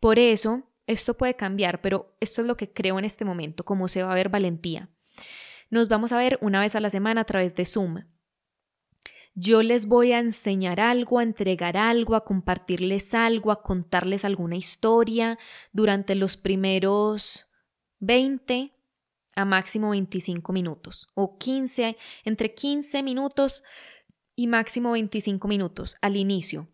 Por 0.00 0.18
eso, 0.18 0.64
esto 0.86 1.16
puede 1.16 1.36
cambiar, 1.36 1.80
pero 1.80 2.16
esto 2.20 2.40
es 2.40 2.46
lo 2.46 2.56
que 2.56 2.72
creo 2.72 2.98
en 2.98 3.04
este 3.04 3.24
momento, 3.24 3.64
cómo 3.64 3.88
se 3.88 4.02
va 4.02 4.12
a 4.12 4.16
ver 4.16 4.28
valentía. 4.28 4.88
Nos 5.70 5.88
vamos 5.88 6.12
a 6.12 6.18
ver 6.18 6.38
una 6.40 6.60
vez 6.60 6.74
a 6.74 6.80
la 6.80 6.90
semana 6.90 7.22
a 7.22 7.24
través 7.24 7.54
de 7.54 7.64
Zoom. 7.64 8.04
Yo 9.34 9.62
les 9.62 9.86
voy 9.86 10.12
a 10.12 10.18
enseñar 10.18 10.78
algo, 10.78 11.18
a 11.18 11.22
entregar 11.22 11.78
algo, 11.78 12.14
a 12.14 12.24
compartirles 12.24 13.14
algo, 13.14 13.50
a 13.50 13.62
contarles 13.62 14.26
alguna 14.26 14.56
historia 14.56 15.38
durante 15.72 16.14
los 16.14 16.36
primeros 16.36 17.48
20 18.02 18.72
a 19.34 19.44
máximo 19.44 19.90
25 19.90 20.52
minutos 20.52 21.08
o 21.14 21.38
15, 21.38 21.96
entre 22.24 22.54
15 22.54 23.02
minutos 23.02 23.62
y 24.36 24.48
máximo 24.48 24.92
25 24.92 25.48
minutos 25.48 25.96
al 26.02 26.16
inicio. 26.16 26.68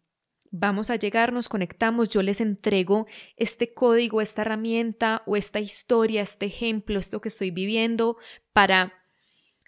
Vamos 0.51 0.89
a 0.89 0.97
llegar, 0.97 1.33
nos 1.35 1.51
conectamos, 1.51 2.09
yo 2.09 2.23
les 2.23 2.41
entrego 2.41 3.07
este 3.37 3.75
código, 3.75 4.23
esta 4.23 4.43
herramienta 4.43 5.23
o 5.27 5.37
esta 5.37 5.61
historia, 5.61 6.23
este 6.23 6.47
ejemplo, 6.47 6.99
esto 6.99 7.21
que 7.21 7.29
estoy 7.29 7.51
viviendo 7.51 8.17
para 8.55 8.98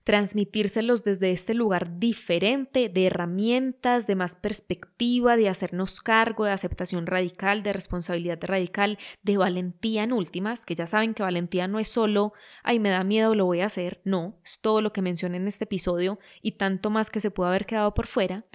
transmitírselos 0.04 1.04
desde 1.04 1.30
este 1.30 1.54
lugar 1.54 1.98
diferente 1.98 2.88
de 2.88 3.06
herramientas, 3.06 4.06
de 4.06 4.16
más 4.16 4.36
perspectiva, 4.36 5.36
de 5.36 5.48
hacernos 5.48 6.00
cargo, 6.00 6.44
de 6.44 6.52
aceptación 6.52 7.06
radical, 7.06 7.62
de 7.62 7.72
responsabilidad 7.72 8.38
radical, 8.42 8.98
de 9.22 9.36
valentía 9.36 10.04
en 10.04 10.12
últimas, 10.12 10.64
que 10.64 10.74
ya 10.74 10.86
saben 10.86 11.14
que 11.14 11.22
valentía 11.22 11.68
no 11.68 11.78
es 11.78 11.88
solo, 11.88 12.32
ay, 12.62 12.80
me 12.80 12.88
da 12.88 13.04
miedo, 13.04 13.34
lo 13.34 13.44
voy 13.44 13.60
a 13.60 13.66
hacer, 13.66 14.00
no, 14.04 14.38
es 14.44 14.60
todo 14.60 14.80
lo 14.80 14.92
que 14.92 15.02
mencioné 15.02 15.36
en 15.36 15.48
este 15.48 15.64
episodio 15.64 16.18
y 16.42 16.52
tanto 16.52 16.90
más 16.90 17.10
que 17.10 17.20
se 17.20 17.30
puede 17.30 17.50
haber 17.50 17.66
quedado 17.66 17.94
por 17.94 18.06
fuera. 18.06 18.46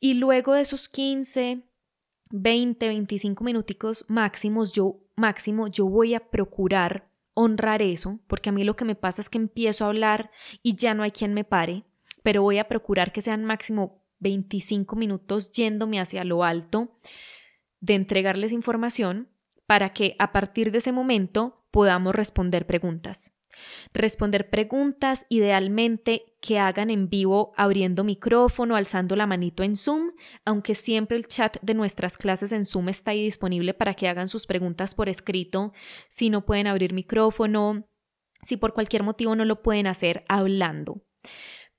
Y 0.00 0.14
luego 0.14 0.54
de 0.54 0.62
esos 0.62 0.88
15, 0.88 1.62
20, 2.30 2.88
25 2.88 3.44
minuticos 3.44 4.04
máximos, 4.08 4.72
yo 4.72 5.00
máximo, 5.16 5.68
yo 5.68 5.86
voy 5.88 6.14
a 6.14 6.30
procurar 6.30 7.13
honrar 7.34 7.82
eso, 7.82 8.20
porque 8.26 8.48
a 8.48 8.52
mí 8.52 8.64
lo 8.64 8.76
que 8.76 8.84
me 8.84 8.94
pasa 8.94 9.20
es 9.20 9.28
que 9.28 9.38
empiezo 9.38 9.84
a 9.84 9.88
hablar 9.88 10.30
y 10.62 10.76
ya 10.76 10.94
no 10.94 11.02
hay 11.02 11.10
quien 11.10 11.34
me 11.34 11.44
pare, 11.44 11.84
pero 12.22 12.42
voy 12.42 12.58
a 12.58 12.68
procurar 12.68 13.12
que 13.12 13.22
sean 13.22 13.44
máximo 13.44 14.02
25 14.20 14.96
minutos 14.96 15.52
yéndome 15.52 16.00
hacia 16.00 16.24
lo 16.24 16.44
alto 16.44 16.96
de 17.80 17.94
entregarles 17.94 18.52
información 18.52 19.28
para 19.66 19.92
que 19.92 20.16
a 20.18 20.32
partir 20.32 20.72
de 20.72 20.78
ese 20.78 20.92
momento 20.92 21.64
podamos 21.70 22.14
responder 22.14 22.66
preguntas. 22.66 23.34
Responder 23.92 24.50
preguntas 24.50 25.26
idealmente 25.28 26.34
que 26.40 26.58
hagan 26.58 26.90
en 26.90 27.08
vivo 27.08 27.52
abriendo 27.56 28.04
micrófono, 28.04 28.76
alzando 28.76 29.16
la 29.16 29.26
manito 29.26 29.62
en 29.62 29.76
Zoom, 29.76 30.12
aunque 30.44 30.74
siempre 30.74 31.16
el 31.16 31.26
chat 31.26 31.56
de 31.62 31.74
nuestras 31.74 32.16
clases 32.16 32.52
en 32.52 32.66
Zoom 32.66 32.88
está 32.88 33.12
ahí 33.12 33.24
disponible 33.24 33.74
para 33.74 33.94
que 33.94 34.08
hagan 34.08 34.28
sus 34.28 34.46
preguntas 34.46 34.94
por 34.94 35.08
escrito. 35.08 35.72
Si 36.08 36.30
no 36.30 36.44
pueden 36.44 36.66
abrir 36.66 36.92
micrófono, 36.92 37.88
si 38.42 38.56
por 38.56 38.74
cualquier 38.74 39.02
motivo 39.02 39.34
no 39.34 39.44
lo 39.44 39.62
pueden 39.62 39.86
hacer 39.86 40.24
hablando. 40.28 41.02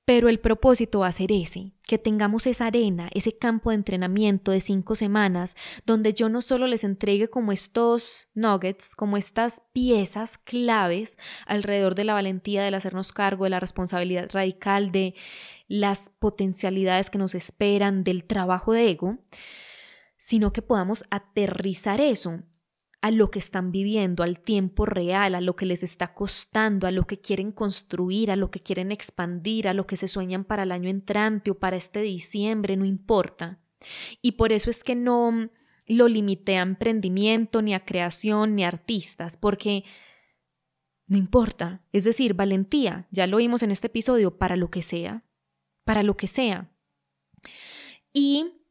Pero 0.05 0.29
el 0.29 0.39
propósito 0.39 0.99
va 0.99 1.07
a 1.07 1.11
ser 1.11 1.31
ese, 1.31 1.71
que 1.87 1.97
tengamos 1.97 2.45
esa 2.45 2.67
arena, 2.67 3.09
ese 3.13 3.35
campo 3.37 3.71
de 3.71 3.77
entrenamiento 3.77 4.51
de 4.51 4.59
cinco 4.59 4.95
semanas, 4.95 5.55
donde 5.85 6.13
yo 6.13 6.29
no 6.29 6.43
solo 6.43 6.67
les 6.67 6.83
entregue 6.83 7.27
como 7.27 7.51
estos 7.51 8.29
nuggets, 8.35 8.95
como 8.95 9.17
estas 9.17 9.63
piezas 9.73 10.37
claves 10.37 11.17
alrededor 11.47 11.95
de 11.95 12.03
la 12.03 12.13
valentía, 12.13 12.63
del 12.63 12.75
hacernos 12.75 13.13
cargo, 13.13 13.45
de 13.45 13.49
la 13.49 13.59
responsabilidad 13.59 14.29
radical, 14.31 14.91
de 14.91 15.15
las 15.67 16.11
potencialidades 16.19 17.09
que 17.09 17.17
nos 17.17 17.33
esperan, 17.33 18.03
del 18.03 18.25
trabajo 18.25 18.73
de 18.73 18.91
ego, 18.91 19.17
sino 20.17 20.53
que 20.53 20.61
podamos 20.61 21.03
aterrizar 21.09 21.99
eso 21.99 22.43
a 23.05 23.11
lo 23.11 23.29
que 23.29 23.37
están 23.37 23.71
viviendo, 23.71 24.23
al 24.23 24.39
tiempo 24.39 24.87
real, 24.87 25.35
a 25.35 25.41
lo 25.41 25.55
que 25.55 25.67
les 25.67 25.83
está 25.83 26.15
costando, 26.15 26.87
a 26.87 26.91
lo 26.91 27.05
que 27.05 27.19
quieren 27.19 27.51
construir, 27.51 28.31
a 28.31 28.35
lo 28.35 28.49
que 28.49 28.61
quieren 28.61 28.91
expandir, 28.91 29.67
a 29.67 29.75
lo 29.75 29.85
que 29.85 29.95
se 29.95 30.07
sueñan 30.07 30.43
para 30.43 30.63
el 30.63 30.71
año 30.71 30.89
entrante 30.89 31.51
o 31.51 31.59
para 31.59 31.77
este 31.77 32.01
diciembre, 32.01 32.75
no 32.77 32.83
importa. 32.83 33.59
Y 34.23 34.31
por 34.31 34.51
eso 34.51 34.71
es 34.71 34.83
que 34.83 34.95
no 34.95 35.51
lo 35.85 36.07
limité 36.07 36.57
a 36.57 36.63
emprendimiento, 36.63 37.61
ni 37.61 37.75
a 37.75 37.85
creación, 37.85 38.55
ni 38.55 38.63
a 38.63 38.69
artistas, 38.69 39.37
porque 39.37 39.83
no 41.05 41.15
importa. 41.19 41.85
Es 41.91 42.05
decir, 42.05 42.33
valentía, 42.33 43.07
ya 43.11 43.27
lo 43.27 43.37
vimos 43.37 43.61
en 43.61 43.69
este 43.69 43.85
episodio, 43.85 44.39
para 44.39 44.55
lo 44.55 44.71
que 44.71 44.81
sea, 44.81 45.23
para 45.83 46.01
lo 46.01 46.17
que 46.17 46.25
sea. 46.25 46.75
Y 48.11 48.63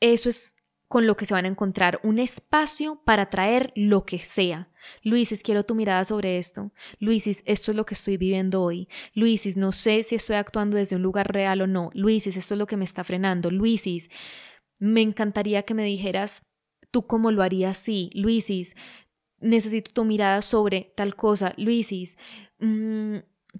eso 0.00 0.30
es 0.30 0.56
con 0.94 1.08
lo 1.08 1.16
que 1.16 1.26
se 1.26 1.34
van 1.34 1.44
a 1.44 1.48
encontrar, 1.48 1.98
un 2.04 2.20
espacio 2.20 3.02
para 3.04 3.28
traer 3.28 3.72
lo 3.74 4.04
que 4.04 4.20
sea. 4.20 4.70
Luisis, 5.02 5.42
quiero 5.42 5.64
tu 5.64 5.74
mirada 5.74 6.04
sobre 6.04 6.38
esto. 6.38 6.70
Luisis, 7.00 7.42
esto 7.46 7.72
es 7.72 7.76
lo 7.76 7.84
que 7.84 7.94
estoy 7.94 8.16
viviendo 8.16 8.62
hoy. 8.62 8.88
Luisis, 9.12 9.56
no 9.56 9.72
sé 9.72 10.04
si 10.04 10.14
estoy 10.14 10.36
actuando 10.36 10.76
desde 10.76 10.94
un 10.94 11.02
lugar 11.02 11.32
real 11.32 11.62
o 11.62 11.66
no. 11.66 11.90
Luisis, 11.94 12.36
esto 12.36 12.54
es 12.54 12.58
lo 12.58 12.68
que 12.68 12.76
me 12.76 12.84
está 12.84 13.02
frenando. 13.02 13.50
Luisis, 13.50 14.08
me 14.78 15.02
encantaría 15.02 15.64
que 15.64 15.74
me 15.74 15.82
dijeras 15.82 16.44
tú 16.92 17.08
cómo 17.08 17.32
lo 17.32 17.42
harías 17.42 17.76
si. 17.76 18.12
Luisis, 18.14 18.76
necesito 19.40 19.90
tu 19.92 20.04
mirada 20.04 20.42
sobre 20.42 20.92
tal 20.94 21.16
cosa. 21.16 21.54
Luisis, 21.56 22.16
mm, 22.60 23.16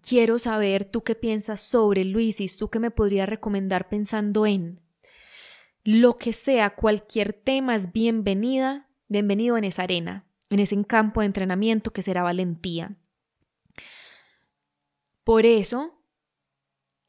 quiero 0.09 0.39
saber 0.39 0.85
tú 0.85 1.03
qué 1.03 1.17
piensas 1.17 1.63
sobre 1.63 2.05
Luisis, 2.05 2.59
tú 2.59 2.71
qué 2.71 2.79
me 2.79 2.93
podrías 2.93 3.29
recomendar 3.29 3.89
pensando 3.89 4.47
en. 4.47 4.84
Lo 5.85 6.17
que 6.17 6.33
sea, 6.33 6.75
cualquier 6.75 7.35
tema 7.35 7.77
es 7.77 7.93
bienvenida, 7.93 8.89
bienvenido 9.09 9.59
en 9.59 9.65
esa 9.65 9.83
arena, 9.83 10.25
en 10.49 10.61
ese 10.61 10.83
campo 10.83 11.21
de 11.21 11.27
entrenamiento 11.27 11.93
que 11.93 12.01
será 12.01 12.23
valentía. 12.23 12.97
Por 15.25 15.45
eso 15.45 16.01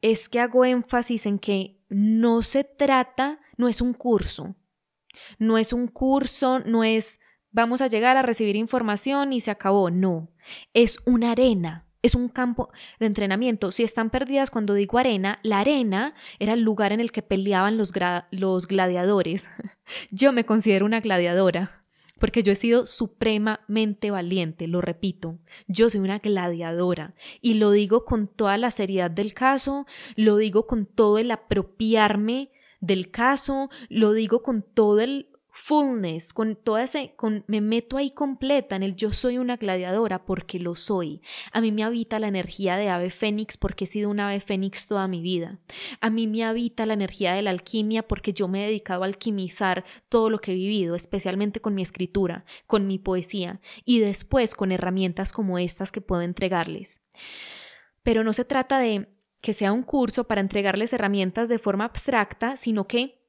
es 0.02 0.28
que 0.28 0.40
hago 0.40 0.66
énfasis 0.66 1.24
en 1.24 1.38
que 1.38 1.80
no 1.88 2.42
se 2.42 2.64
trata, 2.64 3.40
no 3.56 3.68
es 3.68 3.80
un 3.80 3.94
curso, 3.94 4.56
no 5.38 5.56
es 5.56 5.72
un 5.72 5.88
curso, 5.88 6.58
no 6.58 6.84
es 6.84 7.18
vamos 7.50 7.80
a 7.80 7.86
llegar 7.86 8.18
a 8.18 8.22
recibir 8.22 8.56
información 8.56 9.32
y 9.32 9.40
se 9.40 9.50
acabó, 9.50 9.90
no, 9.90 10.28
es 10.74 10.98
una 11.06 11.30
arena 11.30 11.85
es 12.06 12.14
un 12.14 12.28
campo 12.28 12.70
de 12.98 13.06
entrenamiento. 13.06 13.70
Si 13.70 13.82
están 13.82 14.10
perdidas 14.10 14.50
cuando 14.50 14.74
digo 14.74 14.98
arena, 14.98 15.38
la 15.42 15.60
arena 15.60 16.14
era 16.38 16.52
el 16.52 16.62
lugar 16.62 16.92
en 16.92 17.00
el 17.00 17.12
que 17.12 17.22
peleaban 17.22 17.76
los, 17.76 17.92
los 18.30 18.66
gladiadores. 18.66 19.48
yo 20.10 20.32
me 20.32 20.44
considero 20.44 20.86
una 20.86 21.00
gladiadora 21.00 21.82
porque 22.18 22.42
yo 22.42 22.52
he 22.52 22.56
sido 22.56 22.86
supremamente 22.86 24.10
valiente, 24.10 24.66
lo 24.66 24.80
repito, 24.80 25.38
yo 25.66 25.90
soy 25.90 26.00
una 26.00 26.18
gladiadora 26.18 27.14
y 27.42 27.54
lo 27.54 27.70
digo 27.70 28.04
con 28.04 28.26
toda 28.26 28.56
la 28.56 28.70
seriedad 28.70 29.10
del 29.10 29.34
caso, 29.34 29.86
lo 30.14 30.36
digo 30.36 30.66
con 30.66 30.86
todo 30.86 31.18
el 31.18 31.30
apropiarme 31.30 32.50
del 32.80 33.10
caso, 33.10 33.68
lo 33.88 34.12
digo 34.12 34.42
con 34.42 34.62
todo 34.62 35.00
el 35.00 35.28
fullness, 35.56 36.34
con 36.34 36.54
toda 36.54 36.84
ese, 36.84 37.14
con, 37.16 37.44
me 37.46 37.62
meto 37.62 37.96
ahí 37.96 38.10
completa 38.10 38.76
en 38.76 38.82
el 38.82 38.94
yo 38.94 39.12
soy 39.14 39.38
una 39.38 39.56
gladiadora 39.56 40.24
porque 40.24 40.60
lo 40.60 40.74
soy. 40.74 41.22
A 41.50 41.62
mí 41.62 41.72
me 41.72 41.82
habita 41.82 42.18
la 42.18 42.28
energía 42.28 42.76
de 42.76 42.90
ave 42.90 43.10
fénix 43.10 43.56
porque 43.56 43.84
he 43.84 43.86
sido 43.86 44.10
una 44.10 44.28
ave 44.28 44.40
fénix 44.40 44.86
toda 44.86 45.08
mi 45.08 45.22
vida. 45.22 45.58
A 46.00 46.10
mí 46.10 46.26
me 46.26 46.44
habita 46.44 46.84
la 46.84 46.92
energía 46.92 47.32
de 47.32 47.40
la 47.40 47.50
alquimia 47.50 48.06
porque 48.06 48.34
yo 48.34 48.48
me 48.48 48.62
he 48.62 48.66
dedicado 48.66 49.02
a 49.02 49.06
alquimizar 49.06 49.84
todo 50.10 50.28
lo 50.28 50.40
que 50.40 50.52
he 50.52 50.54
vivido, 50.56 50.94
especialmente 50.94 51.60
con 51.60 51.74
mi 51.74 51.82
escritura, 51.82 52.44
con 52.66 52.86
mi 52.86 52.98
poesía 52.98 53.60
y 53.84 54.00
después 54.00 54.54
con 54.54 54.72
herramientas 54.72 55.32
como 55.32 55.58
estas 55.58 55.90
que 55.90 56.02
puedo 56.02 56.20
entregarles. 56.20 57.02
Pero 58.02 58.24
no 58.24 58.34
se 58.34 58.44
trata 58.44 58.78
de 58.78 59.08
que 59.40 59.54
sea 59.54 59.72
un 59.72 59.82
curso 59.82 60.24
para 60.24 60.42
entregarles 60.42 60.92
herramientas 60.92 61.48
de 61.48 61.58
forma 61.58 61.84
abstracta, 61.84 62.56
sino 62.56 62.86
que 62.86 63.25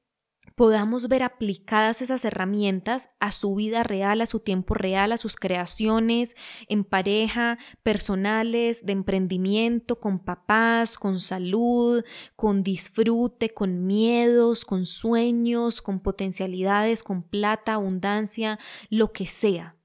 podamos 0.56 1.08
ver 1.08 1.24
aplicadas 1.24 2.02
esas 2.02 2.26
herramientas 2.26 3.10
a 3.20 3.32
su 3.32 3.56
vida 3.56 3.84
real, 3.84 4.22
a 4.22 4.26
su 4.26 4.40
tiempo 4.40 4.74
real, 4.74 5.12
a 5.12 5.18
sus 5.18 5.36
creaciones 5.36 6.36
en 6.68 6.84
pareja, 6.84 7.58
personales, 7.84 8.86
de 8.86 8.94
emprendimiento, 8.94 10.00
con 10.00 10.20
papás, 10.20 10.98
con 10.98 11.20
salud, 11.20 12.04
con 12.36 12.64
disfrute, 12.64 13.54
con 13.54 13.86
miedos, 13.86 14.66
con 14.66 14.86
sueños, 14.86 15.82
con 15.82 16.00
potencialidades, 16.00 17.04
con 17.04 17.24
plata, 17.24 17.76
abundancia, 17.76 18.60
lo 18.90 19.12
que 19.12 19.26
sea. 19.26 19.76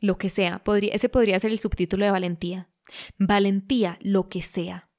Lo 0.00 0.16
que 0.16 0.30
sea. 0.30 0.64
Podría, 0.64 0.94
ese 0.94 1.08
podría 1.08 1.38
ser 1.38 1.50
el 1.50 1.58
subtítulo 1.58 2.04
de 2.04 2.10
valentía. 2.10 2.70
Valentía, 3.18 3.98
lo 4.00 4.28
que 4.28 4.42
sea. 4.42 4.89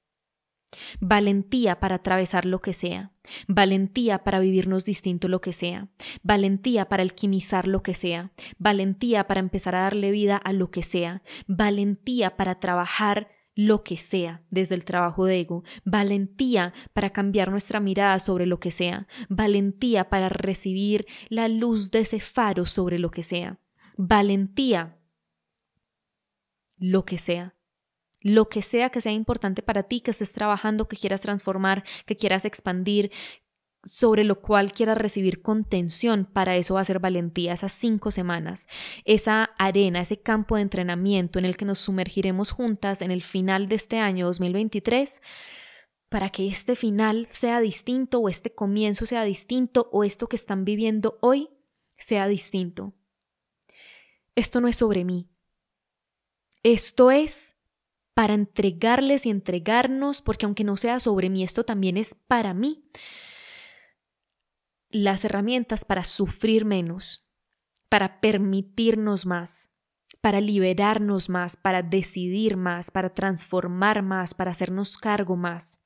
Valentía 1.00 1.80
para 1.80 1.96
atravesar 1.96 2.46
lo 2.46 2.62
que 2.62 2.74
sea, 2.74 3.12
valentía 3.48 4.24
para 4.24 4.40
vivirnos 4.40 4.86
distinto 4.86 5.28
lo 5.28 5.42
que 5.42 5.54
sea, 5.54 5.90
valentía 6.24 6.88
para 6.88 7.04
alquimizar 7.04 7.68
lo 7.68 7.84
que 7.84 7.94
sea, 7.94 8.32
valentía 8.58 9.28
para 9.28 9.40
empezar 9.40 9.76
a 9.76 9.82
darle 9.82 10.12
vida 10.12 10.38
a 10.38 10.54
lo 10.54 10.72
que 10.72 10.84
sea, 10.84 11.24
valentía 11.48 12.38
para 12.38 12.60
trabajar 12.60 13.30
lo 13.54 13.84
que 13.84 13.98
sea 13.98 14.44
desde 14.50 14.76
el 14.76 14.86
trabajo 14.86 15.26
de 15.26 15.42
ego, 15.42 15.64
valentía 15.84 16.74
para 16.94 17.12
cambiar 17.12 17.52
nuestra 17.52 17.80
mirada 17.80 18.18
sobre 18.20 18.46
lo 18.46 18.60
que 18.60 18.72
sea, 18.72 19.08
valentía 19.30 20.10
para 20.10 20.30
recibir 20.30 21.06
la 21.30 21.48
luz 21.48 21.92
de 21.92 22.00
ese 22.00 22.22
faro 22.22 22.66
sobre 22.66 22.98
lo 22.98 23.12
que 23.12 23.24
sea, 23.24 23.60
valentía 23.98 24.98
lo 26.78 27.06
que 27.06 27.18
sea 27.18 27.56
lo 28.22 28.50
que 28.50 28.62
sea 28.62 28.90
que 28.90 29.02
sea 29.02 29.12
importante 29.12 29.62
para 29.62 29.84
ti, 29.84 30.02
que 30.02 30.12
estés 30.12 30.32
trabajando, 30.32 30.88
que 30.88 30.98
quieras 30.98 31.22
transformar, 31.22 31.84
que 32.06 32.16
quieras 32.16 32.46
expandir, 32.46 33.12
sobre 33.84 34.24
lo 34.24 34.42
cual 34.42 34.74
quieras 34.74 34.98
recibir 34.98 35.42
contención, 35.42 36.26
para 36.32 36.56
eso 36.56 36.76
va 36.76 36.82
a 36.82 36.86
ser 36.86 37.00
valentía, 37.00 37.54
esas 37.54 37.72
cinco 37.74 38.12
semanas, 38.12 38.68
esa 39.06 39.46
arena, 39.58 40.02
ese 40.02 40.22
campo 40.22 40.56
de 40.56 40.62
entrenamiento 40.62 41.40
en 41.40 41.46
el 41.46 41.58
que 41.58 41.66
nos 41.66 41.80
sumergiremos 41.80 42.52
juntas 42.52 43.02
en 43.02 43.10
el 43.10 43.24
final 43.24 43.68
de 43.68 43.76
este 43.76 43.98
año 43.98 44.28
2023, 44.28 45.22
para 46.10 46.30
que 46.30 46.48
este 46.48 46.76
final 46.76 47.28
sea 47.32 47.60
distinto 47.60 48.20
o 48.20 48.30
este 48.30 48.54
comienzo 48.54 49.06
sea 49.06 49.24
distinto 49.24 49.90
o 49.92 50.04
esto 50.04 50.28
que 50.28 50.36
están 50.36 50.66
viviendo 50.66 51.18
hoy 51.22 51.50
sea 51.98 52.28
distinto. 52.28 52.94
Esto 54.36 54.62
no 54.62 54.68
es 54.68 54.76
sobre 54.76 55.06
mí. 55.06 55.30
Esto 56.64 57.12
es 57.12 57.56
para 58.14 58.34
entregarles 58.34 59.26
y 59.26 59.30
entregarnos, 59.30 60.22
porque 60.22 60.46
aunque 60.46 60.64
no 60.64 60.78
sea 60.78 61.00
sobre 61.00 61.30
mí, 61.30 61.44
esto 61.44 61.64
también 61.64 61.98
es 61.98 62.16
para 62.28 62.54
mí, 62.54 62.84
las 64.90 65.24
herramientas 65.24 65.86
para 65.86 66.04
sufrir 66.04 66.66
menos, 66.66 67.32
para 67.90 68.20
permitirnos 68.20 69.26
más, 69.26 69.72
para 70.22 70.42
liberarnos 70.42 71.30
más, 71.30 71.58
para 71.58 71.82
decidir 71.82 72.58
más, 72.58 72.92
para 72.92 73.14
transformar 73.14 74.04
más, 74.04 74.34
para 74.34 74.52
hacernos 74.52 74.98
cargo 74.98 75.36
más. 75.36 75.82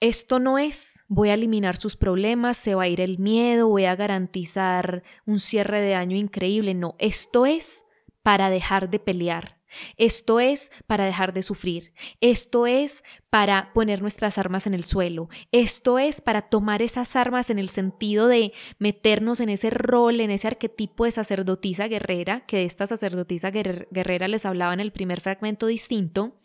Esto 0.00 0.40
no 0.40 0.58
es, 0.58 1.00
voy 1.06 1.28
a 1.28 1.34
eliminar 1.34 1.76
sus 1.76 1.96
problemas, 1.96 2.56
se 2.56 2.74
va 2.74 2.84
a 2.84 2.88
ir 2.88 3.00
el 3.00 3.18
miedo, 3.18 3.68
voy 3.68 3.84
a 3.84 3.94
garantizar 3.94 5.04
un 5.26 5.38
cierre 5.38 5.80
de 5.80 5.94
año 5.94 6.16
increíble, 6.16 6.74
no, 6.74 6.96
esto 6.98 7.46
es 7.46 7.84
para 8.22 8.50
dejar 8.50 8.90
de 8.90 8.98
pelear, 8.98 9.61
esto 9.96 10.40
es 10.40 10.70
para 10.86 11.04
dejar 11.04 11.32
de 11.32 11.42
sufrir. 11.42 11.92
Esto 12.20 12.66
es 12.66 13.04
para 13.30 13.72
poner 13.72 14.02
nuestras 14.02 14.38
armas 14.38 14.66
en 14.66 14.74
el 14.74 14.84
suelo. 14.84 15.28
Esto 15.52 15.98
es 15.98 16.20
para 16.20 16.42
tomar 16.42 16.82
esas 16.82 17.16
armas 17.16 17.50
en 17.50 17.58
el 17.58 17.68
sentido 17.68 18.28
de 18.28 18.52
meternos 18.78 19.40
en 19.40 19.48
ese 19.48 19.70
rol, 19.70 20.20
en 20.20 20.30
ese 20.30 20.48
arquetipo 20.48 21.04
de 21.04 21.12
sacerdotisa 21.12 21.88
guerrera, 21.88 22.44
que 22.46 22.58
de 22.58 22.64
esta 22.64 22.86
sacerdotisa 22.86 23.50
guerrera 23.50 24.28
les 24.28 24.44
hablaba 24.44 24.74
en 24.74 24.80
el 24.80 24.92
primer 24.92 25.20
fragmento 25.20 25.66
distinto, 25.66 26.36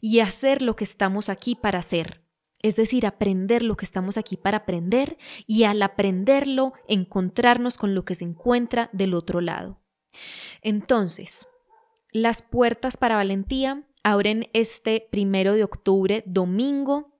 y 0.00 0.20
hacer 0.20 0.62
lo 0.62 0.76
que 0.76 0.84
estamos 0.84 1.28
aquí 1.28 1.54
para 1.54 1.78
hacer. 1.78 2.22
Es 2.60 2.76
decir, 2.76 3.06
aprender 3.06 3.62
lo 3.62 3.76
que 3.76 3.84
estamos 3.84 4.16
aquí 4.16 4.36
para 4.36 4.58
aprender 4.58 5.18
y 5.46 5.64
al 5.64 5.82
aprenderlo 5.82 6.74
encontrarnos 6.86 7.76
con 7.76 7.94
lo 7.94 8.04
que 8.04 8.14
se 8.14 8.24
encuentra 8.24 8.88
del 8.92 9.14
otro 9.14 9.40
lado. 9.40 9.80
Entonces, 10.60 11.48
las 12.12 12.42
puertas 12.42 12.96
para 12.96 13.16
Valentía 13.16 13.84
abren 14.02 14.48
este 14.52 15.08
primero 15.10 15.54
de 15.54 15.64
octubre, 15.64 16.22
domingo, 16.26 17.18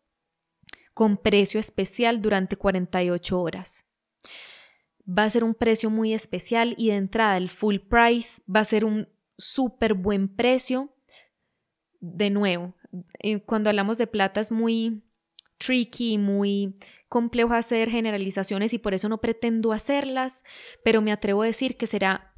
con 0.94 1.16
precio 1.16 1.58
especial 1.58 2.20
durante 2.20 2.56
48 2.56 3.40
horas. 3.40 3.86
Va 5.08 5.24
a 5.24 5.30
ser 5.30 5.44
un 5.44 5.54
precio 5.54 5.90
muy 5.90 6.12
especial 6.12 6.74
y 6.76 6.88
de 6.88 6.96
entrada 6.96 7.36
el 7.36 7.50
full 7.50 7.78
price 7.78 8.42
va 8.54 8.60
a 8.60 8.64
ser 8.64 8.84
un 8.84 9.08
súper 9.38 9.94
buen 9.94 10.28
precio. 10.28 10.94
De 12.00 12.30
nuevo, 12.30 12.74
cuando 13.46 13.70
hablamos 13.70 13.96
de 13.96 14.06
plata 14.06 14.40
es 14.40 14.52
muy 14.52 15.02
tricky, 15.58 16.18
muy 16.18 16.74
complejo 17.08 17.54
hacer 17.54 17.88
generalizaciones 17.88 18.74
y 18.74 18.78
por 18.78 18.94
eso 18.94 19.08
no 19.08 19.20
pretendo 19.20 19.72
hacerlas, 19.72 20.44
pero 20.84 21.00
me 21.00 21.12
atrevo 21.12 21.42
a 21.42 21.46
decir 21.46 21.76
que 21.76 21.86
será 21.86 22.31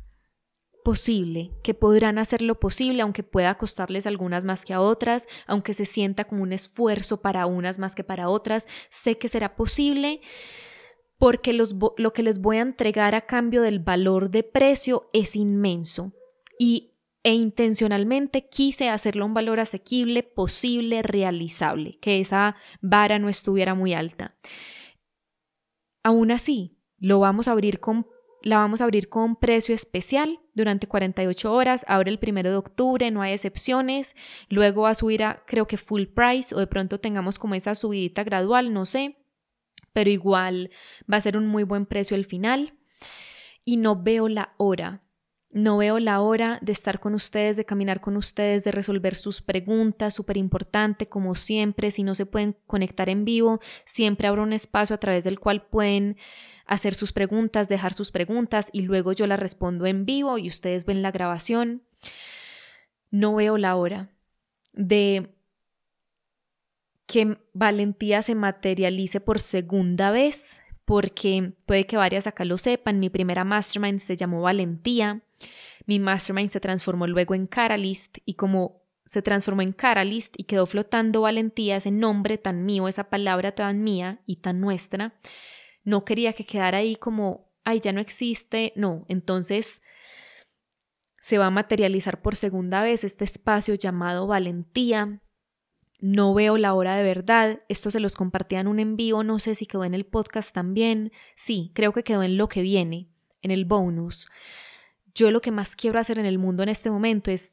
posible, 0.84 1.50
que 1.64 1.74
podrán 1.74 2.18
hacer 2.18 2.42
lo 2.42 2.60
posible, 2.60 3.02
aunque 3.02 3.24
pueda 3.24 3.56
costarles 3.56 4.06
algunas 4.06 4.44
más 4.44 4.64
que 4.64 4.74
a 4.74 4.80
otras, 4.80 5.26
aunque 5.48 5.74
se 5.74 5.86
sienta 5.86 6.24
como 6.24 6.44
un 6.44 6.52
esfuerzo 6.52 7.20
para 7.20 7.46
unas 7.46 7.80
más 7.80 7.96
que 7.96 8.04
para 8.04 8.28
otras, 8.28 8.68
sé 8.90 9.18
que 9.18 9.28
será 9.28 9.56
posible 9.56 10.20
porque 11.18 11.52
lo 11.52 12.12
que 12.12 12.22
les 12.22 12.40
voy 12.40 12.58
a 12.58 12.62
entregar 12.62 13.14
a 13.14 13.22
cambio 13.22 13.62
del 13.62 13.78
valor 13.78 14.30
de 14.30 14.42
precio 14.42 15.08
es 15.12 15.34
inmenso 15.34 16.12
y 16.58 16.90
e 17.24 17.32
intencionalmente 17.32 18.50
quise 18.50 18.90
hacerlo 18.90 19.24
un 19.24 19.32
valor 19.32 19.58
asequible, 19.58 20.22
posible, 20.22 21.02
realizable, 21.02 21.98
que 22.00 22.20
esa 22.20 22.56
vara 22.82 23.18
no 23.18 23.30
estuviera 23.30 23.74
muy 23.74 23.94
alta. 23.94 24.36
Aún 26.02 26.30
así, 26.30 26.76
lo 26.98 27.20
vamos 27.20 27.48
a 27.48 27.52
abrir 27.52 27.80
con, 27.80 28.06
la 28.42 28.58
vamos 28.58 28.82
a 28.82 28.84
abrir 28.84 29.08
con 29.08 29.36
precio 29.36 29.74
especial 29.74 30.43
durante 30.54 30.86
48 30.86 31.52
horas, 31.52 31.84
abre 31.88 32.10
el 32.10 32.18
primero 32.18 32.50
de 32.50 32.56
octubre, 32.56 33.10
no 33.10 33.22
hay 33.22 33.32
excepciones, 33.32 34.14
luego 34.48 34.82
va 34.82 34.90
a 34.90 34.94
subir 34.94 35.24
a 35.24 35.42
creo 35.46 35.66
que 35.66 35.76
full 35.76 36.04
price 36.06 36.54
o 36.54 36.58
de 36.58 36.66
pronto 36.66 37.00
tengamos 37.00 37.38
como 37.38 37.54
esa 37.54 37.74
subidita 37.74 38.24
gradual, 38.24 38.72
no 38.72 38.86
sé, 38.86 39.16
pero 39.92 40.10
igual 40.10 40.70
va 41.10 41.16
a 41.16 41.22
ser 41.22 41.36
un 41.36 41.46
muy 41.46 41.62
buen 41.62 41.86
precio 41.86 42.16
el 42.16 42.26
final. 42.26 42.74
Y 43.64 43.78
no 43.78 44.02
veo 44.02 44.28
la 44.28 44.54
hora. 44.58 45.00
No 45.50 45.78
veo 45.78 46.00
la 46.00 46.20
hora 46.20 46.58
de 46.62 46.72
estar 46.72 46.98
con 46.98 47.14
ustedes, 47.14 47.56
de 47.56 47.64
caminar 47.64 48.00
con 48.00 48.16
ustedes, 48.16 48.64
de 48.64 48.72
resolver 48.72 49.14
sus 49.14 49.40
preguntas, 49.40 50.12
súper 50.12 50.36
importante, 50.36 51.08
como 51.08 51.36
siempre, 51.36 51.92
si 51.92 52.02
no 52.02 52.16
se 52.16 52.26
pueden 52.26 52.56
conectar 52.66 53.08
en 53.08 53.24
vivo, 53.24 53.60
siempre 53.84 54.26
abro 54.26 54.42
un 54.42 54.52
espacio 54.52 54.94
a 54.94 54.98
través 54.98 55.22
del 55.22 55.38
cual 55.38 55.64
pueden 55.68 56.16
hacer 56.66 56.94
sus 56.94 57.12
preguntas, 57.12 57.68
dejar 57.68 57.94
sus 57.94 58.10
preguntas 58.10 58.68
y 58.72 58.82
luego 58.82 59.12
yo 59.12 59.26
las 59.26 59.38
respondo 59.38 59.86
en 59.86 60.06
vivo 60.06 60.38
y 60.38 60.48
ustedes 60.48 60.84
ven 60.84 61.02
la 61.02 61.10
grabación. 61.10 61.82
No 63.10 63.34
veo 63.34 63.58
la 63.58 63.76
hora 63.76 64.10
de 64.72 65.34
que 67.06 67.38
valentía 67.52 68.22
se 68.22 68.34
materialice 68.34 69.20
por 69.20 69.38
segunda 69.38 70.10
vez, 70.10 70.62
porque 70.84 71.52
puede 71.66 71.86
que 71.86 71.96
varias 71.96 72.26
acá 72.26 72.44
lo 72.44 72.58
sepan, 72.58 72.98
mi 72.98 73.10
primera 73.10 73.44
mastermind 73.44 74.00
se 74.00 74.16
llamó 74.16 74.42
Valentía 74.42 75.22
mi 75.86 75.98
mastermind 75.98 76.50
se 76.50 76.60
transformó 76.60 77.06
luego 77.06 77.34
en 77.34 77.46
Caralist 77.46 78.18
y 78.24 78.34
como 78.34 78.82
se 79.06 79.20
transformó 79.20 79.62
en 79.62 79.72
Caralist 79.72 80.34
y 80.38 80.44
quedó 80.44 80.66
flotando 80.66 81.22
valentía, 81.22 81.76
ese 81.76 81.90
nombre 81.90 82.38
tan 82.38 82.64
mío, 82.64 82.88
esa 82.88 83.04
palabra 83.10 83.52
tan 83.52 83.82
mía 83.82 84.20
y 84.26 84.36
tan 84.36 84.60
nuestra, 84.60 85.14
no 85.84 86.04
quería 86.04 86.32
que 86.32 86.44
quedara 86.44 86.78
ahí 86.78 86.96
como, 86.96 87.52
ay, 87.64 87.80
ya 87.80 87.92
no 87.92 88.00
existe, 88.00 88.72
no, 88.76 89.04
entonces 89.08 89.82
se 91.20 91.38
va 91.38 91.46
a 91.46 91.50
materializar 91.50 92.20
por 92.20 92.36
segunda 92.36 92.82
vez 92.82 93.04
este 93.04 93.24
espacio 93.24 93.74
llamado 93.74 94.26
valentía. 94.26 95.20
No 96.00 96.34
veo 96.34 96.58
la 96.58 96.74
hora 96.74 96.96
de 96.96 97.02
verdad. 97.02 97.62
Esto 97.70 97.90
se 97.90 98.00
los 98.00 98.14
compartía 98.14 98.60
en 98.60 98.66
un 98.66 98.78
envío, 98.78 99.22
no 99.22 99.38
sé 99.38 99.54
si 99.54 99.64
quedó 99.64 99.84
en 99.84 99.94
el 99.94 100.04
podcast 100.04 100.52
también. 100.54 101.12
Sí, 101.34 101.70
creo 101.74 101.92
que 101.92 102.02
quedó 102.02 102.22
en 102.22 102.36
lo 102.36 102.48
que 102.48 102.60
viene, 102.60 103.08
en 103.40 103.52
el 103.52 103.64
bonus 103.64 104.28
yo 105.14 105.30
lo 105.30 105.40
que 105.40 105.52
más 105.52 105.76
quiero 105.76 105.98
hacer 105.98 106.18
en 106.18 106.26
el 106.26 106.38
mundo 106.38 106.62
en 106.62 106.68
este 106.68 106.90
momento 106.90 107.30
es 107.30 107.52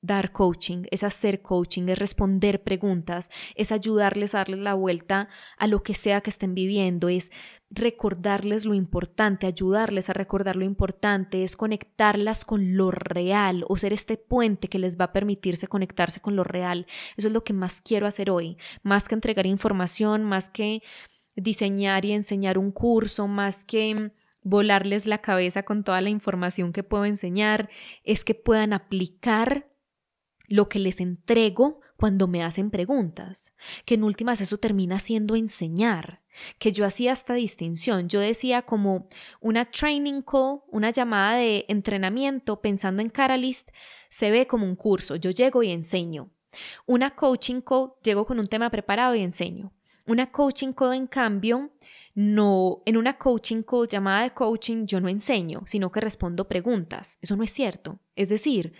dar 0.00 0.30
coaching, 0.32 0.84
es 0.90 1.02
hacer 1.02 1.42
coaching, 1.42 1.88
es 1.88 1.98
responder 1.98 2.62
preguntas, 2.62 3.30
es 3.56 3.72
ayudarles 3.72 4.34
a 4.34 4.38
darles 4.38 4.60
la 4.60 4.74
vuelta 4.74 5.28
a 5.56 5.66
lo 5.66 5.82
que 5.82 5.94
sea 5.94 6.20
que 6.20 6.30
estén 6.30 6.54
viviendo, 6.54 7.08
es 7.08 7.30
recordarles 7.70 8.64
lo 8.64 8.74
importante, 8.74 9.46
ayudarles 9.46 10.08
a 10.08 10.12
recordar 10.12 10.56
lo 10.56 10.64
importante, 10.64 11.42
es 11.42 11.56
conectarlas 11.56 12.44
con 12.44 12.76
lo 12.76 12.90
real 12.90 13.64
o 13.68 13.76
ser 13.76 13.92
este 13.92 14.16
puente 14.16 14.68
que 14.68 14.78
les 14.78 14.98
va 14.98 15.06
a 15.06 15.12
permitirse 15.12 15.66
conectarse 15.66 16.20
con 16.20 16.36
lo 16.36 16.44
real. 16.44 16.86
Eso 17.16 17.28
es 17.28 17.34
lo 17.34 17.44
que 17.44 17.52
más 17.52 17.82
quiero 17.82 18.06
hacer 18.06 18.30
hoy, 18.30 18.56
más 18.82 19.08
que 19.08 19.14
entregar 19.14 19.46
información, 19.46 20.24
más 20.24 20.48
que 20.48 20.82
diseñar 21.36 22.04
y 22.04 22.12
enseñar 22.12 22.56
un 22.56 22.70
curso, 22.70 23.26
más 23.26 23.64
que 23.64 24.12
volarles 24.42 25.06
la 25.06 25.18
cabeza 25.18 25.64
con 25.64 25.84
toda 25.84 26.00
la 26.00 26.10
información 26.10 26.72
que 26.72 26.82
puedo 26.82 27.04
enseñar, 27.04 27.68
es 28.04 28.24
que 28.24 28.34
puedan 28.34 28.72
aplicar 28.72 29.66
lo 30.48 30.68
que 30.68 30.78
les 30.78 31.00
entrego 31.00 31.80
cuando 31.96 32.26
me 32.26 32.42
hacen 32.42 32.70
preguntas, 32.70 33.52
que 33.84 33.94
en 33.94 34.04
últimas 34.04 34.40
eso 34.40 34.58
termina 34.58 34.98
siendo 34.98 35.36
enseñar, 35.36 36.22
que 36.58 36.72
yo 36.72 36.84
hacía 36.84 37.12
esta 37.12 37.34
distinción, 37.34 38.08
yo 38.08 38.20
decía 38.20 38.62
como 38.62 39.06
una 39.40 39.70
training 39.70 40.22
call, 40.22 40.60
una 40.68 40.90
llamada 40.90 41.36
de 41.36 41.64
entrenamiento 41.68 42.60
pensando 42.60 43.02
en 43.02 43.10
Caralist, 43.10 43.70
se 44.08 44.30
ve 44.30 44.46
como 44.46 44.64
un 44.64 44.76
curso, 44.76 45.16
yo 45.16 45.30
llego 45.30 45.62
y 45.62 45.70
enseño. 45.70 46.30
Una 46.86 47.14
coaching 47.14 47.60
call, 47.60 47.92
llego 48.02 48.24
con 48.24 48.38
un 48.38 48.46
tema 48.46 48.70
preparado 48.70 49.14
y 49.14 49.20
enseño. 49.20 49.72
Una 50.06 50.30
coaching 50.30 50.72
call, 50.72 50.94
en 50.94 51.06
cambio, 51.06 51.72
no, 52.14 52.82
en 52.86 52.96
una 52.96 53.18
coaching 53.18 53.62
call, 53.62 53.86
llamada 53.86 54.22
de 54.22 54.30
coaching, 54.32 54.86
yo 54.86 55.00
no 55.00 55.08
enseño, 55.08 55.62
sino 55.66 55.92
que 55.92 56.00
respondo 56.00 56.48
preguntas. 56.48 57.18
Eso 57.20 57.36
no 57.36 57.42
es 57.42 57.52
cierto. 57.52 58.00
Es 58.16 58.28
decir, 58.28 58.72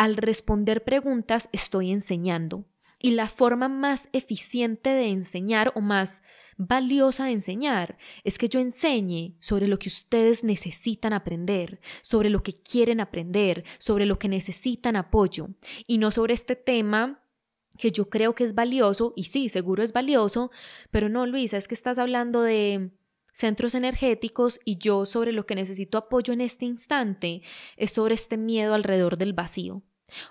al 0.00 0.16
responder 0.16 0.82
preguntas 0.82 1.50
estoy 1.52 1.90
enseñando. 1.92 2.64
Y 2.98 3.10
la 3.10 3.28
forma 3.28 3.68
más 3.68 4.08
eficiente 4.14 4.88
de 4.88 5.08
enseñar 5.08 5.72
o 5.74 5.82
más 5.82 6.22
valiosa 6.56 7.26
de 7.26 7.32
enseñar 7.32 7.98
es 8.24 8.38
que 8.38 8.48
yo 8.48 8.60
enseñe 8.60 9.36
sobre 9.40 9.68
lo 9.68 9.78
que 9.78 9.90
ustedes 9.90 10.42
necesitan 10.42 11.12
aprender, 11.12 11.82
sobre 12.00 12.30
lo 12.30 12.42
que 12.42 12.54
quieren 12.54 12.98
aprender, 12.98 13.62
sobre 13.76 14.06
lo 14.06 14.18
que 14.18 14.30
necesitan 14.30 14.96
apoyo 14.96 15.50
y 15.86 15.98
no 15.98 16.10
sobre 16.10 16.32
este 16.32 16.56
tema 16.56 17.22
que 17.76 17.90
yo 17.90 18.08
creo 18.08 18.34
que 18.34 18.44
es 18.44 18.54
valioso, 18.54 19.12
y 19.16 19.24
sí, 19.24 19.50
seguro 19.50 19.82
es 19.82 19.92
valioso, 19.92 20.50
pero 20.90 21.10
no, 21.10 21.26
Luisa, 21.26 21.58
es 21.58 21.68
que 21.68 21.74
estás 21.74 21.98
hablando 21.98 22.40
de 22.40 22.90
centros 23.34 23.74
energéticos 23.74 24.60
y 24.64 24.78
yo 24.78 25.04
sobre 25.04 25.32
lo 25.32 25.44
que 25.44 25.56
necesito 25.56 25.98
apoyo 25.98 26.32
en 26.32 26.40
este 26.40 26.64
instante 26.64 27.42
es 27.76 27.90
sobre 27.90 28.14
este 28.14 28.38
miedo 28.38 28.72
alrededor 28.72 29.18
del 29.18 29.34
vacío 29.34 29.82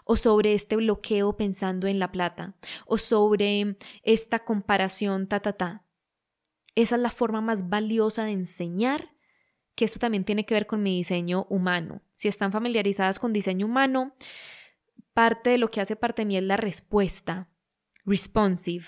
o 0.04 0.16
sobre 0.16 0.54
este 0.54 0.76
bloqueo 0.76 1.38
pensando 1.38 1.88
en 1.88 2.00
la 2.00 2.12
plata 2.12 2.56
o 2.86 2.98
sobre 2.98 3.78
esta 4.04 4.40
comparación 4.40 5.28
ta 5.28 5.40
ta 5.40 5.54
ta. 5.54 5.86
Esa 6.76 6.96
es 6.96 7.02
la 7.02 7.12
forma 7.12 7.42
más 7.42 7.70
valiosa 7.70 8.26
de 8.26 8.32
enseñar 8.32 9.12
que 9.76 9.86
esto 9.86 10.00
también 10.00 10.26
tiene 10.26 10.46
que 10.46 10.54
ver 10.54 10.68
con 10.68 10.84
mi 10.84 10.98
diseño 10.98 11.46
humano. 11.50 12.02
Si 12.14 12.28
están 12.28 12.52
familiarizadas 12.52 13.18
con 13.18 13.32
diseño 13.32 13.66
humano, 13.66 14.14
parte 15.14 15.52
de 15.52 15.58
lo 15.58 15.72
que 15.72 15.82
hace 15.82 15.96
parte 15.96 16.22
de 16.22 16.26
mí 16.26 16.38
es 16.38 16.44
la 16.44 16.58
respuesta, 16.58 17.50
responsive. 18.06 18.86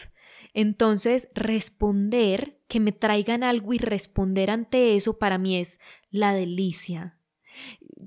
Entonces, 0.53 1.29
responder, 1.33 2.59
que 2.67 2.79
me 2.79 2.91
traigan 2.91 3.43
algo 3.43 3.73
y 3.73 3.77
responder 3.77 4.49
ante 4.49 4.95
eso 4.95 5.17
para 5.17 5.37
mí 5.37 5.57
es 5.57 5.79
la 6.09 6.33
delicia. 6.33 7.20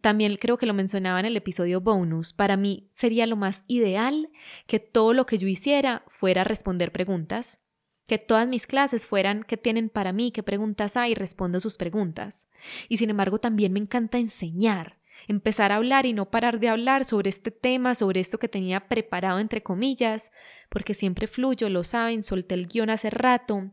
También 0.01 0.37
creo 0.37 0.59
que 0.59 0.67
lo 0.67 0.75
mencionaba 0.75 1.21
en 1.21 1.27
el 1.27 1.37
episodio 1.37 1.81
bonus. 1.81 2.33
Para 2.33 2.57
mí 2.57 2.89
sería 2.93 3.27
lo 3.27 3.37
más 3.37 3.65
ideal 3.67 4.31
que 4.67 4.81
todo 4.81 5.13
lo 5.13 5.27
que 5.27 5.39
yo 5.39 5.49
hiciera 5.49 6.05
fuera 6.09 6.45
responder 6.45 6.93
preguntas, 6.93 7.61
que 8.07 8.19
todas 8.19 8.49
mis 8.49 8.67
clases 8.67 9.07
fueran 9.07 9.45
qué 9.45 9.57
tienen 9.57 9.89
para 9.89 10.13
mí, 10.13 10.33
qué 10.33 10.43
preguntas 10.43 10.97
hay, 10.97 11.15
respondo 11.15 11.61
sus 11.61 11.77
preguntas. 11.77 12.49
Y 12.89 12.97
sin 12.99 13.11
embargo 13.11 13.39
también 13.39 13.73
me 13.73 13.81
encanta 13.81 14.19
enseñar 14.19 14.99
empezar 15.27 15.73
a 15.73 15.77
hablar 15.77 16.07
y 16.07 16.13
no 16.13 16.31
parar 16.31 16.61
de 16.61 16.69
hablar 16.69 17.05
sobre 17.05 17.31
este 17.31 17.51
tema, 17.51 17.95
sobre 17.95 18.21
esto 18.21 18.39
que 18.39 18.49
tenía 18.49 18.89
preparado 18.89 19.39
entre 19.39 19.63
comillas, 19.63 20.31
porque 20.69 20.93
siempre 20.93 21.27
fluyo, 21.27 21.69
lo 21.71 21.85
saben, 21.85 22.23
solté 22.23 22.55
el 22.55 22.67
guion 22.67 22.91
hace 22.91 23.11
rato 23.11 23.71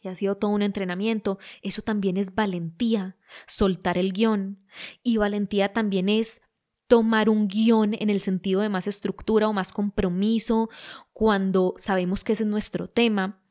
y 0.00 0.08
ha 0.08 0.14
sido 0.14 0.36
todo 0.36 0.50
un 0.50 0.62
entrenamiento. 0.62 1.38
Eso 1.62 1.82
también 1.82 2.16
es 2.16 2.34
valentía, 2.34 3.16
soltar 3.46 3.98
el 3.98 4.12
guion. 4.12 4.64
Y 5.02 5.18
valentía 5.18 5.72
también 5.72 6.08
es 6.08 6.40
tomar 6.86 7.28
un 7.28 7.48
guion 7.48 7.94
en 7.94 8.10
el 8.10 8.20
sentido 8.20 8.62
de 8.62 8.68
más 8.68 8.86
estructura 8.86 9.48
o 9.48 9.52
más 9.52 9.72
compromiso 9.72 10.70
cuando 11.12 11.74
sabemos 11.76 12.24
que 12.24 12.32
ese 12.32 12.44
es 12.44 12.48
nuestro 12.48 12.88
tema. 12.88 13.42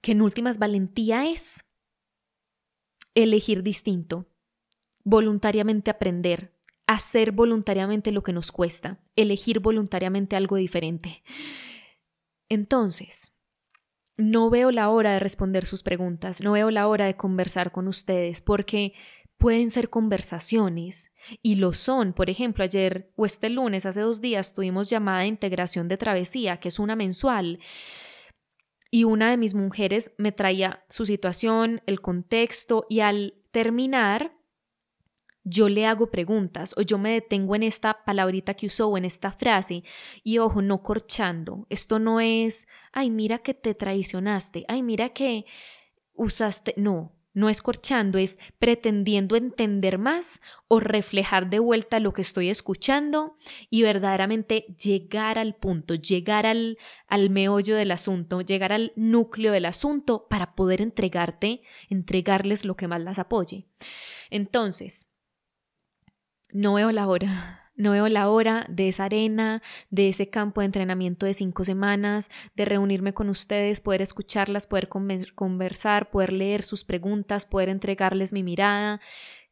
Que 0.00 0.12
en 0.12 0.22
últimas 0.22 0.58
valentía 0.58 1.26
es 1.26 1.64
elegir 3.14 3.62
distinto, 3.62 4.26
voluntariamente 5.04 5.90
aprender, 5.90 6.56
hacer 6.86 7.32
voluntariamente 7.32 8.12
lo 8.12 8.22
que 8.22 8.32
nos 8.32 8.50
cuesta, 8.50 9.00
elegir 9.16 9.60
voluntariamente 9.60 10.36
algo 10.36 10.56
diferente. 10.56 11.22
Entonces, 12.48 13.32
no 14.20 14.50
veo 14.50 14.70
la 14.70 14.90
hora 14.90 15.12
de 15.14 15.18
responder 15.18 15.66
sus 15.66 15.82
preguntas, 15.82 16.40
no 16.40 16.52
veo 16.52 16.70
la 16.70 16.86
hora 16.86 17.06
de 17.06 17.16
conversar 17.16 17.72
con 17.72 17.88
ustedes, 17.88 18.40
porque 18.40 18.94
pueden 19.38 19.70
ser 19.70 19.88
conversaciones 19.88 21.12
y 21.42 21.54
lo 21.56 21.72
son. 21.72 22.12
Por 22.12 22.28
ejemplo, 22.28 22.62
ayer 22.62 23.10
o 23.16 23.24
este 23.24 23.48
lunes, 23.48 23.86
hace 23.86 24.00
dos 24.00 24.20
días, 24.20 24.54
tuvimos 24.54 24.90
llamada 24.90 25.20
de 25.20 25.28
integración 25.28 25.88
de 25.88 25.96
travesía, 25.96 26.58
que 26.58 26.68
es 26.68 26.78
una 26.78 26.94
mensual. 26.94 27.58
y 28.92 29.04
una 29.04 29.30
de 29.30 29.36
mis 29.36 29.54
mujeres 29.54 30.12
me 30.18 30.32
traía 30.32 30.84
su 30.88 31.06
situación, 31.06 31.80
el 31.86 32.00
contexto 32.00 32.86
y 32.88 33.00
al 33.00 33.34
terminar 33.52 34.39
yo 35.44 35.68
le 35.68 35.86
hago 35.86 36.10
preguntas 36.10 36.74
o 36.76 36.82
yo 36.82 36.98
me 36.98 37.12
detengo 37.12 37.54
en 37.54 37.62
esta 37.62 38.04
palabrita 38.04 38.54
que 38.54 38.66
usó 38.66 38.88
o 38.88 38.98
en 38.98 39.04
esta 39.04 39.32
frase 39.32 39.82
y 40.22 40.38
ojo, 40.38 40.62
no 40.62 40.82
corchando. 40.82 41.66
Esto 41.70 41.98
no 41.98 42.20
es, 42.20 42.68
ay, 42.92 43.10
mira 43.10 43.38
que 43.38 43.54
te 43.54 43.74
traicionaste, 43.74 44.64
ay, 44.68 44.82
mira 44.82 45.10
que 45.10 45.46
usaste, 46.14 46.74
no, 46.76 47.16
no 47.32 47.48
es 47.48 47.62
corchando, 47.62 48.18
es 48.18 48.38
pretendiendo 48.58 49.36
entender 49.36 49.98
más 49.98 50.40
o 50.68 50.80
reflejar 50.80 51.48
de 51.48 51.60
vuelta 51.60 52.00
lo 52.00 52.12
que 52.12 52.22
estoy 52.22 52.48
escuchando 52.48 53.36
y 53.70 53.82
verdaderamente 53.82 54.66
llegar 54.82 55.38
al 55.38 55.54
punto, 55.54 55.94
llegar 55.94 56.44
al, 56.44 56.76
al 57.06 57.30
meollo 57.30 57.76
del 57.76 57.92
asunto, 57.92 58.40
llegar 58.40 58.72
al 58.72 58.92
núcleo 58.96 59.52
del 59.52 59.66
asunto 59.66 60.26
para 60.28 60.54
poder 60.54 60.82
entregarte, 60.82 61.62
entregarles 61.88 62.64
lo 62.64 62.76
que 62.76 62.88
más 62.88 63.00
las 63.00 63.18
apoye. 63.18 63.66
Entonces, 64.30 65.09
no 66.52 66.74
veo 66.74 66.92
la 66.92 67.08
hora. 67.08 67.56
No 67.76 67.92
veo 67.92 68.08
la 68.08 68.28
hora 68.28 68.66
de 68.68 68.90
esa 68.90 69.04
arena, 69.04 69.62
de 69.88 70.10
ese 70.10 70.28
campo 70.28 70.60
de 70.60 70.66
entrenamiento 70.66 71.24
de 71.24 71.32
cinco 71.32 71.64
semanas, 71.64 72.28
de 72.54 72.66
reunirme 72.66 73.14
con 73.14 73.30
ustedes, 73.30 73.80
poder 73.80 74.02
escucharlas, 74.02 74.66
poder 74.66 74.90
conversar, 75.34 76.10
poder 76.10 76.34
leer 76.34 76.62
sus 76.62 76.84
preguntas, 76.84 77.46
poder 77.46 77.70
entregarles 77.70 78.34
mi 78.34 78.42
mirada. 78.42 79.00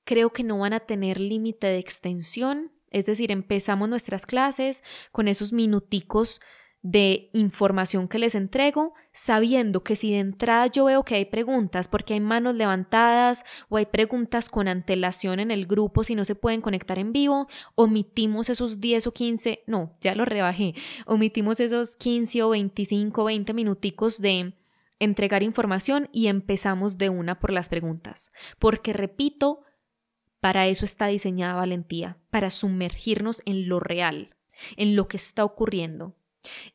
Creo 0.05 0.31
que 0.35 0.45
no 0.45 0.59
van 0.59 0.75
a 0.75 0.81
tener 0.81 1.21
límite 1.21 1.69
de 1.69 1.79
extensión. 1.79 2.71
Es 2.91 3.07
decir, 3.07 3.33
empezamos 3.33 3.89
nuestras 3.89 4.27
clases 4.27 4.85
con 5.11 5.27
esos 5.27 5.55
minuticos 5.55 6.43
de 6.83 7.29
información 7.33 8.07
que 8.07 8.21
les 8.21 8.35
entrego, 8.35 8.95
sabiendo 9.13 9.83
que 9.83 9.97
si 9.97 10.13
de 10.13 10.21
entrada 10.21 10.69
yo 10.69 10.85
veo 10.85 11.03
que 11.03 11.17
hay 11.17 11.25
preguntas 11.25 11.89
porque 11.89 12.15
hay 12.15 12.21
manos 12.21 12.55
levantadas 12.55 13.45
o 13.69 13.79
hay 13.79 13.87
preguntas 13.87 14.49
con 14.49 14.69
antelación 14.69 15.41
en 15.41 15.51
el 15.51 15.67
grupo 15.67 16.05
si 16.05 16.15
no 16.15 16.25
se 16.25 16.37
pueden 16.37 16.61
conectar 16.61 16.99
en 16.99 17.13
vivo, 17.13 17.49
omitimos 17.75 18.49
esos 18.49 18.81
10 18.81 19.09
o 19.09 19.13
15, 19.13 19.65
no, 19.67 19.97
ya 20.01 20.15
lo 20.15 20.25
rebajé, 20.25 20.75
omitimos 21.07 21.59
esos 21.59 21.97
15 21.97 22.45
o 22.45 22.51
25, 22.51 23.25
20 23.25 23.55
minuticos 23.55 24.21
de 24.21 24.55
entregar 25.01 25.43
información 25.43 26.09
y 26.13 26.29
empezamos 26.29 26.97
de 26.97 27.09
una 27.09 27.41
por 27.41 27.53
las 27.53 27.69
preguntas, 27.69 28.31
porque 28.61 28.93
repito, 28.93 29.65
para 30.41 30.69
eso 30.69 30.85
está 30.85 31.09
diseñada 31.09 31.55
valentía, 31.55 32.19
para 32.31 32.51
sumergirnos 32.51 33.43
en 33.47 33.69
lo 33.69 33.81
real, 33.81 34.37
en 34.77 34.95
lo 34.95 35.09
que 35.09 35.17
está 35.17 35.45
ocurriendo 35.45 36.18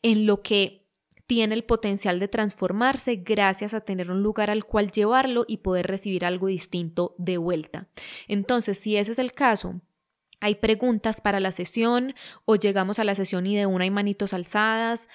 en 0.02 0.26
lo 0.26 0.42
que 0.42 0.84
tiene 1.28 1.56
el 1.56 1.64
potencial 1.64 2.20
de 2.20 2.28
transformarse 2.28 3.16
gracias 3.16 3.74
a 3.74 3.82
tener 3.82 4.12
un 4.12 4.22
lugar 4.22 4.50
al 4.50 4.66
cual 4.66 4.92
llevarlo 4.92 5.46
y 5.48 5.58
poder 5.58 5.88
recibir 5.88 6.26
algo 6.26 6.48
distinto 6.48 7.16
de 7.18 7.38
vuelta. 7.38 7.88
Entonces, 8.28 8.78
si 8.78 8.98
ese 8.98 9.14
es 9.14 9.20
el 9.20 9.34
caso, 9.34 9.82
hay 10.42 10.56
preguntas 10.56 11.22
para 11.22 11.40
la 11.40 11.54
sesión 11.54 12.14
o 12.46 12.56
llegamos 12.56 13.00
a 13.00 13.04
la 13.06 13.16
sesión 13.16 13.48
y 13.48 13.56
de 13.56 13.66
una 13.66 13.86
hay 13.86 13.92
manitos 13.92 14.34
alzadas, 14.34 15.08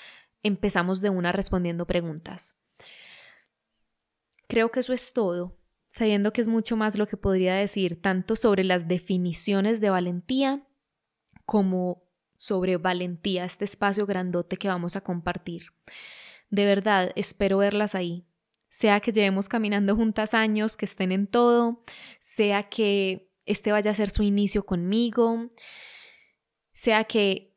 empezamos 0.43 1.03
de 1.03 1.11
una 1.11 1.33
respondiendo 1.33 1.87
preguntas. 1.87 2.57
Creo 4.49 4.71
que 4.71 4.81
eso 4.81 4.95
es 4.95 5.13
todo, 5.13 5.59
sabiendo 5.91 6.33
que 6.33 6.41
es 6.41 6.49
mucho 6.49 6.77
más 6.77 6.97
lo 6.97 7.07
que 7.07 7.19
podría 7.19 7.55
decir 7.55 8.01
tanto 8.01 8.37
sobre 8.37 8.65
las 8.65 8.89
definiciones 8.89 9.83
de 9.83 9.91
valentía 9.91 10.67
como 11.45 12.08
sobre 12.39 12.76
valentía, 12.76 13.45
este 13.45 13.64
espacio 13.64 14.07
grandote 14.07 14.57
que 14.57 14.68
vamos 14.68 14.95
a 14.95 15.03
compartir. 15.03 15.72
De 16.51 16.64
verdad, 16.64 17.11
espero 17.16 17.59
verlas 17.59 17.97
ahí. 17.97 18.24
Sea 18.70 19.01
que 19.01 19.12
llevemos 19.12 19.49
caminando 19.49 19.97
juntas 19.97 20.34
años, 20.34 20.76
que 20.76 20.84
estén 20.84 21.11
en 21.11 21.26
todo, 21.26 21.82
sea 22.20 22.68
que 22.68 23.28
este 23.45 23.72
vaya 23.72 23.91
a 23.91 23.95
ser 23.95 24.09
su 24.09 24.22
inicio 24.22 24.64
conmigo, 24.64 25.49
sea 26.72 27.05
que 27.05 27.57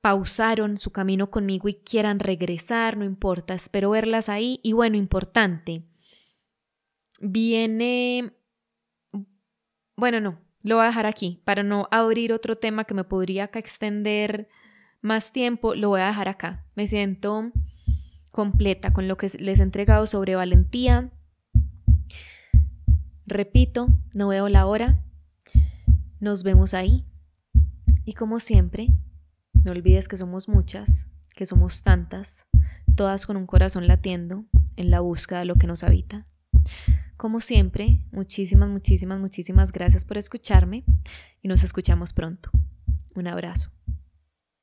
pausaron 0.00 0.78
su 0.78 0.90
camino 0.90 1.30
conmigo 1.30 1.68
y 1.68 1.74
quieran 1.74 2.20
regresar, 2.20 2.96
no 2.96 3.04
importa, 3.04 3.54
espero 3.54 3.90
verlas 3.90 4.30
ahí. 4.30 4.60
Y 4.62 4.72
bueno, 4.72 4.96
importante, 4.96 5.84
viene, 7.20 8.32
bueno, 9.94 10.20
no, 10.20 10.40
lo 10.62 10.76
voy 10.76 10.84
a 10.84 10.88
dejar 10.88 11.06
aquí 11.06 11.40
para 11.44 11.62
no 11.62 11.88
abrir 11.90 12.32
otro 12.32 12.56
tema 12.56 12.84
que 12.84 12.94
me 12.94 13.04
podría 13.04 13.50
extender 13.52 14.48
más 15.00 15.32
tiempo. 15.32 15.74
Lo 15.74 15.88
voy 15.88 16.00
a 16.00 16.06
dejar 16.06 16.28
acá. 16.28 16.64
Me 16.74 16.86
siento 16.86 17.50
completa 18.30 18.92
con 18.92 19.08
lo 19.08 19.16
que 19.16 19.28
les 19.38 19.60
he 19.60 19.62
entregado 19.62 20.06
sobre 20.06 20.36
valentía. 20.36 21.10
Repito, 23.26 23.88
no 24.14 24.28
veo 24.28 24.48
la 24.48 24.66
hora. 24.66 25.02
Nos 26.20 26.42
vemos 26.42 26.74
ahí. 26.74 27.04
Y 28.04 28.14
como 28.14 28.40
siempre, 28.40 28.88
no 29.64 29.72
olvides 29.72 30.08
que 30.08 30.16
somos 30.16 30.48
muchas, 30.48 31.06
que 31.34 31.46
somos 31.46 31.82
tantas, 31.82 32.46
todas 32.96 33.26
con 33.26 33.36
un 33.36 33.46
corazón 33.46 33.86
latiendo 33.86 34.44
en 34.76 34.90
la 34.90 35.00
búsqueda 35.00 35.40
de 35.40 35.44
lo 35.44 35.56
que 35.56 35.66
nos 35.66 35.82
habita. 35.82 36.26
Como 37.22 37.40
siempre, 37.40 38.00
muchísimas, 38.10 38.68
muchísimas, 38.68 39.20
muchísimas 39.20 39.70
gracias 39.70 40.04
por 40.04 40.18
escucharme 40.18 40.82
y 41.40 41.46
nos 41.46 41.62
escuchamos 41.62 42.12
pronto. 42.12 42.50
Un 43.14 43.28
abrazo. 43.28 43.70